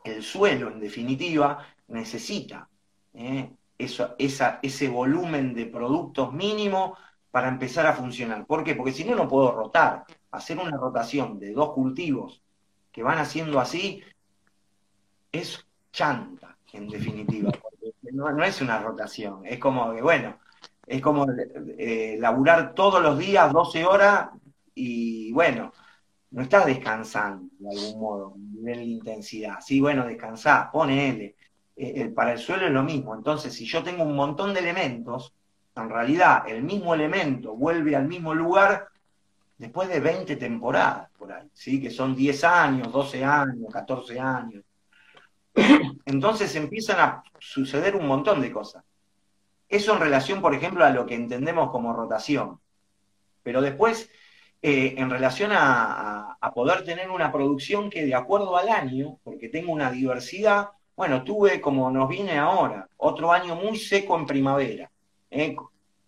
el 0.05 0.23
suelo, 0.23 0.71
en 0.71 0.81
definitiva, 0.81 1.67
necesita 1.89 2.69
¿eh? 3.15 3.51
Ese 3.81 4.89
volumen 4.89 5.55
de 5.55 5.67
productos 5.67 6.33
mínimo 6.33 6.97
para 7.31 7.49
empezar 7.49 7.87
a 7.87 7.95
funcionar. 7.95 8.47
¿Por 8.47 8.65
qué? 8.65 8.75
Porque 8.75 8.93
si 8.93 9.05
no, 9.05 9.15
no 9.15 9.29
puedo 9.29 9.53
rotar 9.53 10.05
hacer 10.33 10.59
una 10.59 10.77
rotación 10.77 11.39
de 11.39 11.53
dos 11.53 11.73
cultivos 11.73 12.43
que 12.93 13.03
van 13.03 13.19
haciendo 13.19 13.61
así 13.61 14.03
es 15.33 15.65
chanta, 15.93 16.57
en 16.73 16.89
definitiva. 16.89 17.53
no, 18.13 18.45
es 18.45 18.61
una 18.61 18.79
rotación, 18.81 19.47
es 19.47 19.59
como 19.59 19.93
que, 19.95 20.03
bueno, 20.03 20.39
es 20.87 21.01
como 21.01 21.27
eh, 21.79 22.17
laburar 22.19 22.75
todos 22.75 23.01
los 23.03 23.19
días 23.19 23.53
12 23.53 23.85
horas 23.85 24.31
y, 24.75 25.33
bueno, 25.33 25.73
no 26.33 26.43
estás 26.43 26.67
descansando 26.67 27.49
de 27.59 27.69
algún 27.69 28.01
modo, 28.01 28.35
nivel 28.37 28.79
de 28.79 28.85
intensidad. 28.85 29.61
Sí, 29.61 29.81
bueno, 29.81 30.07
descansá, 30.07 30.71
ponele. 30.73 31.37
Eh, 31.83 32.13
para 32.15 32.33
el 32.33 32.39
suelo 32.39 32.67
es 32.67 32.73
lo 32.73 32.83
mismo. 32.83 33.15
Entonces, 33.15 33.55
si 33.55 33.65
yo 33.65 33.83
tengo 33.83 34.03
un 34.03 34.15
montón 34.15 34.53
de 34.53 34.61
elementos, 34.61 35.33
en 35.75 35.89
realidad 35.89 36.47
el 36.47 36.63
mismo 36.63 36.95
elemento 36.95 37.57
vuelve 37.57 37.97
al 37.97 38.07
mismo 38.07 38.35
lugar 38.35 38.89
después 39.57 39.89
de 39.89 39.99
20 40.01 40.37
temporadas 40.37 41.09
por 41.19 41.33
ahí, 41.33 41.49
¿sí? 41.55 41.81
que 41.81 41.91
son 41.91 42.15
10 42.15 42.45
años, 42.45 42.93
12 42.93 43.25
años, 43.25 43.73
14 43.73 44.21
años. 44.21 44.63
Entonces 46.05 46.55
empiezan 46.55 47.01
a 47.01 47.23
suceder 47.39 47.97
un 47.97 48.07
montón 48.07 48.43
de 48.43 48.53
cosas. 48.53 48.85
Eso 49.67 49.95
en 49.95 50.01
relación, 50.01 50.43
por 50.43 50.55
ejemplo, 50.55 50.85
a 50.85 50.91
lo 50.91 51.07
que 51.07 51.15
entendemos 51.15 51.71
como 51.71 51.95
rotación. 51.95 52.61
Pero 53.43 53.63
después, 53.63 54.11
eh, 54.61 54.97
en 54.99 55.09
relación 55.09 55.51
a, 55.55 56.37
poder 56.55 56.85
tener 56.85 57.09
una 57.11 57.33
producción 57.33 57.89
que 57.89 58.05
de 58.05 58.15
acuerdo 58.15 58.59
al 58.59 58.69
año, 58.69 59.19
porque 59.25 59.49
tengo 59.49 59.73
una 59.73 59.91
diversidad, 59.91 60.71
bueno, 61.01 61.25
tuve 61.25 61.63
como 61.63 61.91
nos 61.91 62.11
viene 62.11 62.37
ahora, 62.37 62.87
otro 62.99 63.33
año 63.33 63.55
muy 63.57 63.79
seco 63.79 64.19
en 64.19 64.27
primavera, 64.27 64.91
¿eh? 65.31 65.57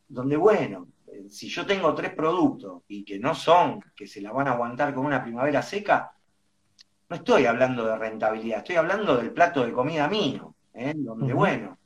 donde 0.07 0.37
bueno, 0.37 0.87
si 1.31 1.49
yo 1.49 1.65
tengo 1.65 1.95
tres 1.95 2.13
productos 2.13 2.83
y 2.89 3.03
que 3.03 3.19
no 3.19 3.35
son, 3.35 3.81
que 3.97 4.07
se 4.07 4.21
la 4.21 4.33
van 4.33 4.49
a 4.49 4.53
aguantar 4.53 4.93
con 4.93 5.07
una 5.07 5.23
primavera 5.23 5.63
seca, 5.63 6.13
no 7.09 7.17
estoy 7.17 7.47
hablando 7.47 7.87
de 7.87 7.97
rentabilidad, 7.97 8.59
estoy 8.59 8.77
hablando 8.77 9.17
del 9.17 9.33
plato 9.33 9.65
de 9.65 9.73
comida 9.73 10.09
mío, 10.09 10.55
¿eh? 10.75 10.93
donde 10.95 11.33
bueno, 11.33 11.79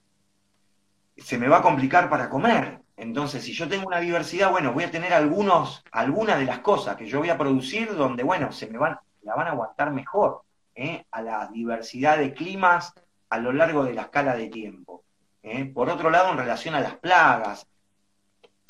se 1.17 1.39
me 1.39 1.47
va 1.47 1.59
a 1.59 1.63
complicar 1.63 2.11
para 2.11 2.29
comer. 2.29 2.81
Entonces, 2.97 3.45
si 3.45 3.53
yo 3.53 3.69
tengo 3.69 3.87
una 3.87 4.01
diversidad, 4.01 4.51
bueno, 4.51 4.73
voy 4.73 4.83
a 4.83 4.91
tener 4.91 5.13
algunos, 5.13 5.85
algunas 5.93 6.41
de 6.41 6.45
las 6.47 6.59
cosas 6.59 6.97
que 6.97 7.07
yo 7.07 7.21
voy 7.21 7.29
a 7.29 7.39
producir 7.39 7.95
donde, 7.95 8.25
bueno, 8.25 8.51
se 8.51 8.67
me 8.67 8.79
van, 8.79 8.99
la 9.23 9.37
van 9.37 9.47
a 9.47 9.51
aguantar 9.51 9.93
mejor 9.93 10.43
¿eh? 10.77 11.05
a 11.11 11.23
la 11.23 11.49
diversidad 11.53 12.19
de 12.19 12.33
climas 12.33 12.95
a 13.31 13.39
lo 13.39 13.53
largo 13.53 13.85
de 13.85 13.95
la 13.95 14.03
escala 14.03 14.37
de 14.37 14.49
tiempo. 14.49 15.03
¿eh? 15.43 15.65
Por 15.65 15.91
otro 15.91 16.11
lado, 16.11 16.31
en 16.31 16.39
relación 16.39 16.75
a 16.75 16.81
las 16.81 16.95
plagas, 16.97 17.67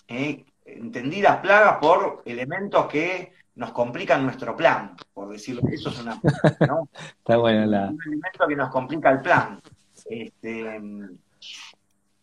¿eh? 0.09 0.44
entendidas 0.64 1.38
plagas 1.38 1.78
por 1.78 2.22
elementos 2.24 2.86
que 2.86 3.32
nos 3.57 3.72
complican 3.72 4.24
nuestro 4.24 4.57
plan, 4.57 4.96
por 5.12 5.30
decirlo. 5.30 5.62
Eso 5.70 5.90
es 5.90 6.00
una. 6.00 6.20
¿no? 6.68 6.88
Está 6.94 7.36
buena 7.36 7.66
la. 7.66 7.88
Un 7.88 7.98
elemento 8.07 8.46
que 8.46 8.57
nos 8.57 8.70
complica 8.70 9.11
el 9.11 9.20
plan. 9.20 9.61
Este, 10.09 10.80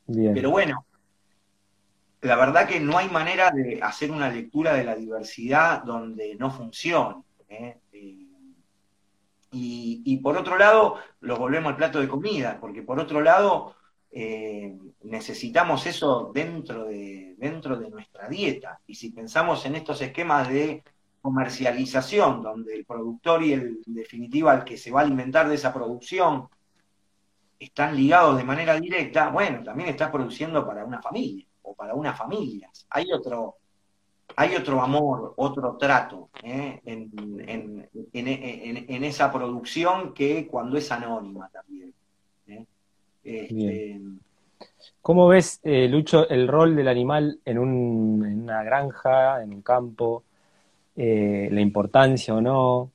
pero 0.05 0.51
bueno, 0.51 0.85
la 2.21 2.35
verdad 2.35 2.67
que 2.67 2.79
no 2.79 2.97
hay 2.97 3.09
manera 3.09 3.51
de 3.51 3.79
hacer 3.81 4.11
una 4.11 4.29
lectura 4.29 4.73
de 4.73 4.83
la 4.83 4.95
diversidad 4.95 5.83
donde 5.83 6.35
no 6.35 6.51
funcione. 6.51 7.23
¿eh? 7.49 7.77
Y, 9.53 10.17
por 10.17 10.35
otro 10.37 10.57
lado, 10.57 10.97
lo 11.21 11.37
volvemos 11.37 11.71
al 11.71 11.77
plato 11.77 11.99
de 11.99 12.07
comida, 12.07 12.57
porque 12.59 12.81
por 12.81 12.99
otro 12.99 13.21
lado, 13.21 13.75
eh, 14.11 14.75
necesitamos 15.03 15.85
eso 15.85 16.31
dentro 16.33 16.85
de, 16.85 17.35
dentro 17.37 17.77
de 17.77 17.89
nuestra 17.89 18.27
dieta. 18.27 18.79
Y 18.87 18.95
si 18.95 19.11
pensamos 19.11 19.65
en 19.65 19.75
estos 19.75 20.01
esquemas 20.01 20.49
de 20.49 20.83
comercialización, 21.21 22.41
donde 22.41 22.75
el 22.75 22.85
productor 22.85 23.43
y 23.43 23.53
el, 23.53 23.81
en 23.85 23.93
definitiva, 23.93 24.55
el 24.55 24.63
que 24.63 24.77
se 24.77 24.91
va 24.91 25.01
a 25.01 25.03
alimentar 25.03 25.47
de 25.47 25.55
esa 25.55 25.73
producción, 25.73 26.49
están 27.59 27.95
ligados 27.95 28.37
de 28.37 28.43
manera 28.43 28.79
directa, 28.79 29.29
bueno, 29.29 29.63
también 29.63 29.89
estás 29.89 30.09
produciendo 30.09 30.65
para 30.65 30.83
una 30.83 31.01
familia 31.01 31.45
o 31.61 31.73
para 31.75 31.93
unas 31.93 32.17
familias. 32.17 32.85
Hay 32.89 33.11
otro, 33.11 33.57
hay 34.35 34.55
otro 34.55 34.81
amor, 34.81 35.33
otro 35.37 35.77
trato 35.77 36.29
¿eh? 36.41 36.81
en, 36.85 39.03
esa 39.03 39.31
producción 39.31 40.13
que 40.13 40.47
cuando 40.47 40.77
es 40.77 40.91
anónima 40.91 41.49
también. 41.49 41.93
¿eh? 42.47 42.65
Este, 43.23 44.01
¿Cómo 45.01 45.27
ves, 45.27 45.59
eh, 45.63 45.87
Lucho, 45.87 46.27
el 46.29 46.47
rol 46.47 46.75
del 46.75 46.87
animal 46.87 47.39
en, 47.45 47.59
una 47.59 48.63
granja, 48.63 49.43
en 49.43 49.53
un 49.53 49.61
campo? 49.61 50.23
la 50.95 51.59
importancia 51.59 52.35
o 52.35 52.41
no, 52.41 52.91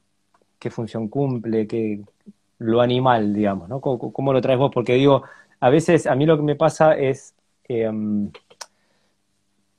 qué 0.57 0.70
función 0.70 1.09
cumple, 1.09 1.66
qué, 1.66 2.01
lo 2.59 2.81
animal, 2.81 3.35
digamos, 3.35 3.68
¿no? 3.68 3.81
¿Cómo, 3.81 4.33
lo 4.33 4.41
traes 4.41 4.59
vos? 4.59 4.70
Porque 4.72 4.95
digo, 4.95 5.22
a 5.61 5.70
veces 5.70 6.07
a 6.07 6.14
mí 6.14 6.26
lo 6.26 6.37
que 6.37 6.43
me 6.43 6.57
pasa 6.57 6.97
es, 6.97 7.35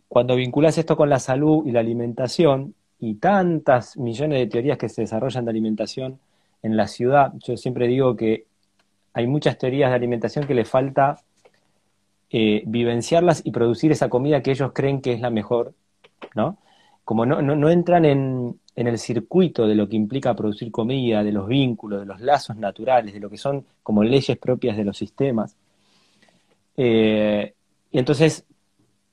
cuando 0.09 0.35
vinculas 0.35 0.77
esto 0.77 0.97
con 0.97 1.09
la 1.09 1.19
salud 1.19 1.65
y 1.65 1.71
la 1.71 1.79
alimentación, 1.79 2.75
y 2.99 3.15
tantas 3.15 3.95
millones 3.95 4.39
de 4.39 4.47
teorías 4.47 4.77
que 4.77 4.89
se 4.89 5.03
desarrollan 5.03 5.45
de 5.45 5.51
alimentación 5.51 6.19
en 6.61 6.75
la 6.75 6.87
ciudad, 6.87 7.31
yo 7.39 7.55
siempre 7.55 7.87
digo 7.87 8.15
que 8.17 8.45
hay 9.13 9.25
muchas 9.25 9.57
teorías 9.57 9.89
de 9.89 9.95
alimentación 9.95 10.45
que 10.45 10.53
le 10.53 10.65
falta 10.65 11.21
eh, 12.29 12.61
vivenciarlas 12.65 13.41
y 13.45 13.51
producir 13.51 13.91
esa 13.93 14.09
comida 14.09 14.43
que 14.43 14.51
ellos 14.51 14.71
creen 14.73 14.99
que 15.01 15.13
es 15.13 15.21
la 15.21 15.29
mejor, 15.29 15.73
¿no? 16.35 16.57
Como 17.05 17.25
no, 17.25 17.41
no 17.41 17.69
entran 17.69 18.05
en, 18.05 18.59
en 18.75 18.87
el 18.87 18.97
circuito 18.99 19.67
de 19.67 19.75
lo 19.75 19.89
que 19.89 19.95
implica 19.95 20.35
producir 20.35 20.71
comida, 20.71 21.23
de 21.23 21.31
los 21.31 21.47
vínculos, 21.47 22.01
de 22.01 22.05
los 22.05 22.21
lazos 22.21 22.55
naturales, 22.55 23.13
de 23.13 23.19
lo 23.19 23.29
que 23.29 23.37
son 23.37 23.65
como 23.81 24.03
leyes 24.03 24.37
propias 24.37 24.77
de 24.77 24.83
los 24.83 24.97
sistemas. 24.97 25.55
Eh, 26.77 27.53
y 27.91 27.97
entonces 27.97 28.45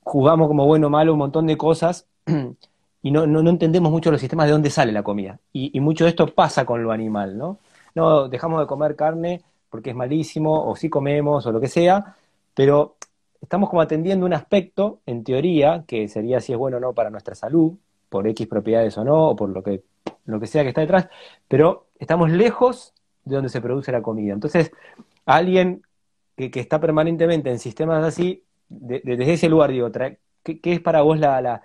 jugamos 0.07 0.47
como 0.47 0.65
bueno 0.65 0.87
o 0.87 0.89
malo 0.89 1.13
un 1.13 1.19
montón 1.19 1.47
de 1.47 1.57
cosas 1.57 2.07
y 3.01 3.11
no, 3.11 3.27
no, 3.27 3.49
entendemos 3.49 3.91
mucho 3.91 4.09
los 4.09 4.21
sistemas 4.21 4.47
de 4.47 4.53
dónde 4.53 4.69
sale 4.69 4.91
la 4.91 5.03
comida. 5.03 5.39
Y, 5.51 5.79
mucho 5.79 6.05
de 6.05 6.11
esto 6.11 6.27
pasa 6.27 6.65
con 6.65 6.81
lo 6.81 6.91
animal, 6.91 7.37
¿no? 7.37 7.59
No 7.93 8.29
dejamos 8.29 8.59
de 8.61 8.67
comer 8.67 8.95
carne 8.95 9.41
porque 9.69 9.89
es 9.89 9.95
malísimo, 9.95 10.69
o 10.69 10.75
sí 10.75 10.89
comemos, 10.89 11.45
o 11.45 11.51
lo 11.51 11.59
que 11.59 11.67
sea, 11.67 12.15
pero 12.53 12.95
estamos 13.41 13.69
como 13.69 13.81
atendiendo 13.81 14.25
un 14.25 14.33
aspecto, 14.33 14.99
en 15.05 15.23
teoría, 15.23 15.83
que 15.85 16.07
sería 16.07 16.39
si 16.39 16.53
es 16.53 16.57
bueno 16.57 16.77
o 16.77 16.79
no 16.79 16.93
para 16.93 17.09
nuestra 17.09 17.35
salud, 17.35 17.73
por 18.09 18.27
X 18.27 18.47
propiedades 18.47 18.97
o 18.97 19.03
no, 19.03 19.29
o 19.29 19.35
por 19.35 19.49
lo 19.49 19.61
que, 19.61 19.83
lo 20.25 20.39
que 20.39 20.47
sea 20.47 20.63
que 20.63 20.69
está 20.69 20.81
detrás, 20.81 21.09
pero 21.49 21.87
estamos 21.99 22.31
lejos 22.31 22.93
de 23.25 23.35
donde 23.35 23.49
se 23.49 23.59
produce 23.59 23.91
la 23.91 24.01
comida. 24.01 24.33
Entonces, 24.33 24.71
alguien 25.25 25.83
que, 26.37 26.59
está 26.59 26.79
permanentemente 26.79 27.49
en 27.49 27.59
sistemas 27.59 28.05
así, 28.05 28.43
desde 28.69 29.33
ese 29.33 29.49
lugar, 29.49 29.71
digo, 29.71 29.91
¿qué, 30.43 30.59
es 30.63 30.81
para 30.81 31.01
vos 31.01 31.19
la, 31.19 31.63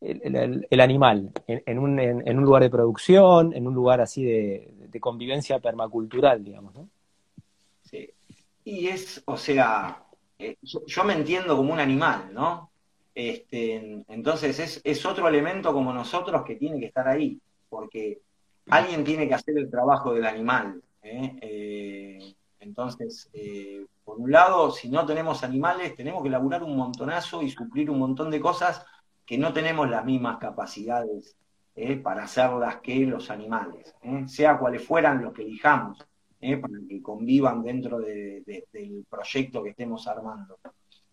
el, 0.00 0.80
animal 0.80 1.32
en, 1.46 1.78
un, 1.78 1.98
en, 1.98 2.38
un, 2.38 2.44
lugar 2.44 2.62
de 2.62 2.70
producción, 2.70 3.52
en 3.54 3.66
un 3.66 3.74
lugar 3.74 4.00
así 4.00 4.24
de, 4.24 5.00
convivencia 5.00 5.58
permacultural, 5.58 6.44
digamos, 6.44 6.74
¿no? 6.74 6.88
Sí. 7.82 8.10
Y 8.64 8.88
es, 8.88 9.22
o 9.24 9.36
sea, 9.36 10.02
eh, 10.38 10.56
yo, 10.62 11.04
me 11.04 11.14
entiendo 11.14 11.56
como 11.56 11.72
un 11.72 11.80
animal, 11.80 12.30
¿no? 12.32 12.70
Este, 13.14 14.02
entonces 14.08 14.80
es, 14.82 15.06
otro 15.06 15.28
elemento 15.28 15.72
como 15.72 15.92
nosotros 15.92 16.42
que 16.44 16.56
tiene 16.56 16.78
que 16.78 16.86
estar 16.86 17.06
ahí, 17.08 17.38
porque 17.68 18.20
alguien 18.68 19.04
tiene 19.04 19.28
que 19.28 19.34
hacer 19.34 19.56
el 19.56 19.70
trabajo 19.70 20.14
del 20.14 20.26
animal. 20.26 20.82
¿eh? 21.02 21.38
Eh, 21.40 22.34
entonces, 22.62 23.28
eh, 23.32 23.84
por 24.04 24.18
un 24.18 24.30
lado, 24.30 24.70
si 24.70 24.88
no 24.88 25.04
tenemos 25.04 25.42
animales, 25.44 25.94
tenemos 25.94 26.22
que 26.22 26.30
laburar 26.30 26.62
un 26.62 26.76
montonazo 26.76 27.42
y 27.42 27.50
suplir 27.50 27.90
un 27.90 27.98
montón 27.98 28.30
de 28.30 28.40
cosas 28.40 28.84
que 29.26 29.36
no 29.36 29.52
tenemos 29.52 29.88
las 29.90 30.04
mismas 30.04 30.38
capacidades 30.38 31.36
para 32.02 32.24
hacerlas 32.24 32.76
que 32.82 33.06
los 33.06 33.30
animales, 33.30 33.94
sea 34.26 34.58
cuales 34.58 34.84
fueran 34.86 35.22
los 35.22 35.32
que 35.32 35.42
elijamos, 35.42 35.98
para 36.38 36.74
que 36.86 37.00
convivan 37.00 37.62
dentro 37.62 37.98
del 37.98 39.06
proyecto 39.08 39.62
que 39.62 39.70
estemos 39.70 40.06
armando. 40.06 40.58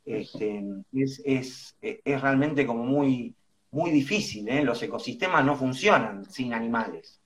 Este, 0.06 0.64
es, 0.92 1.76
realmente 2.04 2.66
como 2.66 2.84
muy, 2.84 3.36
muy 3.72 3.92
difícil. 3.92 4.50
¿eh? 4.50 4.64
Los 4.64 4.82
ecosistemas 4.82 5.46
no 5.46 5.56
funcionan 5.56 6.26
sin 6.26 6.54
animales. 6.54 7.20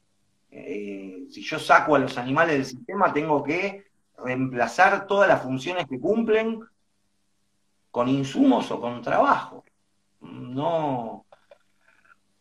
Eh, 0.52 1.26
si 1.32 1.42
yo 1.42 1.58
saco 1.58 1.96
a 1.96 2.00
los 2.00 2.18
animales 2.18 2.56
del 2.56 2.66
sistema, 2.66 3.14
tengo 3.14 3.42
que 3.42 3.86
reemplazar 4.18 5.08
todas 5.08 5.28
las 5.28 5.42
funciones 5.42 5.88
que 5.88 6.00
cumplen 6.00 6.62
con 7.92 8.08
insumos 8.08 8.72
o 8.72 8.82
con 8.82 9.02
trabajo. 9.02 9.64
No, 10.22 11.26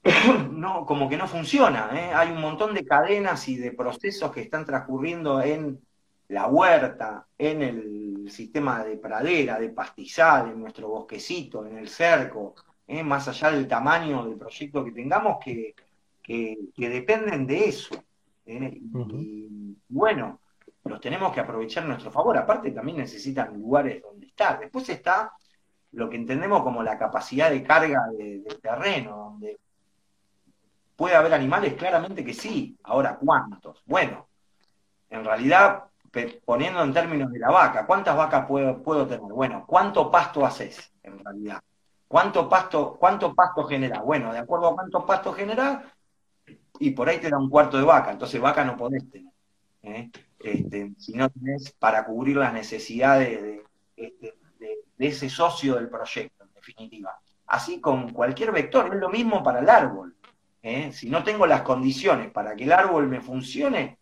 no 0.50 0.86
como 0.86 1.08
que 1.08 1.16
no 1.16 1.28
funciona. 1.28 1.90
¿eh? 1.92 2.12
Hay 2.14 2.30
un 2.30 2.40
montón 2.40 2.74
de 2.74 2.84
cadenas 2.84 3.48
y 3.48 3.56
de 3.56 3.72
procesos 3.72 4.32
que 4.32 4.40
están 4.40 4.64
transcurriendo 4.64 5.40
en 5.40 5.80
la 6.28 6.46
huerta, 6.46 7.26
en 7.36 7.62
el 7.62 8.30
sistema 8.30 8.82
de 8.84 8.96
pradera, 8.96 9.58
de 9.58 9.68
pastizal, 9.68 10.48
en 10.50 10.60
nuestro 10.60 10.88
bosquecito, 10.88 11.66
en 11.66 11.76
el 11.76 11.88
cerco, 11.88 12.54
¿eh? 12.86 13.02
más 13.02 13.28
allá 13.28 13.50
del 13.50 13.68
tamaño 13.68 14.24
del 14.24 14.38
proyecto 14.38 14.84
que 14.84 14.92
tengamos, 14.92 15.38
que, 15.44 15.74
dependen 16.76 17.46
de 17.46 17.68
eso. 17.68 18.02
¿eh? 18.46 18.80
Y 18.80 19.76
bueno, 19.88 20.40
los 20.84 21.00
tenemos 21.00 21.32
que 21.32 21.40
aprovechar 21.40 21.84
a 21.84 21.88
nuestro 21.88 22.10
favor. 22.10 22.36
Aparte 22.36 22.70
también 22.70 22.98
necesitan 22.98 23.54
lugares 23.54 24.02
donde 24.02 24.26
estar. 24.26 24.58
Después 24.58 24.88
está 24.88 25.32
lo 25.92 26.08
que 26.08 26.16
entendemos 26.16 26.62
como 26.62 26.82
la 26.82 26.98
capacidad 26.98 27.50
de 27.50 27.62
carga 27.62 28.06
de, 28.16 28.42
terreno, 28.60 29.16
donde 29.16 29.58
¿Puede 30.96 31.16
haber 31.16 31.34
animales? 31.34 31.74
Claramente 31.74 32.24
que 32.24 32.34
sí. 32.34 32.78
Ahora, 32.84 33.16
¿cuántos? 33.16 33.82
Bueno, 33.86 34.28
en 35.10 35.24
realidad, 35.24 35.84
poniendo 36.44 36.82
en 36.82 36.92
términos 36.92 37.32
de 37.32 37.40
la 37.40 37.50
vaca, 37.50 37.86
¿cuántas 37.86 38.16
vacas 38.16 38.46
puedo, 38.46 38.82
puedo 38.82 39.06
tener? 39.06 39.32
Bueno, 39.32 39.64
¿cuánto 39.66 40.10
pasto 40.10 40.46
haces 40.46 40.92
en 41.02 41.18
realidad? 41.24 41.60
¿Cuánto 42.06 42.48
pasto, 42.48 42.96
cuánto 43.00 43.34
pasto 43.34 43.64
genera? 43.64 44.00
Bueno, 44.00 44.32
de 44.32 44.38
acuerdo 44.38 44.68
a 44.68 44.74
cuánto 44.74 45.04
pasto 45.04 45.32
genera, 45.32 45.82
y 46.78 46.90
por 46.90 47.08
ahí 47.08 47.18
te 47.18 47.30
da 47.30 47.38
un 47.38 47.48
cuarto 47.48 47.78
de 47.78 47.84
vaca, 47.84 48.12
entonces 48.12 48.40
vaca 48.40 48.64
no 48.64 48.76
podés 48.76 49.08
tener. 49.10 49.32
¿eh? 49.82 50.10
Este, 50.42 50.92
si 50.98 51.12
no 51.12 51.30
tenés 51.30 51.72
para 51.72 52.04
cubrir 52.04 52.36
las 52.36 52.52
necesidades 52.52 53.60
este, 53.96 54.34
de, 54.58 55.06
ese 55.06 55.28
socio 55.28 55.76
del 55.76 55.88
proyecto, 55.88 56.44
en 56.44 56.54
definitiva. 56.54 57.16
Así 57.46 57.80
con 57.80 58.12
cualquier 58.12 58.52
vector, 58.52 58.92
es 58.94 59.00
lo 59.00 59.08
mismo 59.08 59.42
para 59.42 59.60
el 59.60 59.68
árbol. 59.68 60.14
¿eh? 60.62 60.92
Si 60.92 61.10
no 61.10 61.22
tengo 61.22 61.46
las 61.46 61.62
condiciones 61.62 62.30
para 62.30 62.56
que 62.56 62.64
el 62.64 62.72
árbol 62.72 63.08
me 63.08 63.20
funcione, 63.20 63.98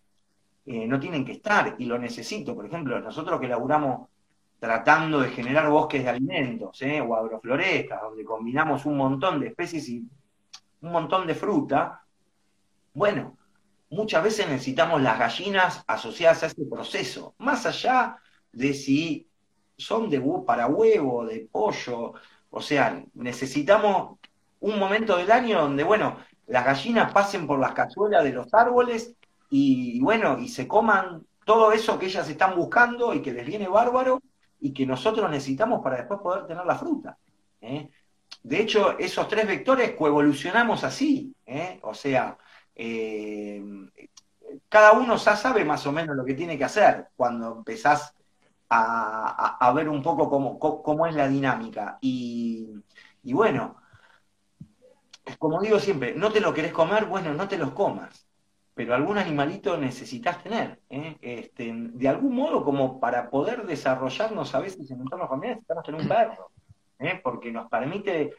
eh, 0.66 0.86
no 0.86 1.00
tienen 1.00 1.24
que 1.24 1.32
estar 1.32 1.74
y 1.78 1.84
lo 1.84 1.98
necesito. 1.98 2.54
Por 2.54 2.66
ejemplo, 2.66 3.00
nosotros 3.00 3.40
que 3.40 3.48
laburamos 3.48 4.08
tratando 4.58 5.20
de 5.20 5.30
generar 5.30 5.68
bosques 5.70 6.04
de 6.04 6.10
alimentos 6.10 6.80
¿eh? 6.82 7.00
o 7.00 7.14
agroflorestas, 7.14 8.00
donde 8.02 8.24
combinamos 8.24 8.84
un 8.84 8.96
montón 8.96 9.40
de 9.40 9.48
especies 9.48 9.88
y 9.88 10.06
un 10.82 10.92
montón 10.92 11.26
de 11.26 11.34
fruta, 11.34 12.02
bueno, 12.92 13.38
muchas 13.90 14.22
veces 14.22 14.48
necesitamos 14.48 15.02
las 15.02 15.18
gallinas 15.18 15.84
asociadas 15.86 16.42
a 16.42 16.46
este 16.46 16.64
proceso, 16.64 17.34
más 17.38 17.66
allá 17.66 18.16
de 18.52 18.72
si 18.72 19.28
son 19.76 20.08
de 20.08 20.22
para 20.46 20.66
huevo, 20.66 21.26
de 21.26 21.48
pollo, 21.50 22.14
o 22.50 22.60
sea, 22.60 23.02
necesitamos 23.14 24.18
un 24.60 24.78
momento 24.78 25.16
del 25.16 25.30
año 25.30 25.62
donde, 25.62 25.84
bueno, 25.84 26.18
las 26.46 26.64
gallinas 26.64 27.12
pasen 27.12 27.46
por 27.46 27.58
las 27.58 27.72
cazuelas 27.72 28.24
de 28.24 28.32
los 28.32 28.52
árboles 28.52 29.14
y, 29.48 30.00
bueno, 30.00 30.38
y 30.38 30.48
se 30.48 30.68
coman 30.68 31.24
todo 31.44 31.72
eso 31.72 31.98
que 31.98 32.06
ellas 32.06 32.28
están 32.28 32.54
buscando 32.56 33.14
y 33.14 33.22
que 33.22 33.32
les 33.32 33.46
viene 33.46 33.68
bárbaro 33.68 34.20
y 34.60 34.72
que 34.72 34.86
nosotros 34.86 35.30
necesitamos 35.30 35.80
para 35.82 35.96
después 35.96 36.20
poder 36.20 36.46
tener 36.46 36.64
la 36.66 36.76
fruta. 36.76 37.16
¿eh? 37.60 37.88
De 38.42 38.60
hecho, 38.60 38.98
esos 38.98 39.26
tres 39.28 39.46
vectores 39.46 39.92
coevolucionamos 39.92 40.84
así, 40.84 41.34
¿eh? 41.46 41.80
o 41.82 41.94
sea, 41.94 42.36
eh, 42.82 43.62
cada 44.70 44.92
uno 44.92 45.16
ya 45.16 45.36
sabe 45.36 45.66
más 45.66 45.86
o 45.86 45.92
menos 45.92 46.16
lo 46.16 46.24
que 46.24 46.32
tiene 46.32 46.56
que 46.56 46.64
hacer 46.64 47.08
cuando 47.14 47.58
empezás 47.58 48.14
a, 48.70 49.72
ver 49.74 49.88
un 49.90 50.02
poco 50.02 50.30
cómo, 50.30 50.58
cómo, 50.58 51.06
es 51.06 51.14
la 51.14 51.28
dinámica. 51.28 51.98
Y, 52.00 52.72
bueno, 53.24 53.76
como 55.38 55.60
digo 55.60 55.78
siempre, 55.78 56.14
no 56.14 56.32
te 56.32 56.40
lo 56.40 56.54
querés 56.54 56.72
comer, 56.72 57.04
bueno, 57.04 57.34
no 57.34 57.48
te 57.48 57.58
los 57.58 57.72
comas 57.72 58.26
pero 58.72 58.94
algún 58.94 59.18
animalito 59.18 59.76
necesitas 59.76 60.42
tener. 60.42 60.80
¿eh? 60.88 61.18
Este, 61.20 61.70
de 61.74 62.08
algún 62.08 62.34
modo, 62.34 62.64
como 62.64 62.98
para 62.98 63.28
poder 63.28 63.66
desarrollarnos 63.66 64.54
a 64.54 64.60
veces 64.60 64.90
en 64.90 65.02
entornos 65.02 65.28
familiares, 65.28 65.58
necesitamos 65.58 65.84
tener 65.84 66.00
un 66.00 66.08
perro, 66.08 66.50
¿eh? 66.98 67.20
porque 67.22 67.52
nos 67.52 67.68
permite 67.68 68.32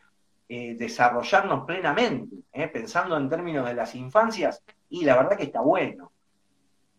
eh, 0.54 0.76
desarrollarnos 0.76 1.66
plenamente, 1.66 2.36
pensando 2.74 3.16
en 3.16 3.30
términos 3.30 3.66
de 3.66 3.74
las 3.74 3.96
infancias, 3.96 4.62
y 4.90 5.06
la 5.06 5.16
verdad 5.16 5.38
que 5.38 5.44
está 5.44 5.62
bueno. 5.62 6.12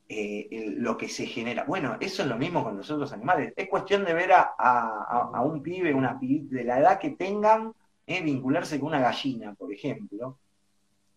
lo 0.08 0.96
que 0.96 1.08
se 1.08 1.26
genera. 1.26 1.64
Bueno, 1.64 1.96
eso 2.00 2.22
es 2.22 2.28
lo 2.28 2.36
mismo 2.36 2.64
con 2.64 2.76
los 2.76 2.90
otros 2.90 3.12
animales. 3.12 3.52
Es 3.56 3.68
cuestión 3.68 4.04
de 4.04 4.14
ver 4.14 4.30
a, 4.32 5.42
un 5.44 5.62
pibe, 5.62 5.94
una 5.94 6.18
pibita 6.18 6.56
de 6.56 6.64
la 6.64 6.78
edad 6.80 6.98
que 6.98 7.10
tengan, 7.10 7.72
vincularse 8.06 8.78
con 8.78 8.88
una 8.88 9.00
gallina, 9.00 9.54
por 9.54 9.72
ejemplo, 9.72 10.36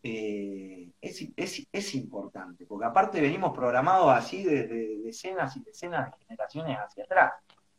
eh, 0.08 0.92
es, 1.02 1.96
importante, 1.96 2.68
porque 2.68 2.86
aparte 2.86 3.20
venimos 3.20 3.56
programados 3.56 4.16
así 4.16 4.44
desde 4.44 5.00
decenas 5.00 5.58
y 5.58 5.62
decenas 5.62 6.12
de 6.12 6.26
generaciones 6.26 6.78
hacia 6.78 7.06
atrás. 7.06 7.34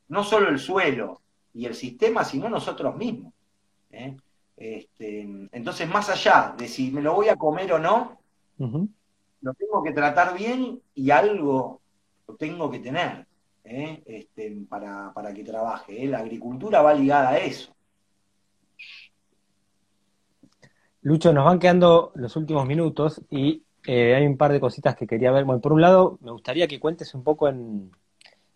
No 0.09 0.25
solo 0.25 0.49
el 0.49 0.59
suelo 0.59 1.21
y 1.55 1.67
el 1.67 1.75
sistema, 1.77 2.25
sino 2.25 2.49
nosotros 2.49 2.97
mismos. 2.97 3.33
¿eh? 3.93 4.17
Este, 4.57 5.21
entonces, 5.53 5.89
más 5.89 6.09
allá 6.09 6.55
de 6.57 6.67
si 6.67 6.91
me 6.91 7.03
lo 7.03 7.15
voy 7.15 7.29
a 7.29 7.37
comer 7.37 7.73
o 7.73 7.79
no, 7.79 8.19
lo 8.59 9.55
tengo 9.55 9.83
que 9.83 9.93
tratar 9.93 10.37
bien 10.37 10.81
y 10.95 11.11
algo 11.11 11.81
lo 12.27 12.37
tengo 12.37 12.71
que 12.71 12.81
tener 12.81 13.27
¿eh? 13.65 14.03
este, 14.07 14.57
para, 14.69 15.13
para, 15.13 15.33
que 15.35 15.45
trabaje. 15.45 16.07
La 16.07 16.19
agricultura 16.19 16.83
va 16.83 16.95
ligada 16.95 17.31
a 17.31 17.39
eso. 17.39 17.73
Lucho, 21.03 21.33
nos 21.33 21.45
van 21.45 21.59
quedando 21.59 22.13
los 22.15 22.35
últimos 22.35 22.67
minutos 22.67 23.23
y 23.31 23.63
eh, 23.87 24.15
hay 24.17 24.27
un 24.27 24.37
par 24.37 24.53
de 24.53 24.59
cositas 24.59 24.97
que 24.97 25.07
quería 25.07 25.31
ver. 25.31 25.45
Bueno, 25.45 25.61
por 25.61 25.73
un 25.73 25.81
lado, 25.81 26.19
me 26.21 26.33
gustaría 26.33 26.67
que 26.67 26.81
cuentes 26.81 27.15
un 27.15 27.23
poco 27.23 27.47
en, 27.49 27.93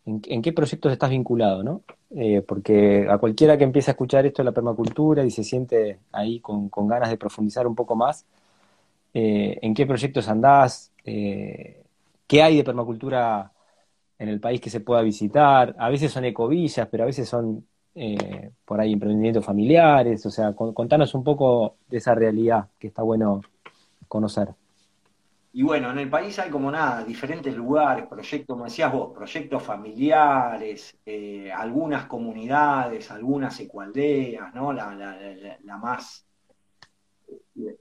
en, 0.07 0.43
qué 0.43 0.53
proyectos 0.53 0.93
estás 0.93 1.11
vinculado, 1.11 1.63
¿no? 1.63 1.83
Eh, 2.11 2.43
porque 2.43 3.07
a 3.09 3.19
cualquiera 3.19 3.57
que 3.57 3.65
empiece 3.65 3.91
a 3.91 3.93
escuchar 3.93 4.27
esto 4.27 4.43
de 4.43 4.47
la 4.47 4.53
permacultura 4.53 5.25
y 5.25 5.31
se 5.31 5.45
siente 5.45 5.99
ahí 6.13 6.41
con, 6.41 6.71
ganas 6.89 7.11
de 7.11 7.17
profundizar 7.17 7.67
un 7.67 7.75
poco 7.75 7.95
más, 7.95 8.25
eh, 9.15 9.59
¿en 9.63 9.75
qué 9.75 9.87
proyectos 9.87 10.29
andás? 10.29 10.93
¿Qué 11.05 12.43
hay 12.43 12.57
de 12.57 12.65
permacultura 12.65 13.53
en 14.19 14.29
el 14.29 14.41
país 14.41 14.61
que 14.61 14.71
se 14.71 14.81
pueda 14.81 15.03
visitar? 15.03 15.75
A 15.79 15.89
veces 15.89 16.13
son 16.13 16.25
ecovillas, 16.25 16.89
pero 16.89 17.05
a 17.05 17.07
veces 17.07 17.29
son 17.29 17.65
eh, 17.95 18.53
por 18.65 18.81
ahí 18.81 18.93
emprendimientos 18.93 19.45
familiares, 19.45 20.25
o 20.25 20.31
sea, 20.31 20.53
contanos 20.55 21.13
un 21.15 21.25
poco 21.25 21.77
de 21.89 21.99
esa 21.99 22.15
realidad 22.15 22.69
que 22.79 22.87
está 22.87 23.03
bueno 23.03 23.41
conocer. 24.07 24.49
Y 25.53 25.63
bueno, 25.65 25.91
en 25.91 25.99
el 25.99 26.09
país 26.09 26.39
hay 26.39 26.49
como 26.49 26.71
nada, 26.71 27.03
diferentes 27.03 27.55
lugares, 27.55 28.07
proyectos, 28.07 28.55
como 28.55 28.67
decías 28.67 28.93
vos, 28.93 29.13
proyectos 29.13 29.63
familiares, 29.63 30.97
eh, 31.05 31.51
algunas 31.53 32.07
comunidades, 32.07 33.11
algunas 33.11 33.59
ecualdeas, 33.59 34.55
¿no? 34.55 34.73
La, 34.73 35.77
más 35.81 36.25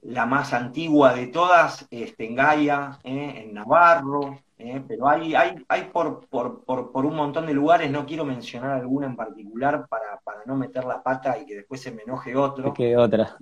la 0.02 0.26
más 0.26 0.52
antigua 0.52 1.14
de 1.14 1.28
todas, 1.28 1.86
este, 1.90 2.26
en 2.26 2.34
Gaia, 2.34 2.98
¿eh? 3.04 3.44
en 3.44 3.54
Navarro, 3.54 4.40
¿eh? 4.60 4.82
pero 4.86 5.08
hay, 5.08 5.34
hay, 5.34 5.64
hay 5.68 5.84
por, 5.84 6.26
por, 6.26 6.62
por, 6.64 7.06
un 7.06 7.16
montón 7.16 7.46
de 7.46 7.54
lugares, 7.54 7.90
no 7.90 8.06
quiero 8.06 8.24
mencionar 8.24 8.72
alguna 8.72 9.06
en 9.06 9.16
particular 9.16 9.86
para, 9.88 10.20
para 10.22 10.44
no 10.46 10.56
meter 10.56 10.84
la 10.84 11.02
pata 11.02 11.38
y 11.38 11.46
que 11.46 11.56
después 11.56 11.80
se 11.80 11.90
me 11.92 12.02
enoje 12.02 12.36
otro. 12.36 12.72
Que 12.72 12.96
otra. 12.96 13.36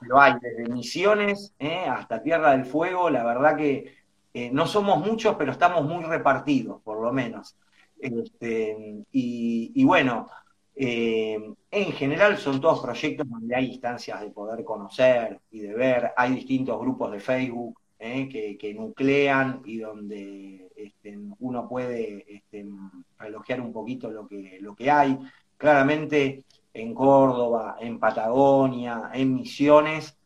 Pero 0.00 0.20
hay 0.20 0.34
desde 0.40 0.72
Misiones 0.72 1.54
¿eh? 1.58 1.86
hasta 1.88 2.22
Tierra 2.22 2.52
del 2.52 2.64
Fuego, 2.64 3.08
la 3.08 3.24
verdad 3.24 3.56
que 3.56 3.94
eh, 4.34 4.50
no 4.52 4.66
somos 4.66 5.04
muchos, 5.04 5.36
pero 5.36 5.52
estamos 5.52 5.84
muy 5.84 6.04
repartidos, 6.04 6.82
por 6.82 7.00
lo 7.00 7.12
menos. 7.12 7.56
Este, 7.98 9.04
y, 9.12 9.72
y, 9.74 9.84
bueno, 9.84 10.28
en 10.76 11.92
general 11.92 12.36
son 12.36 12.60
todos 12.60 12.80
proyectos 12.80 13.28
donde 13.30 13.54
hay 13.54 13.66
instancias 13.72 14.20
de 14.20 14.30
poder 14.30 14.64
conocer 14.64 15.40
y 15.52 15.60
de 15.60 15.72
ver, 15.72 16.12
hay 16.16 16.34
distintos 16.34 16.78
grupos 16.80 17.12
de 17.12 17.20
Facebook 17.20 17.78
que, 17.98 18.56
que, 18.58 18.74
nuclean 18.74 19.62
y 19.64 19.78
donde 19.78 20.70
este, 20.76 21.18
uno 21.38 21.68
puede 21.68 22.24
este, 22.28 22.64
un 22.64 23.72
poquito 23.72 24.10
lo 24.10 24.26
que, 24.26 24.58
lo 24.60 24.74
que 24.74 24.90
hay. 24.90 25.18
Claramente 25.56 26.44
en 26.74 26.94
Córdoba, 26.94 27.76
en 27.80 27.98
Patagonia, 27.98 29.10
en 29.14 29.34
Misiones, 29.34 30.16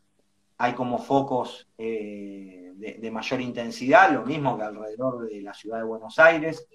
hay 0.57 0.73
como 0.73 0.97
focos 0.97 1.67
eh, 1.77 2.73
de, 2.75 3.11
mayor 3.11 3.39
intensidad, 3.39 4.11
lo 4.11 4.25
mismo 4.25 4.57
que 4.57 4.63
alrededor 4.63 5.29
de 5.29 5.41
la 5.41 5.53
ciudad 5.53 5.77
de 5.77 5.85
Buenos 5.85 6.19
Aires. 6.19 6.67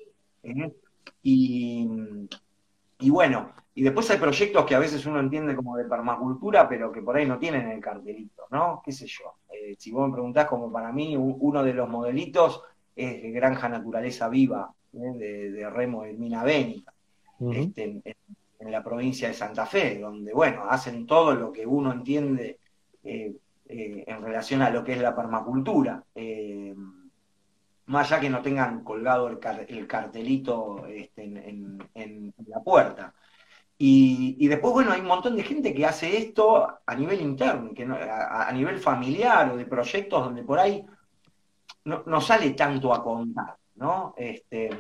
¿eh? 0.43 0.73
Y, 1.23 1.89
y, 2.99 3.11
bueno, 3.11 3.53
y 3.77 3.83
después 3.83 4.09
hay 4.11 4.19
proyectos 4.19 4.65
que 4.65 4.75
a 4.75 4.79
veces 4.79 5.05
uno 5.07 5.19
entiende 5.19 5.57
como 5.57 5.77
de 5.77 5.85
permacultura, 5.85 6.69
pero 6.69 6.93
que 6.93 7.03
por 7.03 7.17
ahí 7.17 7.27
no 7.27 7.39
tienen 7.39 7.71
el 7.71 7.81
cartelito, 7.81 8.45
¿no? 8.51 8.81
¿Qué 8.85 8.93
sé 8.93 9.07
yo? 9.07 9.35
Eh, 9.53 9.75
si 9.79 9.91
vos 9.91 10.09
me 10.09 10.15
preguntás, 10.15 10.47
como 10.47 10.71
para 10.71 10.93
mí, 10.93 11.17
uno 11.17 11.65
de 11.65 11.75
los 11.75 11.89
modelitos 11.89 12.63
es 12.95 13.33
Granja 13.33 13.69
Naturaleza 13.69 14.29
Viva, 14.29 14.73
¿eh? 14.93 15.53
de, 15.53 15.71
Remo 15.71 16.05
de 16.05 16.13
Mina 16.13 16.45
Bénica, 16.45 16.93
este, 17.53 18.01
en, 18.05 18.71
la 18.71 18.83
provincia 18.83 19.29
de 19.29 19.35
Santa 19.35 19.67
Fe, 19.67 19.99
donde, 19.99 20.33
bueno, 20.33 20.65
hacen 20.69 21.07
todo 21.07 21.35
lo 21.35 21.53
que 21.53 21.67
uno 21.67 21.93
entiende 21.93 22.59
eh, 23.03 23.35
eh, 23.69 24.05
en 24.07 24.23
relación 24.23 24.63
a 24.63 24.71
lo 24.71 24.83
que 24.83 24.93
es 24.93 25.01
la 25.01 25.15
permacultura. 25.15 26.03
más 27.87 28.11
allá 28.11 28.21
que 28.21 28.31
no 28.31 28.41
tengan 28.41 28.83
colgado 28.83 29.29
el, 29.29 29.87
cartelito 29.87 30.87
este, 30.87 31.25
en, 31.25 32.33
la 32.47 32.61
puerta. 32.61 33.13
Y, 33.77 34.47
después, 34.47 34.73
bueno, 34.73 34.93
hay 34.93 35.01
un 35.01 35.09
montón 35.09 35.37
de 35.37 35.43
gente 35.43 35.75
que 35.75 35.85
hace 35.85 36.17
esto 36.17 36.67
a 36.87 36.95
nivel 36.95 37.21
interno, 37.21 37.75
que 37.75 37.83
a, 37.85 38.51
nivel 38.53 38.79
familiar 38.79 39.51
o 39.51 39.57
de 39.57 39.67
proyectos 39.67 40.25
donde 40.25 40.45
por 40.45 40.59
ahí 40.59 40.85
no, 41.85 42.21
sale 42.21 42.51
tanto 42.51 42.95
a 42.95 43.03
contar, 43.03 43.57
¿no? 43.75 44.15
Este, 44.17 44.71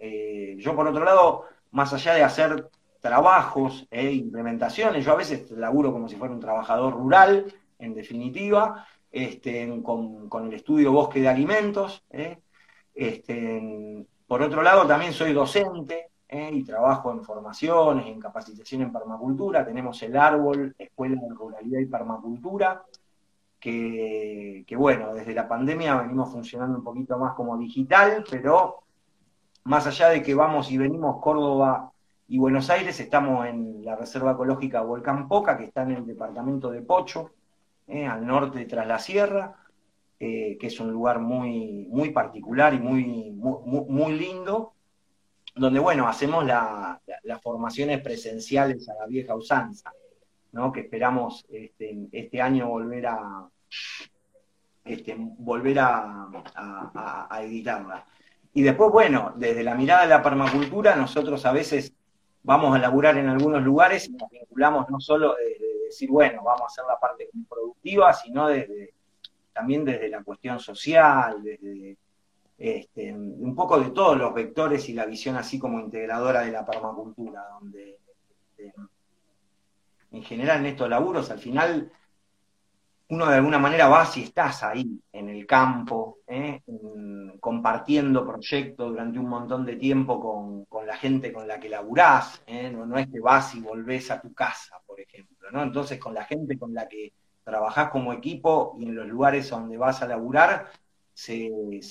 eh, 0.00 0.56
yo, 0.58 0.76
por 0.76 0.86
otro 0.86 1.04
lado, 1.04 1.44
más 1.70 1.92
allá 1.94 2.14
de 2.14 2.22
hacer 2.22 2.68
trabajos 3.00 3.86
e 3.90 4.12
implementaciones, 4.12 5.04
yo 5.04 5.12
a 5.12 5.16
veces 5.16 5.50
laburo 5.50 5.92
como 5.92 6.08
si 6.08 6.16
fuera 6.16 6.34
un 6.34 6.40
trabajador 6.40 6.94
rural, 6.94 7.52
en 7.78 7.94
definitiva, 7.94 8.86
este, 9.10 9.82
con, 9.82 10.46
el 10.46 10.54
estudio 10.54 10.92
Bosque 10.92 11.20
de 11.20 11.28
Alimentos. 11.28 12.04
¿eh? 12.10 12.38
Este, 12.94 14.06
por 14.26 14.42
otro 14.42 14.62
lado, 14.62 14.86
también 14.86 15.12
soy 15.12 15.32
docente 15.32 16.10
y 16.52 16.64
trabajo 16.64 17.12
en 17.12 17.22
formaciones, 17.22 18.06
en 18.06 18.20
capacitación 18.20 18.82
en 18.82 18.92
permacultura. 18.92 19.64
Tenemos 19.64 20.02
el 20.02 20.16
árbol, 20.16 20.74
Escuela 20.78 21.20
de 21.20 21.34
Ruralidad 21.34 21.80
y 21.80 21.86
Permacultura, 21.86 22.82
que, 23.58 24.64
que, 24.66 24.76
bueno, 24.76 25.14
desde 25.14 25.34
la 25.34 25.48
pandemia 25.48 25.96
venimos 25.96 26.30
funcionando 26.30 26.78
un 26.78 26.84
poquito 26.84 27.18
más 27.18 27.34
como 27.34 27.56
digital, 27.56 28.24
pero 28.30 28.84
más 29.64 29.86
allá 29.86 30.10
de 30.10 30.22
que 30.22 30.34
vamos 30.34 30.70
y 30.70 30.78
venimos 30.78 31.22
Córdoba 31.22 31.90
y 32.28 32.38
Buenos 32.38 32.70
Aires, 32.70 32.98
estamos 33.00 33.46
en 33.46 33.84
la 33.84 33.96
Reserva 33.96 34.32
Ecológica 34.32 34.80
Volcán 34.80 35.28
Poca, 35.28 35.56
que 35.56 35.64
está 35.64 35.82
en 35.82 35.92
el 35.92 36.06
departamento 36.06 36.70
de 36.70 36.82
Pocho, 36.82 37.30
¿eh? 37.86 38.06
al 38.06 38.26
norte 38.26 38.64
tras 38.64 38.86
la 38.86 38.98
sierra, 38.98 39.56
eh, 40.18 40.56
que 40.58 40.68
es 40.68 40.80
un 40.80 40.90
lugar 40.90 41.20
muy, 41.20 41.86
muy 41.90 42.10
particular 42.10 42.72
y 42.72 42.78
muy, 42.78 43.30
muy, 43.32 44.18
lindo, 44.18 44.72
donde, 45.54 45.78
bueno, 45.78 46.08
hacemos 46.08 46.44
las 46.44 47.42
formaciones 47.42 48.00
presenciales 48.00 48.88
a 48.88 48.94
la 48.94 49.06
vieja 49.06 49.34
usanza, 49.34 49.92
¿no? 50.52 50.72
que 50.72 50.80
esperamos 50.80 51.46
este, 51.50 51.96
este 52.12 52.42
año 52.42 52.68
volver 52.68 53.06
a, 53.06 53.48
este, 54.84 55.16
volver 55.18 55.78
a, 55.80 57.28
editarla. 57.40 58.04
Y 58.52 58.62
después, 58.62 58.90
bueno, 58.90 59.32
desde 59.36 59.64
la 59.64 59.74
mirada 59.74 60.02
de 60.02 60.08
la 60.08 60.22
permacultura, 60.22 60.94
nosotros 60.94 61.44
a 61.46 61.52
veces 61.52 61.92
vamos 62.42 62.74
a 62.74 62.78
laburar 62.78 63.16
en 63.16 63.28
algunos 63.28 63.62
lugares 63.62 64.08
y 64.08 64.12
nos 64.12 64.30
vinculamos 64.30 64.88
no 64.90 65.00
solo 65.00 65.34
desde 65.34 65.86
decir, 65.86 66.10
bueno, 66.10 66.42
vamos 66.44 66.62
a 66.62 66.66
hacer 66.66 66.84
la 66.86 66.98
parte 66.98 67.28
productiva, 67.48 68.12
sino 68.12 68.48
desde, 68.48 68.94
también 69.52 69.84
desde 69.84 70.08
la 70.08 70.22
cuestión 70.22 70.60
social, 70.60 71.42
desde 71.42 71.96
este, 72.56 73.12
un 73.12 73.54
poco 73.54 73.80
de 73.80 73.90
todos 73.90 74.16
los 74.16 74.32
vectores 74.32 74.88
y 74.88 74.94
la 74.94 75.06
visión 75.06 75.36
así 75.36 75.58
como 75.58 75.80
integradora 75.80 76.42
de 76.42 76.52
la 76.52 76.64
permacultura, 76.64 77.42
donde 77.60 77.98
este, 78.56 78.72
en 80.12 80.22
general 80.22 80.60
en 80.60 80.66
estos 80.66 80.88
laburos 80.88 81.30
al 81.30 81.38
final 81.38 81.90
uno 83.08 83.26
de 83.26 83.36
alguna 83.36 83.58
manera 83.58 83.88
va 83.88 84.06
si 84.06 84.22
estás 84.22 84.62
ahí, 84.62 85.00
en 85.12 85.28
el 85.28 85.46
campo, 85.46 86.18
¿eh? 86.26 86.62
compartiendo 87.38 88.26
proyectos 88.26 88.90
durante 88.90 89.18
un 89.18 89.28
montón 89.28 89.66
de 89.66 89.76
tiempo 89.76 90.66
con, 90.68 90.86
la 90.86 90.96
gente 90.96 91.32
con 91.32 91.46
la 91.46 91.60
que 91.60 91.68
laburás, 91.68 92.42
¿eh? 92.46 92.70
no, 92.70 92.96
es 92.98 93.08
que 93.08 93.20
vas 93.20 93.54
y 93.54 93.60
volvés 93.60 94.10
a 94.10 94.20
tu 94.20 94.32
casa, 94.32 94.80
por 94.86 95.00
ejemplo, 95.00 95.50
¿no? 95.50 95.62
Entonces 95.62 95.98
con 95.98 96.14
la 96.14 96.24
gente 96.24 96.58
con 96.58 96.74
la 96.74 96.88
que 96.88 97.12
trabajás 97.42 97.90
como 97.90 98.12
equipo 98.12 98.74
y 98.78 98.84
en 98.84 98.94
los 98.94 99.06
lugares 99.06 99.48
donde 99.50 99.76
vas 99.76 100.02
a 100.02 100.08
laburar, 100.08 100.66
se, 101.14 101.50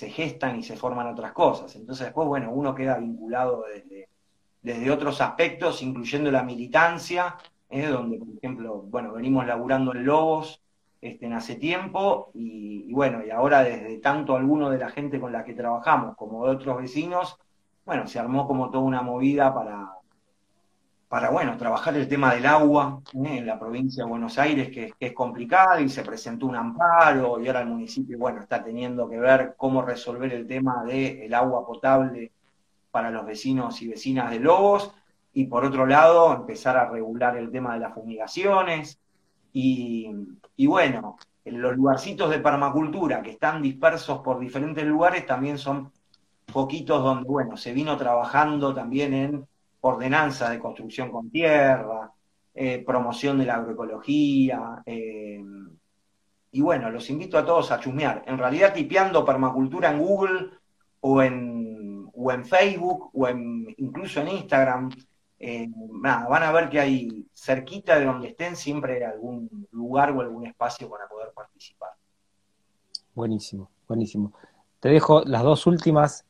gestan 0.09 0.59
y 0.59 0.63
se 0.63 0.76
forman 0.76 1.07
otras 1.07 1.32
cosas. 1.32 1.76
Entonces 1.76 2.07
después, 2.07 2.28
bueno, 2.28 2.51
uno 2.51 2.76
queda 2.76 2.97
vinculado 2.97 3.63
desde, 3.74 4.09
desde 4.61 4.91
otros 4.91 5.21
aspectos, 5.21 5.82
incluyendo 5.82 6.30
la 6.30 6.43
militancia, 6.43 7.38
¿eh? 7.69 7.88
donde, 7.88 8.17
por 8.17 8.28
ejemplo, 8.38 8.82
bueno, 8.84 9.13
venimos 9.13 9.47
laburando 9.47 9.95
en 9.95 10.05
Lobos, 10.05 10.61
este, 11.01 11.28
hace 11.34 11.55
tiempo 11.55 12.32
y, 12.34 12.93
bueno, 12.93 13.26
y 13.26 13.30
ahora 13.30 13.63
desde 13.63 13.97
tanto 13.97 14.36
alguno 14.36 14.69
de 14.69 14.78
la 14.78 14.89
gente 14.89 15.19
con 15.19 15.34
la 15.34 15.43
que 15.43 15.53
trabajamos 15.53 16.15
como 16.15 16.45
de 16.45 16.51
otros 16.51 16.78
vecinos, 16.78 17.38
bueno, 17.86 18.07
se 18.07 18.19
armó 18.19 18.47
como 18.47 18.69
toda 18.69 18.84
una 18.84 19.01
movida 19.01 19.53
para, 19.53 19.97
para 21.14 21.30
bueno, 21.30 21.55
trabajar 21.57 21.95
el 21.95 22.07
tema 22.07 22.34
del 22.34 22.47
agua 22.47 22.99
¿eh? 23.14 23.38
en 23.38 23.45
la 23.45 23.59
provincia 23.59 24.03
de 24.03 24.09
Buenos 24.09 24.39
Aires, 24.39 24.70
que, 24.70 24.95
es 24.99 25.14
complicado 25.14 25.80
y 25.80 25.88
se 25.88 26.01
presentó 26.01 26.47
un 26.47 26.55
amparo 26.55 27.39
y 27.39 27.45
ahora 27.45 27.61
el 27.61 27.68
municipio, 27.68 28.18
bueno, 28.18 28.41
está 28.41 28.64
teniendo 28.64 29.07
que 29.07 29.20
ver 29.20 29.53
cómo 29.55 29.84
resolver 29.84 30.34
el 30.34 30.47
tema 30.47 30.84
del 30.84 31.32
agua 31.36 31.68
potable 31.68 32.32
para 32.89 33.11
los 33.11 33.28
vecinos 33.28 33.80
y 33.84 33.89
vecinas 33.89 34.32
de 34.32 34.39
Lobos 34.39 34.91
y 35.36 35.45
por 35.45 35.64
otro 35.66 35.86
lado 35.86 36.34
empezar 36.34 36.78
a 36.78 36.89
regular 36.89 37.38
el 37.38 37.51
tema 37.51 37.76
de 37.76 37.82
las 37.82 37.93
fumigaciones 37.93 38.97
y, 39.51 40.09
y 40.55 40.66
bueno, 40.66 41.18
los 41.45 41.76
lugarcitos 41.76 42.32
de 42.32 42.39
permacultura 42.39 43.22
que 43.22 43.30
están 43.30 43.61
dispersos 43.61 44.22
por 44.22 44.39
diferentes 44.39 44.84
lugares 44.84 45.28
también 45.28 45.59
son 45.59 45.91
poquitos 46.51 47.03
donde, 47.03 47.30
bueno, 47.30 47.55
se 47.55 47.72
vino 47.72 47.95
trabajando 47.97 48.74
también 48.74 49.14
en 49.14 49.47
ordenanza 49.86 50.49
de 50.49 50.59
construcción 50.59 51.11
con 51.11 51.29
tierra, 51.29 52.11
eh, 52.53 52.84
promoción 52.86 53.38
de 53.38 53.45
la 53.45 53.55
agroecología. 53.55 54.81
Eh, 54.86 55.43
y 56.51 56.61
bueno, 56.61 56.89
los 56.89 57.09
invito 57.09 57.38
a 57.38 57.45
todos 57.45 57.71
a 57.71 57.79
chusmear. 57.79 58.23
En 58.25 58.38
realidad, 58.38 58.73
tipeando 58.73 59.25
permacultura 59.25 59.91
en 59.91 59.99
Google 59.99 60.49
o 61.01 61.21
en, 61.21 62.07
o 62.13 62.31
en 62.31 62.45
Facebook 62.45 63.09
o 63.13 63.27
incluso 63.29 64.21
en 64.21 64.29
Instagram, 64.29 64.89
eh, 65.39 65.67
van 65.75 66.43
a 66.43 66.51
ver 66.53 66.69
que 66.69 66.79
hay 66.79 67.27
cerquita 67.34 67.99
de 67.99 68.05
donde 68.05 68.29
estén 68.29 68.55
siempre 68.55 69.03
algún 69.03 69.67
lugar 69.71 70.11
o 70.11 70.21
algún 70.21 70.45
espacio 70.45 70.89
para 70.89 71.07
poder 71.09 71.34
participar. 71.34 71.91
Buenísimo, 73.13 73.69
buenísimo. 73.88 74.31
Te 74.79 74.88
dejo 74.89 75.23
las 75.25 75.43
dos 75.43 75.67
últimas. 75.67 76.25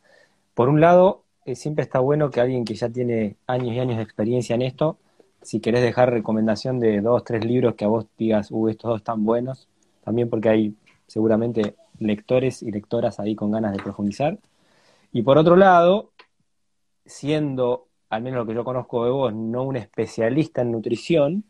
Por 0.56 0.70
un 0.70 0.82
lado, 0.82 1.23
eh, 1.46 1.56
siempre 1.56 1.84
está 1.84 2.00
bueno 2.00 2.30
que 2.30 2.42
alguien 2.42 2.66
que 2.66 2.76
ya 2.76 2.90
tiene 2.90 3.38
años 3.48 3.76
y 3.76 3.80
años 3.80 3.98
de 3.98 4.04
experiencia 4.04 4.56
en 4.56 4.62
esto, 4.64 4.98
si 5.42 5.60
querés 5.60 5.82
dejar 5.82 6.12
recomendación 6.12 6.80
de 6.80 7.02
dos, 7.02 7.24
tres 7.24 7.46
libros 7.46 7.76
que 7.76 7.86
a 7.86 7.90
vos 7.90 8.06
digas, 8.18 8.50
uh, 8.52 8.70
estos 8.70 8.90
dos 8.90 8.98
están 9.02 9.26
buenos, 9.26 9.68
también 10.04 10.30
porque 10.30 10.50
hay 10.50 10.76
seguramente 11.08 11.76
lectores 12.00 12.64
y 12.64 12.72
lectoras 12.72 13.20
ahí 13.20 13.36
con 13.36 13.52
ganas 13.52 13.74
de 13.74 13.84
profundizar. 13.84 14.40
Y 15.12 15.22
por 15.22 15.38
otro 15.38 15.56
lado, 15.56 16.12
siendo 17.06 17.88
al 18.14 18.22
menos 18.22 18.40
lo 18.40 18.46
que 18.46 18.54
yo 18.54 18.64
conozco 18.64 19.06
de 19.06 19.12
vos, 19.12 19.34
no 19.34 19.64
un 19.64 19.76
especialista 19.76 20.62
en 20.62 20.72
nutrición, 20.72 21.44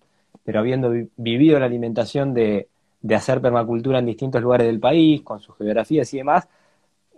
pero 0.44 0.60
habiendo 0.60 0.92
vivido 1.18 1.60
la 1.60 1.66
alimentación 1.66 2.34
de, 2.34 2.70
hacer 3.14 3.42
permacultura 3.42 4.00
en 4.00 4.06
distintos 4.06 4.42
lugares 4.42 4.68
del 4.68 4.80
país, 4.80 5.22
con 5.24 5.42
sus 5.42 5.58
geografías 5.58 6.14
y 6.14 6.18
demás, 6.18 6.48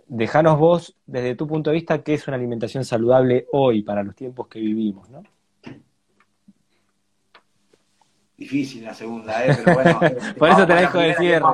dejanos 0.06 0.58
vos, 0.58 0.96
desde 1.06 1.34
tu 1.34 1.46
punto 1.46 1.70
de 1.70 1.74
vista, 1.74 2.02
qué 2.02 2.14
es 2.14 2.26
una 2.28 2.36
alimentación 2.36 2.84
saludable 2.84 3.46
hoy 3.52 3.82
para 3.82 4.02
los 4.02 4.14
tiempos 4.14 4.48
que 4.48 4.60
vivimos, 4.60 5.08
¿no? 5.10 5.22
Difícil 8.36 8.84
la 8.84 8.92
segunda, 8.92 9.46
¿eh? 9.46 9.56
pero 9.64 9.74
bueno. 9.74 10.00
Por 10.38 10.48
eso 10.50 10.66
te 10.66 10.74
la 10.74 10.80
dejo 10.82 10.98
de 10.98 11.14
cierre. 11.14 11.46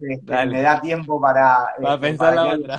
Este, 0.00 0.46
me 0.46 0.62
da 0.62 0.80
tiempo 0.80 1.20
para, 1.20 1.74
este, 1.78 1.98
pensar 1.98 2.34
la 2.34 2.54
otra. 2.54 2.78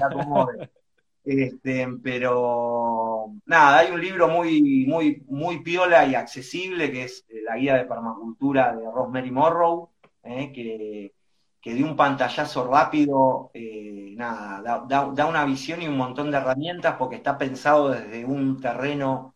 Este, 1.23 1.87
pero 2.01 3.33
nada, 3.45 3.79
hay 3.79 3.91
un 3.91 4.01
libro 4.01 4.27
muy, 4.29 4.85
muy, 4.87 5.23
muy 5.27 5.61
piola 5.61 6.05
y 6.05 6.15
accesible 6.15 6.91
que 6.91 7.03
es 7.03 7.25
eh, 7.29 7.41
la 7.45 7.57
guía 7.57 7.75
de 7.75 7.85
permacultura 7.85 8.75
de 8.75 8.85
Rosemary 8.85 9.31
Morrow, 9.31 9.89
eh, 10.23 10.51
que, 10.51 11.13
que, 11.61 11.73
de 11.73 11.83
un 11.83 11.95
pantallazo 11.95 12.67
rápido, 12.67 13.51
eh, 13.53 14.13
nada, 14.15 14.85
da, 14.87 15.25
una 15.25 15.45
visión 15.45 15.81
y 15.81 15.87
un 15.87 15.97
montón 15.97 16.31
de 16.31 16.37
herramientas 16.37 16.95
porque 16.97 17.17
está 17.17 17.37
pensado 17.37 17.89
desde 17.89 18.25
un 18.25 18.59
terreno 18.59 19.35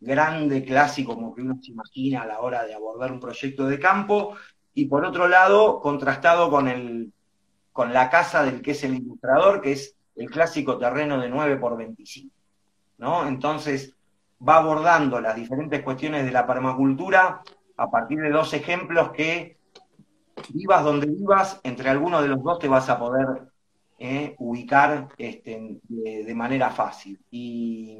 grande, 0.00 0.64
clásico, 0.64 1.14
como 1.14 1.34
que 1.34 1.42
uno 1.42 1.58
se 1.60 1.72
imagina 1.72 2.22
a 2.22 2.26
la 2.26 2.40
hora 2.40 2.64
de 2.64 2.74
abordar 2.74 3.12
un 3.12 3.20
proyecto 3.20 3.66
de 3.66 3.78
campo, 3.78 4.36
y 4.74 4.86
por 4.86 5.04
otro 5.04 5.26
lado, 5.26 5.80
contrastado 5.80 6.50
con 6.50 6.68
el 6.68 7.12
con 7.76 7.92
la 7.92 8.08
casa 8.08 8.42
del 8.42 8.62
que 8.62 8.70
es 8.70 8.82
el 8.84 8.94
ilustrador, 8.94 9.60
que 9.60 9.72
es 9.72 9.94
el 10.16 10.30
clásico 10.30 10.78
terreno 10.78 11.20
de 11.20 11.28
9 11.28 11.58
por 11.58 11.76
25. 11.76 12.34
¿no? 12.96 13.28
Entonces, 13.28 13.94
va 14.46 14.56
abordando 14.56 15.20
las 15.20 15.36
diferentes 15.36 15.82
cuestiones 15.82 16.24
de 16.24 16.30
la 16.30 16.46
permacultura 16.46 17.42
a 17.76 17.90
partir 17.90 18.18
de 18.20 18.30
dos 18.30 18.54
ejemplos 18.54 19.10
que 19.10 19.55
vivas 20.52 20.84
donde 20.84 21.06
vivas, 21.06 21.60
entre 21.62 21.88
algunos 21.90 22.22
de 22.22 22.28
los 22.28 22.42
dos 22.42 22.58
te 22.58 22.68
vas 22.68 22.88
a 22.88 22.98
poder 22.98 23.26
eh, 23.98 24.34
ubicar 24.38 25.08
este, 25.18 25.78
de, 25.88 26.34
manera 26.34 26.70
fácil. 26.70 27.18
Y, 27.30 27.98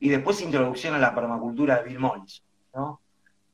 y, 0.00 0.08
después 0.08 0.40
introducción 0.42 0.94
a 0.94 0.98
la 0.98 1.14
permacultura 1.14 1.76
de 1.76 1.88
Bill 1.88 1.98
Mollison. 1.98 2.44
¿no? 2.74 3.00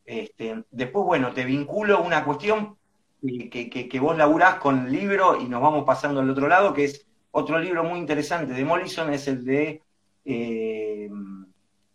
Este, 0.05 0.65
después, 0.71 1.05
bueno, 1.05 1.33
te 1.33 1.45
vinculo 1.45 2.03
una 2.03 2.25
cuestión 2.25 2.77
que, 3.21 3.69
que, 3.71 3.89
que, 3.89 4.01
vos 4.01 4.17
laburás 4.17 4.57
con 4.57 4.87
el 4.87 4.93
libro 4.93 5.41
y 5.41 5.49
nos 5.49 5.61
vamos 5.61 5.85
pasando 5.85 6.21
al 6.21 6.31
otro 6.31 6.49
lado, 6.49 6.73
que 6.73 6.85
es 6.85 7.07
otro 7.33 7.59
libro 7.59 7.85
muy 7.85 7.99
interesante 7.99 8.55
de 8.55 8.65
Mollison 8.65 9.13
es 9.13 9.29
el 9.29 9.45
de 9.45 9.83
eh, 10.25 11.11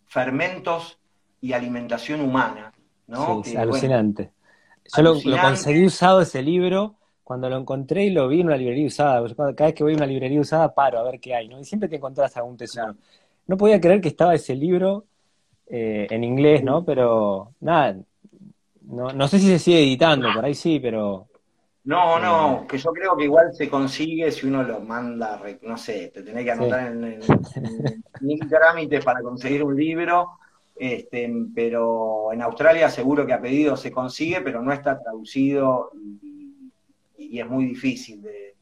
Fermentos 0.06 1.00
y 1.40 1.54
Alimentación 1.54 2.22
Humana. 2.22 2.72
¿no? 3.08 3.42
Sí, 3.44 3.52
es 3.52 3.58
alucinante. 3.58 4.32
Yo 4.96 5.04
lo, 5.04 5.42
conseguí 5.42 5.86
usado 5.86 6.22
ese 6.22 6.42
libro 6.42 6.96
cuando 7.24 7.50
lo 7.50 7.58
encontré 7.58 8.06
y 8.06 8.10
lo 8.10 8.28
vi 8.28 8.42
en 8.42 8.48
una 8.48 8.58
librería 8.58 8.88
usada. 8.88 9.24
Cada 9.36 9.54
vez 9.54 9.74
que 9.74 9.84
voy 9.84 9.94
a 9.94 9.98
una 9.98 10.06
librería 10.06 10.42
usada 10.42 10.74
paro 10.74 11.00
a 11.00 11.04
ver 11.04 11.20
qué 11.20 11.34
hay, 11.34 11.48
¿no? 11.48 11.60
Y 11.60 11.64
siempre 11.64 11.88
te 11.88 11.96
encontrás 11.96 12.36
algún 12.38 12.58
tesoro. 12.58 12.96
No 13.48 13.58
podía 13.58 13.80
creer 13.80 14.02
que 14.02 14.10
estaba 14.10 14.36
ese 14.36 14.56
libro 14.56 15.06
eh, 15.68 16.08
en 16.10 16.24
inglés, 16.24 16.64
¿no? 16.64 16.84
Pero 16.84 17.54
nada, 17.62 17.96
no, 18.82 19.14
no 19.14 19.28
sé 19.28 19.40
si 19.40 19.48
se 19.48 19.60
sigue 19.60 19.80
editando, 19.80 20.28
por 20.34 20.44
ahí 20.44 20.54
sí, 20.54 20.80
pero 20.82 21.28
No, 21.86 22.20
no, 22.20 22.68
que 22.68 22.78
yo 22.78 22.92
creo 22.92 23.16
que 23.16 23.24
igual 23.24 23.54
se 23.54 23.70
consigue 23.70 24.32
si 24.32 24.48
uno 24.48 24.64
lo 24.64 24.82
manda, 24.82 25.42
no 25.62 25.78
sé, 25.78 26.12
te 26.14 26.24
tenés 26.24 26.44
que 26.44 26.52
anotar 26.52 26.88
en, 26.88 27.20
mil 28.20 28.40
trámites 28.50 29.04
para 29.04 29.22
conseguir 29.22 29.64
un 29.64 29.76
libro, 29.76 30.32
este, 30.84 31.32
pero 31.54 32.34
en 32.34 32.42
Australia 32.42 32.90
seguro 32.90 33.24
que 33.24 33.34
a 33.34 33.40
pedido 33.40 33.78
se 33.78 33.92
consigue, 33.92 34.42
pero 34.42 34.64
no 34.64 34.74
está 34.74 35.00
traducido 35.00 35.92
y, 35.94 37.40
es 37.40 37.48
muy 37.48 37.66
difícil 37.66 38.20
de, 38.24 38.56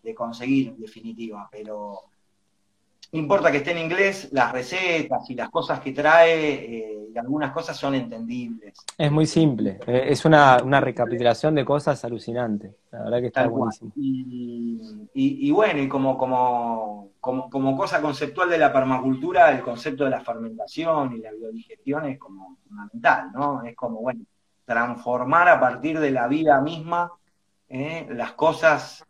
de, 0.00 0.14
conseguir 0.14 0.68
en 0.68 0.80
definitiva, 0.80 1.48
pero 1.50 2.02
importa 3.18 3.50
que 3.50 3.58
esté 3.58 3.72
en 3.72 3.78
inglés, 3.78 4.28
las 4.32 4.52
recetas 4.52 5.28
y 5.30 5.34
las 5.34 5.48
cosas 5.50 5.80
que 5.80 5.92
trae, 5.92 6.54
eh, 6.54 7.08
y 7.14 7.18
algunas 7.18 7.52
cosas 7.52 7.76
son 7.76 7.94
entendibles. 7.94 8.74
Es 8.98 9.12
muy 9.12 9.26
simple, 9.26 9.78
eh, 9.86 10.06
es 10.08 10.24
una, 10.24 10.58
recapitulación 10.80 11.54
de 11.54 11.64
cosas 11.64 12.04
alucinante, 12.04 12.74
la 12.90 13.04
verdad 13.04 13.20
que 13.20 13.26
está 13.26 13.46
buenísimo. 13.46 13.92
Y, 13.96 15.50
bueno, 15.50 15.80
y 15.80 15.88
como, 15.88 16.18
como, 16.18 17.10
como, 17.20 17.76
cosa 17.76 18.00
conceptual 18.00 18.50
de 18.50 18.58
la 18.58 18.72
permacultura, 18.72 19.50
el 19.50 19.62
concepto 19.62 20.04
de 20.04 20.10
la 20.10 20.20
fermentación 20.20 21.14
y 21.14 21.18
la 21.18 21.32
biodigestión 21.32 22.06
es 22.06 22.18
como 22.18 22.56
fundamental, 22.68 23.30
¿no? 23.32 23.62
Es 23.62 23.74
como, 23.76 24.00
bueno, 24.00 24.22
transformar 24.64 25.48
a 25.48 25.60
partir 25.60 25.98
de 26.00 26.10
la 26.10 26.28
vida 26.28 26.60
misma 26.60 27.12
eh, 27.68 28.06
las 28.10 28.32
cosas 28.32 29.04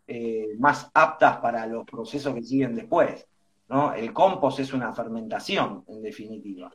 más 0.59 0.89
aptas 0.93 1.37
para 1.37 1.65
los 1.65 1.85
procesos 1.85 2.33
que 2.33 2.43
siguen 2.43 2.75
después. 2.75 3.27
¿No? 3.69 3.93
El 3.93 4.13
compost 4.13 4.59
es 4.59 4.73
una 4.73 4.93
fermentación, 4.93 5.83
en 5.87 6.01
definitiva. 6.01 6.71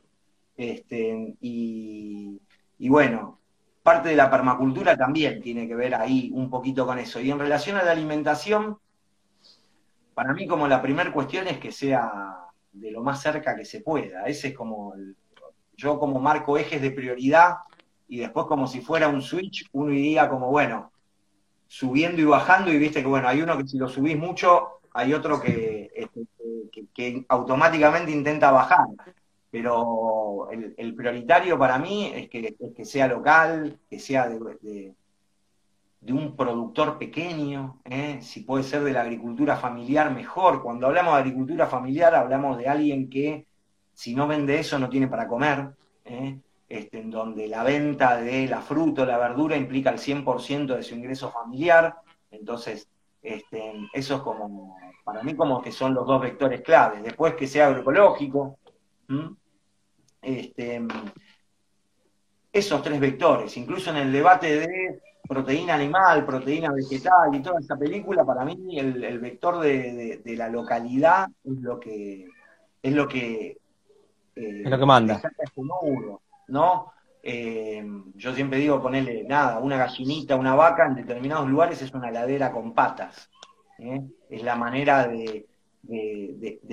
Este, 0.55 1.35
y, 1.41 2.39
bueno, 2.89 3.39
parte 3.81 4.09
de 4.09 4.15
la 4.15 4.29
permacultura 4.29 4.95
también 4.95 5.41
tiene 5.41 5.67
que 5.67 5.75
ver 5.75 5.95
ahí 5.95 6.31
un 6.33 6.49
poquito 6.49 6.85
con 6.85 6.99
eso. 6.99 7.19
Y 7.19 7.31
en 7.31 7.39
relación 7.39 7.77
a 7.77 7.83
la 7.83 7.91
alimentación, 7.91 8.77
para 10.13 10.33
mí 10.33 10.45
como 10.45 10.67
la 10.67 10.81
primera 10.81 11.11
cuestión 11.11 11.47
es 11.47 11.57
que 11.57 11.71
sea 11.71 12.33
de 12.71 12.91
lo 12.91 13.01
más 13.01 13.21
cerca 13.21 13.55
que 13.55 13.65
se 13.65 13.81
pueda. 13.81 14.25
Ese 14.25 14.49
es 14.49 14.53
como, 14.55 14.93
yo 15.75 15.99
como 15.99 16.19
marco 16.19 16.57
ejes 16.57 16.81
de 16.81 16.91
prioridad 16.91 17.57
y 18.07 18.19
después 18.19 18.45
como 18.45 18.67
si 18.67 18.81
fuera 18.81 19.07
un 19.07 19.21
switch, 19.21 19.67
uno 19.71 19.91
iría 19.91 20.29
como, 20.29 20.49
bueno, 20.49 20.91
subiendo 21.67 22.21
y 22.21 22.25
bajando 22.25 22.71
y 22.71 22.77
viste 22.77 23.01
que, 23.01 23.07
bueno, 23.07 23.27
hay 23.27 23.41
uno 23.41 23.57
que 23.57 23.67
si 23.67 23.77
lo 23.79 23.87
subís 23.87 24.17
mucho, 24.17 24.79
hay 24.93 25.13
otro 25.13 25.41
que, 25.41 25.91
este, 25.95 26.27
que, 26.93 27.25
automáticamente 27.29 28.11
intenta 28.11 28.51
bajar. 28.51 28.87
Pero 29.49 30.49
el, 30.51 30.95
prioritario 30.95 31.59
para 31.59 31.77
mí 31.77 32.11
es 32.13 32.29
que, 32.29 32.55
que, 32.75 32.85
sea 32.85 33.07
local, 33.07 33.79
que 33.89 33.99
sea 33.99 34.27
de, 34.27 34.95
de, 36.01 36.13
un 36.13 36.35
productor 36.35 36.97
pequeño, 36.97 37.79
¿eh? 37.85 38.19
si 38.21 38.41
puede 38.41 38.63
ser 38.63 38.83
de 38.83 38.93
la 38.93 39.01
agricultura 39.01 39.55
familiar, 39.55 40.11
mejor. 40.11 40.63
Cuando 40.63 40.87
hablamos 40.87 41.13
de 41.13 41.19
agricultura 41.21 41.67
familiar, 41.67 42.15
hablamos 42.15 42.57
de 42.57 42.67
alguien 42.67 43.09
que 43.09 43.45
si 43.93 44.15
no 44.15 44.27
vende 44.27 44.59
eso 44.59 44.79
no 44.79 44.89
tiene 44.89 45.07
para 45.07 45.27
comer. 45.27 45.69
¿eh? 46.05 46.39
Este, 46.73 46.99
en 46.99 47.11
donde 47.11 47.47
la 47.47 47.61
venta 47.63 48.17
de 48.17 48.47
la 48.47 48.59
fruta 48.59 49.03
o 49.03 49.05
la 49.05 49.19
verdura 49.19 49.55
implica 49.55 49.91
el 49.91 49.99
100% 49.99 50.75
de 50.75 50.81
su 50.81 50.95
ingreso 50.95 51.29
familiar. 51.29 51.97
Entonces, 52.31 52.89
este, 53.21 53.73
eso 53.93 54.15
es 54.15 54.21
como, 54.21 54.75
para 55.03 55.23
mí 55.23 55.35
como 55.35 55.61
que 55.61 55.71
son 55.71 55.93
los 55.93 56.05
dos 56.07 56.21
vectores 56.21 56.61
claves. 56.61 57.03
Después 57.03 57.35
que 57.35 57.47
sea 57.47 57.67
agroecológico, 57.67 58.57
este, 60.21 60.81
esos 62.51 62.81
tres 62.81 62.99
vectores, 62.99 63.55
incluso 63.57 63.89
en 63.89 63.97
el 63.97 64.11
debate 64.11 64.59
de 64.59 65.01
proteína 65.27 65.75
animal, 65.75 66.25
proteína 66.25 66.71
vegetal 66.71 67.33
y 67.33 67.41
toda 67.41 67.59
esa 67.59 67.75
película, 67.75 68.25
para 68.25 68.45
mí 68.45 68.77
el, 68.79 69.19
vector 69.19 69.59
de, 69.59 70.21
la 70.37 70.49
localidad 70.49 71.27
es 71.43 71.61
lo 71.61 71.79
que 71.79 72.27
es 72.81 72.93
lo 72.93 73.07
que 73.07 73.57
es 74.35 74.69
lo 74.69 74.79
que 74.79 74.85
manda. 74.85 75.21
¿no? 76.47 76.93
Eh, 77.21 77.85
yo 78.15 78.33
siempre 78.33 78.59
digo 78.59 78.81
ponerle 78.81 79.23
nada, 79.23 79.59
una 79.59 79.77
gallinita, 79.77 80.35
una 80.35 80.55
vaca 80.55 80.85
en 80.85 80.95
determinados 80.95 81.47
lugares 81.47 81.81
es 81.81 81.93
una 81.93 82.11
ladera 82.11 82.51
con 82.51 82.73
patas. 82.73 83.29
¿Eh? 83.79 84.01
Es 84.29 84.43
la 84.43 84.55
manera 84.55 85.07
de, 85.07 85.47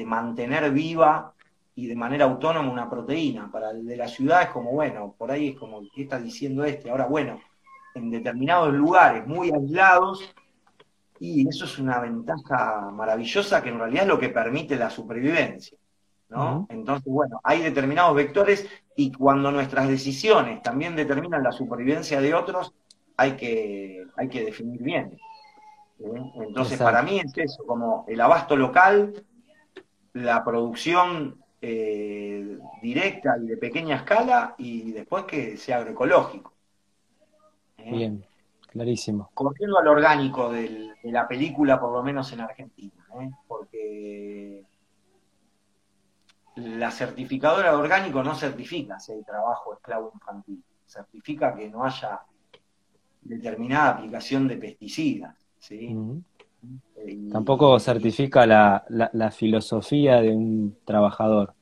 mantener 0.05 0.70
viva 0.70 1.34
y 1.74 1.86
de 1.86 1.96
manera 1.96 2.24
autónoma 2.24 2.70
una 2.70 2.90
proteína. 2.90 3.51
Para 3.51 3.70
el 3.70 3.86
de 3.86 3.96
la 3.96 4.09
ciudad 4.09 4.42
es 4.42 4.48
como, 4.48 4.72
bueno, 4.72 5.14
por 5.16 5.30
ahí 5.30 5.48
es 5.48 5.57
como, 5.57 5.82
¿qué 5.94 6.03
está 6.03 6.20
diciendo 6.20 6.64
este? 6.64 6.90
Ahora, 6.90 7.07
bueno, 7.07 7.40
en 7.94 8.11
determinados 8.11 8.72
lugares 8.72 9.26
muy 9.26 9.51
aislados, 9.51 10.34
y 11.20 11.46
eso 11.46 11.66
es 11.66 11.78
una 11.78 12.01
ventaja 12.01 12.90
maravillosa 12.90 13.62
que 13.62 13.68
en 13.68 13.78
realidad 13.78 14.05
es 14.05 14.09
lo 14.09 14.18
que 14.18 14.30
permite 14.30 14.76
la 14.76 14.88
supervivencia. 14.88 15.76
¿no? 16.30 16.66
Entonces, 16.70 17.12
bueno, 17.12 17.40
hay 17.44 17.61
determinados 17.61 18.14
vectores 18.14 18.66
y 18.96 19.12
cuando 19.12 19.51
nuestras 19.53 19.88
decisiones 19.88 20.62
también 20.62 20.96
determinan 20.96 21.42
la 21.42 21.53
supervivencia 21.53 22.20
de 22.20 22.34
otros, 22.34 22.72
hay 23.16 23.32
que, 23.32 24.07
hay 24.16 24.28
que 24.28 24.44
definir 24.44 24.82
bien. 24.82 25.18
¿Eh? 26.01 26.32
Entonces, 26.46 26.78
para 26.78 27.03
mí 27.03 27.20
es 27.20 27.36
eso, 27.36 27.64
como 27.66 28.05
el 28.09 28.20
abasto 28.20 28.57
local, 28.57 29.24
la 30.12 30.44
producción 30.44 31.42
eh, 31.61 32.59
directa 32.82 33.36
y 33.40 33.46
de 33.46 33.57
pequeña 33.57 33.96
escala, 33.96 34.55
y 34.59 34.92
después 34.92 35.24
que 35.24 35.57
sea 35.57 35.78
agroecológico. 35.78 36.53
¿eh? 37.78 37.90
Bien, 37.92 38.24
clarísimo. 38.68 39.30
Corriendo 39.34 39.78
al 39.78 39.88
orgánico 39.88 40.51
de 40.51 40.94
la 41.05 41.28
película, 41.28 41.80
por 41.80 41.92
lo 41.92 42.03
menos 42.03 42.32
en 42.32 42.40
Argentina, 42.40 43.05
porque 43.46 44.64
la 46.57 46.90
certificadora 46.90 47.70
de 47.70 47.76
orgánico 47.76 48.22
no 48.22 48.34
certifica 48.34 48.98
si 48.98 49.12
hay 49.12 49.22
trabajo 49.22 49.74
esclavo 49.74 50.11
infantil, 50.14 50.62
certifica 50.86 51.55
que 51.55 51.70
no 51.70 51.84
haya 51.84 52.20
determinada 53.22 53.90
aplicación 53.90 54.48
de 54.48 54.57
pesticidas. 54.57 55.39
¿Sí? 55.61 55.97
Tampoco 57.33 57.79
certifica 57.79 58.47
la, 58.47 59.31
filosofía 59.31 60.21
de 60.21 60.31
un 60.31 60.77
trabajador, 60.85 61.55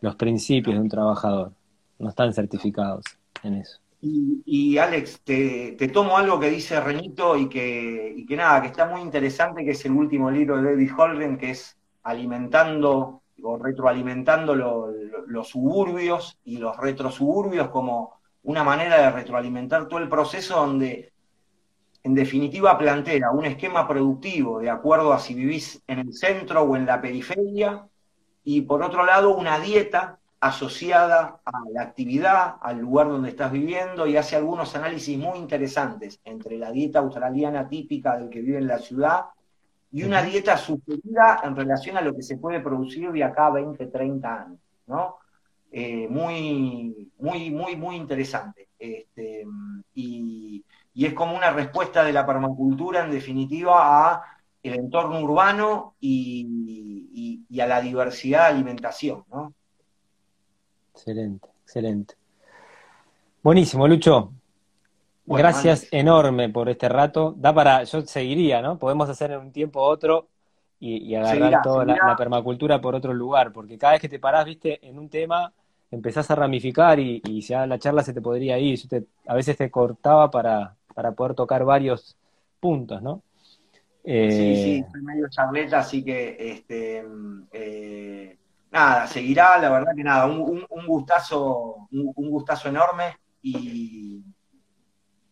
los 0.00 0.14
principios 0.16 0.76
de 0.76 0.82
un 0.82 0.88
trabajador, 0.88 1.52
no 1.98 2.10
están 2.10 2.32
certificados 2.32 3.04
en 3.42 3.54
eso. 3.54 3.80
Y, 4.02 4.78
Alex, 4.78 5.22
te, 5.22 5.72
tomo 5.92 6.16
algo 6.16 6.38
que 6.38 6.50
dice 6.50 6.78
Renito 6.80 7.36
y 7.36 7.48
que, 7.48 8.14
y 8.16 8.26
que 8.26 8.36
nada, 8.36 8.60
que 8.60 8.68
está 8.68 8.86
muy 8.86 9.00
interesante, 9.00 9.64
que 9.64 9.72
es 9.72 9.84
el 9.84 9.92
último 9.92 10.30
libro 10.30 10.58
de 10.58 10.70
David 10.70 10.90
Holden, 10.96 11.38
que 11.38 11.50
es 11.50 11.76
Alimentando 12.04 13.22
o 13.42 13.58
retroalimentando 13.58 14.54
los 14.54 15.48
suburbios 15.48 16.38
y 16.44 16.58
los 16.58 16.76
retrosuburbios 16.76 17.68
como 17.68 18.20
una 18.44 18.62
manera 18.62 19.00
de 19.00 19.10
retroalimentar 19.10 19.88
todo 19.88 19.98
el 19.98 20.08
proceso 20.08 20.56
donde 20.56 21.12
en 22.06 22.14
definitiva 22.14 22.78
plantea 22.78 23.32
un 23.32 23.46
esquema 23.46 23.88
productivo 23.88 24.60
de 24.60 24.70
acuerdo 24.70 25.12
a 25.12 25.18
si 25.18 25.34
vivís 25.34 25.82
en 25.88 25.98
el 25.98 26.14
centro 26.14 26.62
o 26.62 26.76
en 26.76 26.86
la 26.86 27.00
periferia 27.00 27.84
y 28.44 28.60
por 28.60 28.84
otro 28.84 29.04
lado 29.04 29.36
una 29.36 29.58
dieta 29.58 30.20
asociada 30.38 31.40
a 31.44 31.60
la 31.72 31.82
actividad, 31.82 32.58
al 32.60 32.78
lugar 32.78 33.08
donde 33.08 33.30
estás 33.30 33.50
viviendo 33.50 34.06
y 34.06 34.16
hace 34.16 34.36
algunos 34.36 34.76
análisis 34.76 35.18
muy 35.18 35.36
interesantes 35.36 36.20
entre 36.24 36.56
la 36.58 36.70
dieta 36.70 37.00
australiana 37.00 37.68
típica 37.68 38.16
del 38.16 38.30
que 38.30 38.40
vive 38.40 38.58
en 38.58 38.68
la 38.68 38.78
ciudad 38.78 39.24
y 39.90 40.04
una 40.04 40.22
dieta 40.22 40.56
sugerida 40.56 41.40
en 41.42 41.56
relación 41.56 41.96
a 41.96 42.02
lo 42.02 42.14
que 42.14 42.22
se 42.22 42.36
puede 42.36 42.60
producir 42.60 43.10
de 43.10 43.24
acá 43.24 43.46
a 43.46 43.50
20, 43.50 43.84
30 43.84 44.42
años, 44.42 44.60
¿no? 44.86 45.16
Eh, 45.72 46.06
muy, 46.08 47.10
muy, 47.18 47.50
muy, 47.50 47.74
muy 47.74 47.96
interesante. 47.96 48.68
Este, 48.78 49.44
y, 49.94 50.64
es 51.04 51.12
como 51.12 51.36
una 51.36 51.50
respuesta 51.50 52.02
de 52.02 52.12
la 52.14 52.24
permacultura, 52.24 53.04
en 53.04 53.10
definitiva, 53.10 54.14
a 54.14 54.22
el 54.62 54.74
entorno 54.74 55.20
urbano 55.20 55.94
y, 56.00 57.44
a 57.60 57.66
la 57.66 57.80
diversidad 57.80 58.48
de 58.48 58.54
alimentación, 58.54 59.24
¿no? 59.30 59.52
Excelente, 60.94 61.48
excelente. 61.62 62.14
Buenísimo, 63.42 63.86
Lucho. 63.86 64.32
Gracias 65.26 65.88
enorme 65.90 66.48
por 66.48 66.68
este 66.70 66.88
rato. 66.88 67.34
Da 67.36 67.52
para, 67.52 67.84
yo 67.84 68.02
seguiría, 68.02 68.62
¿no? 68.62 68.78
Podemos 68.78 69.08
hacer 69.08 69.32
en 69.32 69.40
un 69.40 69.52
tiempo 69.52 69.82
otro 69.82 70.28
y, 70.80 71.14
agarrar 71.14 71.62
toda 71.62 71.84
la, 71.84 72.16
permacultura 72.16 72.80
por 72.80 72.94
otro 72.94 73.12
lugar, 73.12 73.52
porque 73.52 73.76
cada 73.76 73.92
vez 73.92 74.00
que 74.00 74.08
te 74.08 74.18
parás, 74.18 74.44
viste, 74.44 74.86
en 74.86 74.98
un 74.98 75.08
tema, 75.10 75.52
empezás 75.90 76.30
a 76.30 76.36
ramificar 76.36 76.98
y, 76.98 77.20
y 77.24 77.40
ya 77.40 77.66
la 77.66 77.78
charla 77.78 78.02
se 78.02 78.14
te 78.14 78.22
podría 78.22 78.58
ir. 78.58 78.78
Yo 78.78 78.98
a 79.26 79.34
veces 79.34 79.56
te 79.56 79.70
cortaba 79.70 80.30
para, 80.30 80.76
para 80.96 81.12
poder 81.12 81.34
tocar 81.34 81.64
varios 81.64 82.16
puntos, 82.58 83.00
¿no? 83.02 83.22
sí, 84.02 84.30
sí, 84.30 84.76
eh, 84.78 84.86
soy 84.90 85.02
medio 85.02 85.28
charleta, 85.28 85.80
así 85.80 86.04
que 86.04 86.36
este, 86.38 87.04
eh, 87.52 88.38
nada, 88.70 89.06
seguirá, 89.06 89.58
la 89.58 89.68
verdad 89.68 89.92
que 89.94 90.04
nada, 90.04 90.26
un, 90.26 90.64
gustazo, 90.86 91.88
un 91.90 92.30
gustazo 92.30 92.68
enorme 92.68 93.16
y 93.42 94.24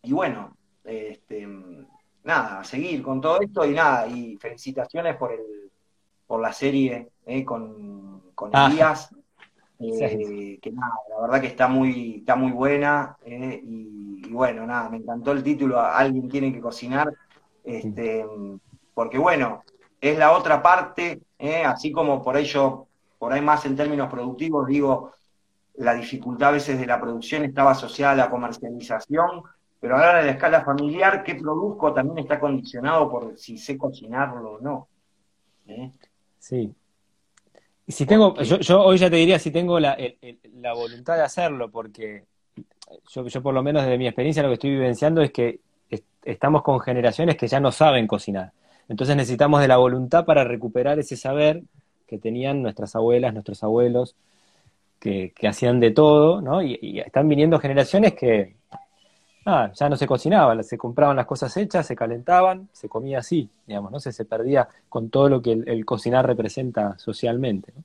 y 0.04 0.12
bueno, 0.12 0.56
este, 0.84 1.48
nada, 2.24 2.60
a 2.60 2.64
seguir 2.64 3.02
con 3.02 3.20
todo 3.20 3.40
esto 3.40 3.64
y 3.64 3.72
nada, 3.72 4.06
y 4.06 4.36
felicitaciones 4.36 5.16
por 5.16 5.32
el 5.32 5.40
por 6.26 6.40
la 6.40 6.52
serie 6.52 7.10
eh, 7.26 7.44
con, 7.44 8.30
con 8.34 8.50
ah. 8.52 8.68
Elías. 8.70 9.10
Que 9.76 10.72
nada, 10.72 10.94
la 11.10 11.20
verdad 11.20 11.40
que 11.42 11.48
está 11.48 11.68
muy, 11.68 12.18
está 12.18 12.36
muy 12.36 12.52
buena, 12.52 13.18
eh, 13.26 13.60
y, 13.62 14.13
bueno, 14.34 14.66
nada, 14.66 14.88
me 14.90 14.98
encantó 14.98 15.32
el 15.32 15.42
título, 15.42 15.80
alguien 15.80 16.28
tiene 16.28 16.52
que 16.52 16.60
cocinar, 16.60 17.12
este, 17.64 18.24
porque 18.92 19.18
bueno, 19.18 19.64
es 20.00 20.18
la 20.18 20.32
otra 20.32 20.62
parte, 20.62 21.22
así 21.64 21.92
como 21.92 22.22
por 22.22 22.36
ello, 22.36 22.86
por 23.18 23.32
ahí 23.32 23.40
más 23.40 23.64
en 23.64 23.76
términos 23.76 24.10
productivos, 24.10 24.66
digo, 24.66 25.12
la 25.76 25.94
dificultad 25.94 26.50
a 26.50 26.52
veces 26.52 26.78
de 26.78 26.86
la 26.86 27.00
producción 27.00 27.44
estaba 27.44 27.72
asociada 27.72 28.12
a 28.12 28.16
la 28.16 28.30
comercialización, 28.30 29.42
pero 29.80 29.96
ahora 29.96 30.20
en 30.20 30.26
la 30.26 30.32
escala 30.32 30.64
familiar, 30.64 31.22
¿qué 31.24 31.34
produzco? 31.34 31.92
También 31.92 32.18
está 32.18 32.40
condicionado 32.40 33.10
por 33.10 33.36
si 33.36 33.58
sé 33.58 33.76
cocinarlo 33.76 34.52
o 34.52 34.60
no. 34.60 34.88
Sí. 36.38 36.74
Y 37.86 37.92
si 37.92 38.06
tengo, 38.06 38.34
yo, 38.40 38.82
hoy 38.82 38.96
ya 38.96 39.10
te 39.10 39.16
diría 39.16 39.38
si 39.38 39.50
tengo 39.50 39.78
la, 39.78 39.96
voluntad 40.74 41.16
de 41.16 41.22
hacerlo, 41.22 41.70
porque 41.70 42.24
yo, 43.12 43.26
yo, 43.26 43.42
por 43.42 43.54
lo 43.54 43.62
menos 43.62 43.82
desde 43.82 43.98
mi 43.98 44.06
experiencia 44.06 44.42
lo 44.42 44.48
que 44.48 44.54
estoy 44.54 44.70
vivenciando 44.70 45.22
es 45.22 45.30
que 45.30 45.60
estamos 46.24 46.62
con 46.62 46.80
generaciones 46.80 47.36
que 47.36 47.48
ya 47.48 47.60
no 47.60 47.70
saben 47.70 48.06
cocinar. 48.06 48.52
Entonces 48.88 49.16
necesitamos 49.16 49.60
de 49.60 49.68
la 49.68 49.76
voluntad 49.76 50.24
para 50.24 50.44
recuperar 50.44 50.98
ese 50.98 51.16
saber 51.16 51.62
que 52.06 52.18
tenían 52.18 52.62
nuestras 52.62 52.94
abuelas, 52.96 53.32
nuestros 53.32 53.62
abuelos, 53.62 54.14
que, 54.98 55.32
hacían 55.46 55.80
de 55.80 55.90
todo, 55.90 56.40
¿no? 56.40 56.62
Y, 56.62 57.00
están 57.00 57.28
viniendo 57.28 57.58
generaciones 57.58 58.14
que 58.14 58.56
ah, 59.44 59.70
ya 59.74 59.88
no 59.88 59.96
se 59.96 60.06
cocinaba, 60.06 60.62
se 60.62 60.78
compraban 60.78 61.16
las 61.16 61.26
cosas 61.26 61.54
hechas, 61.56 61.86
se 61.86 61.94
calentaban, 61.94 62.68
se 62.72 62.88
comía 62.88 63.18
así, 63.18 63.48
digamos, 63.66 63.92
¿no? 63.92 64.00
Se, 64.00 64.12
se 64.12 64.24
perdía 64.24 64.66
con 64.88 65.10
todo 65.10 65.28
lo 65.28 65.42
que 65.42 65.52
el, 65.52 65.84
cocinar 65.84 66.26
representa 66.26 66.98
socialmente, 66.98 67.72
¿no? 67.76 67.82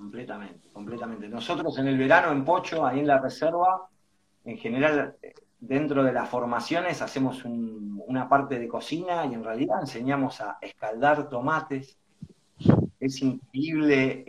Completamente, 0.00 0.70
completamente. 0.72 1.28
Nosotros 1.28 1.76
en 1.78 1.86
el 1.86 1.98
verano 1.98 2.32
en 2.32 2.42
Pocho, 2.42 2.86
ahí 2.86 3.00
en 3.00 3.06
la 3.06 3.18
reserva, 3.18 3.86
en 4.46 4.56
general 4.56 5.14
dentro 5.58 6.02
de 6.02 6.10
las 6.10 6.26
formaciones 6.26 7.02
hacemos 7.02 7.44
una 7.44 8.26
parte 8.26 8.58
de 8.58 8.66
cocina 8.66 9.26
y 9.26 9.34
en 9.34 9.44
realidad 9.44 9.76
enseñamos 9.78 10.40
a 10.40 10.56
escaldar 10.62 11.28
tomates, 11.28 11.98
es 12.98 13.20
increíble 13.20 14.24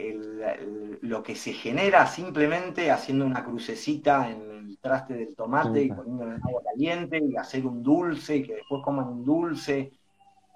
lo 1.04 1.24
que 1.24 1.36
se 1.36 1.54
genera 1.54 2.06
simplemente 2.06 2.92
haciendo 2.92 3.26
una 3.26 3.46
crucecita 3.46 4.30
en 4.30 4.42
el 4.42 4.78
traste 4.78 5.14
del 5.14 5.34
tomate 5.38 5.84
y 5.84 5.90
poniéndolo 5.90 6.36
en 6.36 6.44
agua 6.44 6.64
caliente 6.66 7.18
y 7.24 7.38
hacer 7.38 7.66
un 7.66 7.82
dulce 7.82 8.36
y 8.36 8.44
que 8.44 8.56
después 8.56 8.84
coman 8.84 9.08
un 9.08 9.24
dulce. 9.24 9.94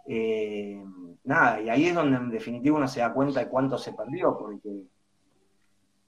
Eh, 0.08 0.84
nada, 1.24 1.62
y 1.62 1.70
ahí 1.70 1.86
es 1.86 1.96
donde 1.96 2.18
en 2.18 2.30
definitiva 2.30 2.76
uno 2.76 2.88
se 2.90 3.00
da 3.00 3.14
cuenta 3.14 3.40
de 3.40 3.48
cuánto 3.48 3.78
se 3.78 3.94
perdió, 3.94 4.38
porque 4.38 4.84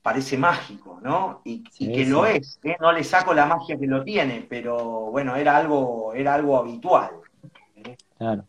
parece 0.08 0.38
mágico, 0.38 1.00
¿no? 1.04 1.42
Y, 1.44 1.64
que 1.64 2.06
lo 2.06 2.26
es, 2.26 2.60
¿eh? 2.64 2.78
no 2.80 2.92
le 2.92 3.04
saco 3.04 3.34
la 3.34 3.46
magia 3.46 3.78
que 3.78 3.88
lo 3.88 4.04
tiene, 4.04 4.46
pero 4.48 5.12
bueno, 5.12 5.36
era 5.36 5.58
algo, 5.58 6.14
era 6.14 6.34
algo 6.34 6.58
habitual. 6.58 7.12
Claro 8.18 8.46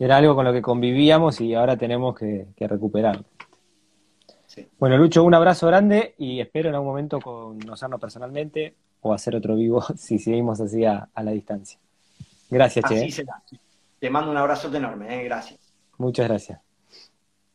era 0.00 0.16
algo 0.16 0.34
con 0.34 0.46
lo 0.46 0.52
que 0.52 0.62
convivíamos 0.62 1.42
y 1.42 1.54
ahora 1.54 1.76
tenemos 1.76 2.18
que, 2.18 2.46
recuperarlo. 2.58 3.24
Bueno, 4.78 4.96
Lucho, 4.96 5.22
un 5.22 5.34
abrazo 5.34 5.66
grande 5.66 6.14
y 6.16 6.40
espero 6.40 6.70
en 6.70 6.74
algún 6.74 6.88
momento 6.88 7.20
conocernos 7.20 8.00
personalmente 8.00 8.74
o 9.02 9.12
hacer 9.12 9.36
otro 9.36 9.54
vivo 9.54 9.82
si 9.96 10.18
seguimos 10.18 10.58
así 10.60 10.86
a, 10.86 11.06
la 11.14 11.30
distancia. 11.32 11.78
Gracias, 12.48 12.86
Che. 12.88 12.94
Así 12.96 13.04
¿eh? 13.04 13.10
será. 13.12 13.42
Te 13.98 14.08
mando 14.08 14.30
un 14.30 14.38
abrazo 14.38 14.74
enorme, 14.74 15.20
¿eh? 15.20 15.24
gracias. 15.24 15.60
Muchas 15.98 16.26
gracias. 16.26 16.60